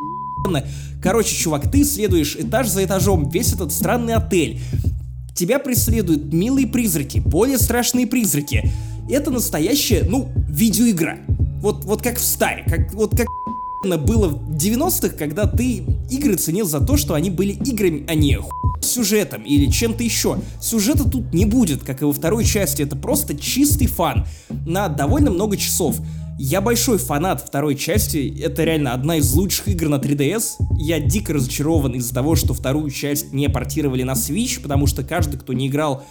[1.02, 4.60] Короче, чувак, ты исследуешь этаж за этажом весь этот странный отель.
[5.34, 8.70] Тебя преследуют милые призраки, более страшные призраки.
[9.10, 11.18] Это настоящая, ну, видеоигра.
[11.60, 13.26] Вот, вот как в старе, как, вот как
[13.82, 18.36] было в 90-х, когда ты игры ценил за то, что они были играми, а не
[18.36, 18.50] ху-
[18.80, 20.38] сюжетом или чем-то еще.
[20.60, 24.26] Сюжета тут не будет, как и во второй части, это просто чистый фан
[24.66, 25.96] на довольно много часов.
[26.38, 30.42] Я большой фанат второй части, это реально одна из лучших игр на 3DS.
[30.78, 35.38] Я дико разочарован из-за того, что вторую часть не портировали на Switch, потому что каждый,
[35.38, 36.04] кто не играл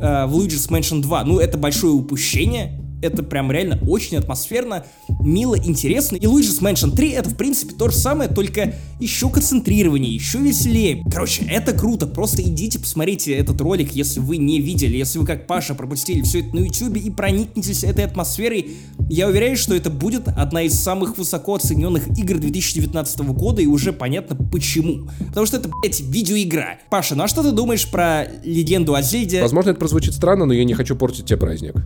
[0.00, 4.84] э, в Luigi's Mansion 2, ну это большое упущение, это прям реально очень атмосферно,
[5.20, 6.16] мило, интересно.
[6.16, 11.04] И Luigi's Mansion 3 это в принципе то же самое, только еще концентрированнее, еще веселее.
[11.10, 15.46] Короче, это круто, просто идите посмотрите этот ролик, если вы не видели, если вы как
[15.46, 18.76] Паша пропустили все это на YouTube и проникнетесь этой атмосферой.
[19.08, 23.92] Я уверяю, что это будет одна из самых высоко оцененных игр 2019 года, и уже
[23.92, 25.08] понятно почему.
[25.28, 26.78] Потому что это, блядь, видеоигра.
[26.90, 29.40] Паша, ну а что ты думаешь про легенду о Зельде?
[29.42, 31.76] Возможно, это прозвучит странно, но я не хочу портить тебе праздник.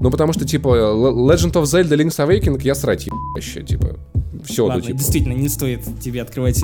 [0.00, 3.98] Ну, потому что, типа, Legend of Zelda Link's Awakening я срать вообще, типа.
[4.44, 4.98] Все, Ладно, ну, типа.
[4.98, 6.62] действительно, не стоит тебе открывать.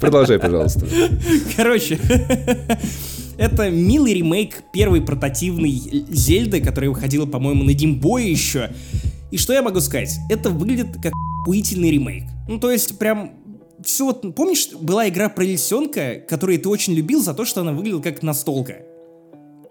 [0.00, 0.86] Продолжай, пожалуйста.
[1.56, 1.98] Короче,
[3.36, 5.70] это милый ремейк первой портативной
[6.10, 8.70] Зельды, которая выходила, по-моему, на Геймбое еще.
[9.30, 10.18] И что я могу сказать?
[10.30, 11.12] Это выглядит как
[11.42, 12.24] охуительный ремейк.
[12.48, 13.32] Ну, то есть, прям
[13.84, 17.72] все вот, помнишь, была игра про лисенка, которую ты очень любил за то, что она
[17.72, 18.78] выглядела как настолка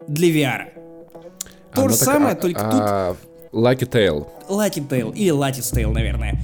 [0.08, 0.66] для VR.
[1.74, 3.16] То же самое, а- только а,
[3.52, 4.28] Lucky Tail.
[4.48, 6.40] тут Lucky Tail или Lattice Tail, наверное.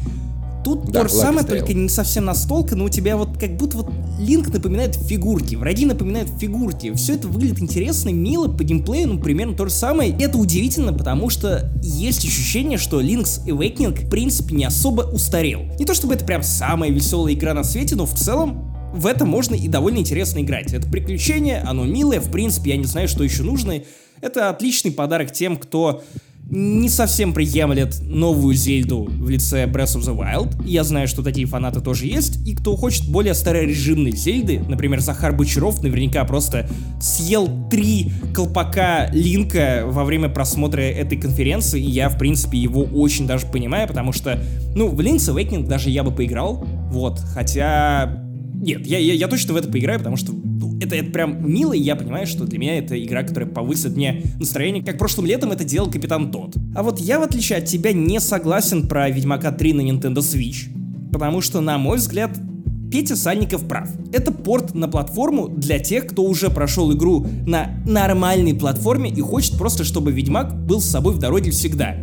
[0.69, 1.59] Тут Да, то же самое, Tail.
[1.59, 5.85] только не совсем настолка, но у тебя вот как будто вот Линк напоминает фигурки, враги
[5.85, 6.93] напоминают фигурки.
[6.93, 10.11] Все это выглядит интересно, мило, по геймплею, ну, примерно то же самое.
[10.11, 15.61] И это удивительно, потому что есть ощущение, что Link's Awakening, в принципе, не особо устарел.
[15.79, 19.25] Не то чтобы это прям самая веселая игра на свете, но в целом в это
[19.25, 20.73] можно и довольно интересно играть.
[20.73, 23.81] Это приключение, оно милое, в принципе, я не знаю, что еще нужно.
[24.21, 26.03] Это отличный подарок тем, кто
[26.51, 30.65] не совсем приемлет новую Зельду в лице Breath of the Wild.
[30.65, 32.45] Я знаю, что такие фанаты тоже есть.
[32.47, 36.67] И кто хочет более старорежимной Зельды, например, Захар Бочаров наверняка просто
[36.99, 41.79] съел три колпака Линка во время просмотра этой конференции.
[41.79, 44.41] И я, в принципе, его очень даже понимаю, потому что,
[44.75, 48.23] ну, в Link's Awakening даже я бы поиграл, Вот, хотя...
[48.61, 50.33] Нет, я, я, я точно в это поиграю, потому что
[50.81, 54.23] это, это прям мило, и я понимаю, что для меня это игра, которая повысит мне
[54.39, 56.55] настроение, как прошлым летом это делал Капитан Тот.
[56.75, 60.69] А вот я, в отличие от тебя, не согласен про Ведьмака 3 на Nintendo Switch,
[61.11, 62.31] потому что, на мой взгляд,
[62.91, 63.87] Петя Сальников прав.
[64.11, 69.57] Это порт на платформу для тех, кто уже прошел игру на нормальной платформе и хочет
[69.57, 71.97] просто, чтобы Ведьмак был с собой в дороге всегда.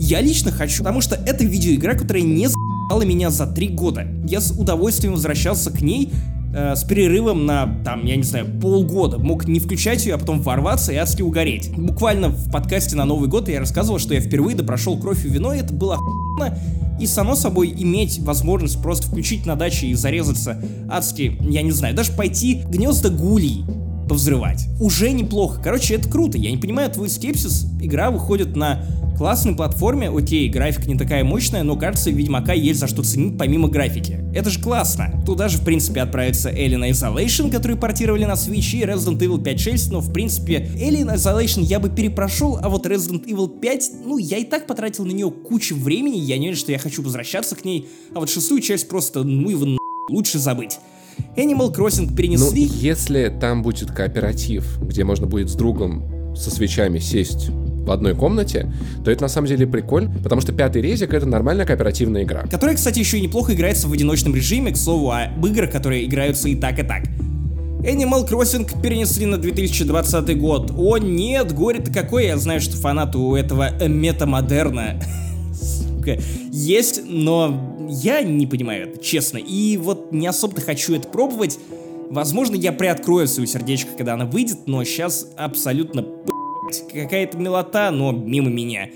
[0.00, 4.08] Я лично хочу, потому что это видеоигра, которая не за***ала меня за три года.
[4.26, 6.10] Я с удовольствием возвращался к ней
[6.54, 9.18] э, с перерывом на, там, я не знаю, полгода.
[9.18, 11.70] Мог не включать ее, а потом ворваться и адски угореть.
[11.76, 15.52] Буквально в подкасте на Новый год я рассказывал, что я впервые допрошел кровь и вино,
[15.52, 16.58] и это было охуенно.
[17.00, 21.94] И, само собой, иметь возможность просто включить на даче и зарезаться адски, я не знаю,
[21.94, 23.64] даже пойти гнезда гулей
[24.08, 24.66] повзрывать.
[24.80, 25.60] Уже неплохо.
[25.62, 26.38] Короче, это круто.
[26.38, 27.66] Я не понимаю твой скепсис.
[27.80, 28.84] Игра выходит на
[29.16, 30.10] классной платформе.
[30.10, 34.20] Окей, графика не такая мощная, но кажется, Ведьмака есть за что ценить помимо графики.
[34.34, 35.22] Это же классно.
[35.24, 39.92] Туда же, в принципе, отправится Alien Isolation, который портировали на Switch, и Resident Evil 5.6,
[39.92, 44.38] но, в принципе, Alien Isolation я бы перепрошел, а вот Resident Evil 5, ну, я
[44.38, 47.64] и так потратил на нее кучу времени, я не уверен, что я хочу возвращаться к
[47.64, 49.78] ней, а вот шестую часть просто, ну, его
[50.10, 50.78] лучше забыть.
[51.36, 52.66] Animal Crossing перенесли.
[52.66, 58.14] Ну, если там будет кооператив, где можно будет с другом со свечами сесть в одной
[58.14, 58.72] комнате,
[59.04, 62.42] то это на самом деле прикольно, потому что пятый резик это нормальная кооперативная игра.
[62.50, 66.48] Которая, кстати, еще и неплохо играется в одиночном режиме, к слову, об играх, которые играются
[66.48, 67.04] и так, и так.
[67.84, 70.72] Animal Crossing перенесли на 2020 год.
[70.74, 75.00] О нет, горе-то какое, я знаю, что фанаты у этого метамодерна
[76.04, 79.38] сука, есть, но я не понимаю это, честно.
[79.38, 81.58] И вот не особо-то хочу это пробовать.
[82.10, 86.04] Возможно, я приоткрою свое сердечко, когда она выйдет, но сейчас абсолютно
[86.92, 88.90] какая-то милота, но мимо меня.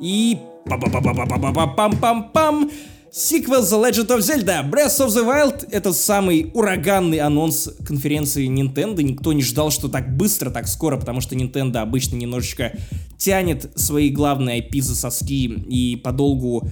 [0.00, 2.70] И пам-пам-пам-пам-пам-пам-пам.
[3.16, 9.04] Сиквел The Legend of Zelda Breath of the Wild— это самый ураганный анонс конференции Nintendo.
[9.04, 12.72] Никто не ждал, что так быстро, так скоро, потому что Nintendo обычно немножечко
[13.16, 16.68] тянет свои главные IP за соски и подолгу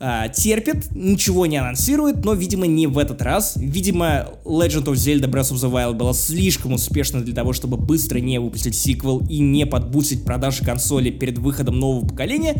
[0.00, 3.52] а, терпит, ничего не анонсирует, но, видимо, не в этот раз.
[3.58, 8.20] Видимо, Legend of Zelda Breath of the Wild была слишком успешна для того, чтобы быстро
[8.20, 12.56] не выпустить сиквел и не подбусить продажи консоли перед выходом нового поколения.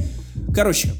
[0.54, 0.92] Короче,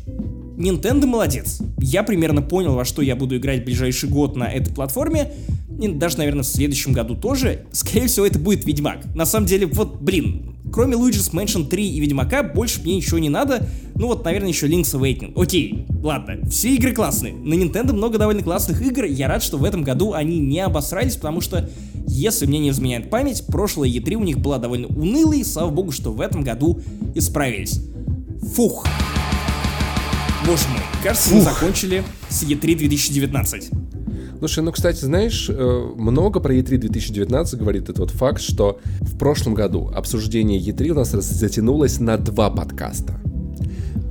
[0.56, 1.60] Nintendo молодец.
[1.78, 5.32] Я примерно понял, во что я буду играть в ближайший год на этой платформе.
[5.80, 7.66] И даже, наверное, в следующем году тоже.
[7.72, 9.14] Скорее всего, это будет Ведьмак.
[9.14, 13.28] На самом деле, вот, блин, кроме Luigi's Mansion 3 и Ведьмака, больше мне ничего не
[13.28, 13.66] надо.
[13.96, 15.40] Ну вот, наверное, еще Link's Awakening.
[15.40, 17.32] Окей, ладно, все игры классные.
[17.32, 19.04] На Nintendo много довольно классных игр.
[19.04, 21.68] Я рад, что в этом году они не обосрались, потому что,
[22.06, 26.12] если мне не изменяет память, прошлая E3 у них была довольно унылой, слава богу, что
[26.12, 26.80] в этом году
[27.14, 27.80] исправились.
[28.54, 28.86] Фух.
[30.46, 31.38] Боже мой, кажется, Фух.
[31.38, 33.70] мы закончили с E3 2019.
[34.38, 39.16] Слушай, ну, кстати, знаешь, э, много про E3 2019 говорит этот вот факт, что в
[39.16, 43.18] прошлом году обсуждение E3 у нас затянулось на два подкаста.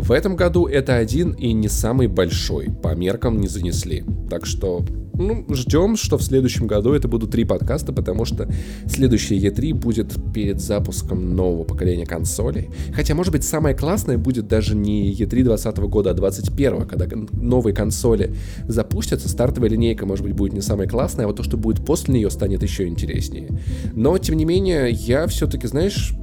[0.03, 4.03] В этом году это один и не самый большой, по меркам не занесли.
[4.29, 8.49] Так что, ну, ждем, что в следующем году это будут три подкаста, потому что
[8.85, 12.69] следующее E3 будет перед запуском нового поколения консолей.
[12.93, 17.73] Хотя, может быть, самое классное будет даже не E3 2020 года, а 2021, когда новые
[17.73, 18.35] консоли
[18.67, 22.15] запустятся, стартовая линейка, может быть, будет не самая классная, а вот то, что будет после
[22.15, 23.57] нее, станет еще интереснее.
[23.93, 26.13] Но, тем не менее, я все-таки, знаешь,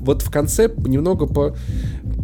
[0.00, 1.56] вот в конце немного по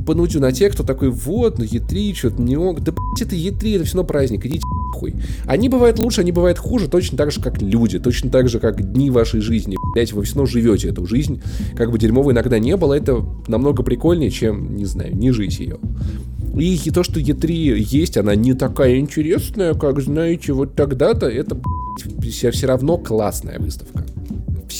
[0.04, 2.80] понудю на тех, кто такой, вот, ну Е3, что-то не мог.
[2.80, 4.64] Да, блядь, это Е3, это все равно праздник, идите
[4.94, 5.14] хуй.
[5.46, 8.92] Они бывают лучше, они бывают хуже, точно так же, как люди, точно так же, как
[8.92, 9.76] дни вашей жизни.
[9.92, 11.42] Блять, вы все равно живете эту жизнь.
[11.76, 15.78] Как бы дерьмово иногда не было, это намного прикольнее, чем, не знаю, не жить ее.
[16.56, 21.56] И, и то, что Е3 есть, она не такая интересная, как, знаете, вот тогда-то, это,
[22.16, 24.04] блядь, все равно классная выставка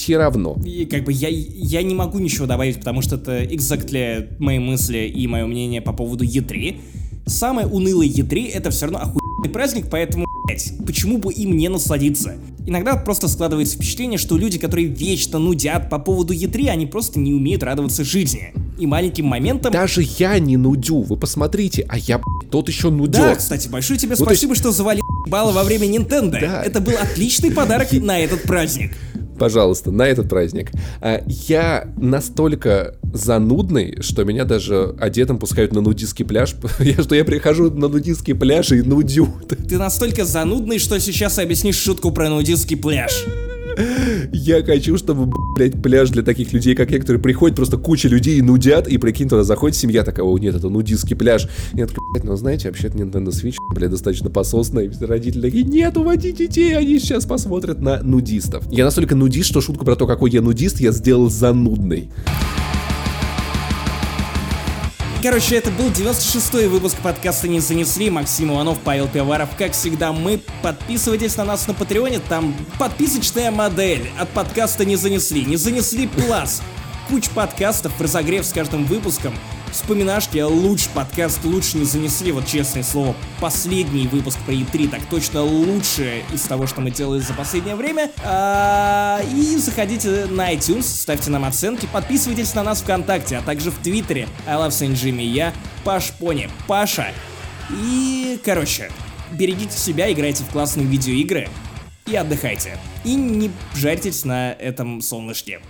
[0.05, 0.59] все равно.
[0.64, 4.98] И как бы я, я не могу ничего добавить, потому что это exactly мои мысли
[4.98, 6.78] и мое мнение по поводу E3.
[7.26, 12.35] Самое унылое E3 это все равно охуенный праздник, поэтому, блять, почему бы им не насладиться?
[12.66, 17.32] Иногда просто складывается впечатление, что люди, которые вечно нудят по поводу E3, они просто не
[17.32, 18.52] умеют радоваться жизни.
[18.78, 19.72] И маленьким моментом...
[19.72, 22.20] Даже я не нудю, вы посмотрите, а я,
[22.51, 23.16] тот еще нудет.
[23.16, 24.60] Да, кстати, большое тебе ну, спасибо, есть...
[24.60, 26.40] что завалил баллы во время Nintendo.
[26.40, 26.62] Да.
[26.62, 28.93] Это был отличный подарок на этот праздник
[29.39, 30.70] пожалуйста, на этот праздник.
[31.01, 37.24] А, я настолько занудный, что меня даже одетым пускают на нудистский пляж, я, что я
[37.24, 39.28] прихожу на нудистский пляж и нудю.
[39.48, 43.24] Ты настолько занудный, что сейчас объяснишь шутку про нудистский пляж.
[44.32, 48.40] Я хочу, чтобы, блядь, пляж для таких людей, как я, которые приходят, просто куча людей
[48.40, 51.48] нудят, и прикинь, туда заходит семья такая, о, нет, это нудистский пляж.
[51.72, 56.32] Такой, блядь, ну знаете, вообще-то Nintendo Switch, блядь, достаточно пососная, и родители такие, нет, уводи
[56.32, 58.64] детей, они сейчас посмотрят на нудистов.
[58.70, 62.10] Я настолько нудист, что шутку про то, какой я нудист, я сделал занудный.
[65.24, 68.10] Короче, это был 96-й выпуск подкаста «Не занесли».
[68.10, 69.56] Максим Иванов, Павел Пиваров.
[69.56, 70.38] Как всегда, мы.
[70.60, 72.18] Подписывайтесь на нас на Патреоне.
[72.18, 75.42] Там подписочная модель от подкаста «Не занесли».
[75.46, 76.60] «Не занесли плюс».
[77.09, 79.32] Куча подкастов, разогрев с каждым выпуском
[79.74, 85.42] вспоминашки, лучший подкаст лучше не занесли, вот честное слово, последний выпуск про E3 так точно
[85.42, 88.10] лучшее из того, что мы делали за последнее время.
[88.24, 93.78] А, и заходите на iTunes, ставьте нам оценки, подписывайтесь на нас ВКонтакте, а также в
[93.78, 94.28] Твиттере.
[94.46, 95.52] I love Saint Jimmy, я
[95.82, 97.09] Паш Пони, Паша.
[97.70, 98.90] И, короче,
[99.32, 101.48] берегите себя, играйте в классные видеоигры
[102.06, 102.78] и отдыхайте.
[103.05, 105.60] И не жарьтесь на этом солнышке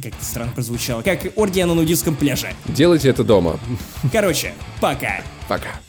[0.00, 1.02] как-то странно прозвучало.
[1.02, 2.52] Как оргия на нудистском пляже.
[2.66, 3.58] Делайте это дома.
[4.12, 5.22] Короче, пока.
[5.48, 5.80] Пока.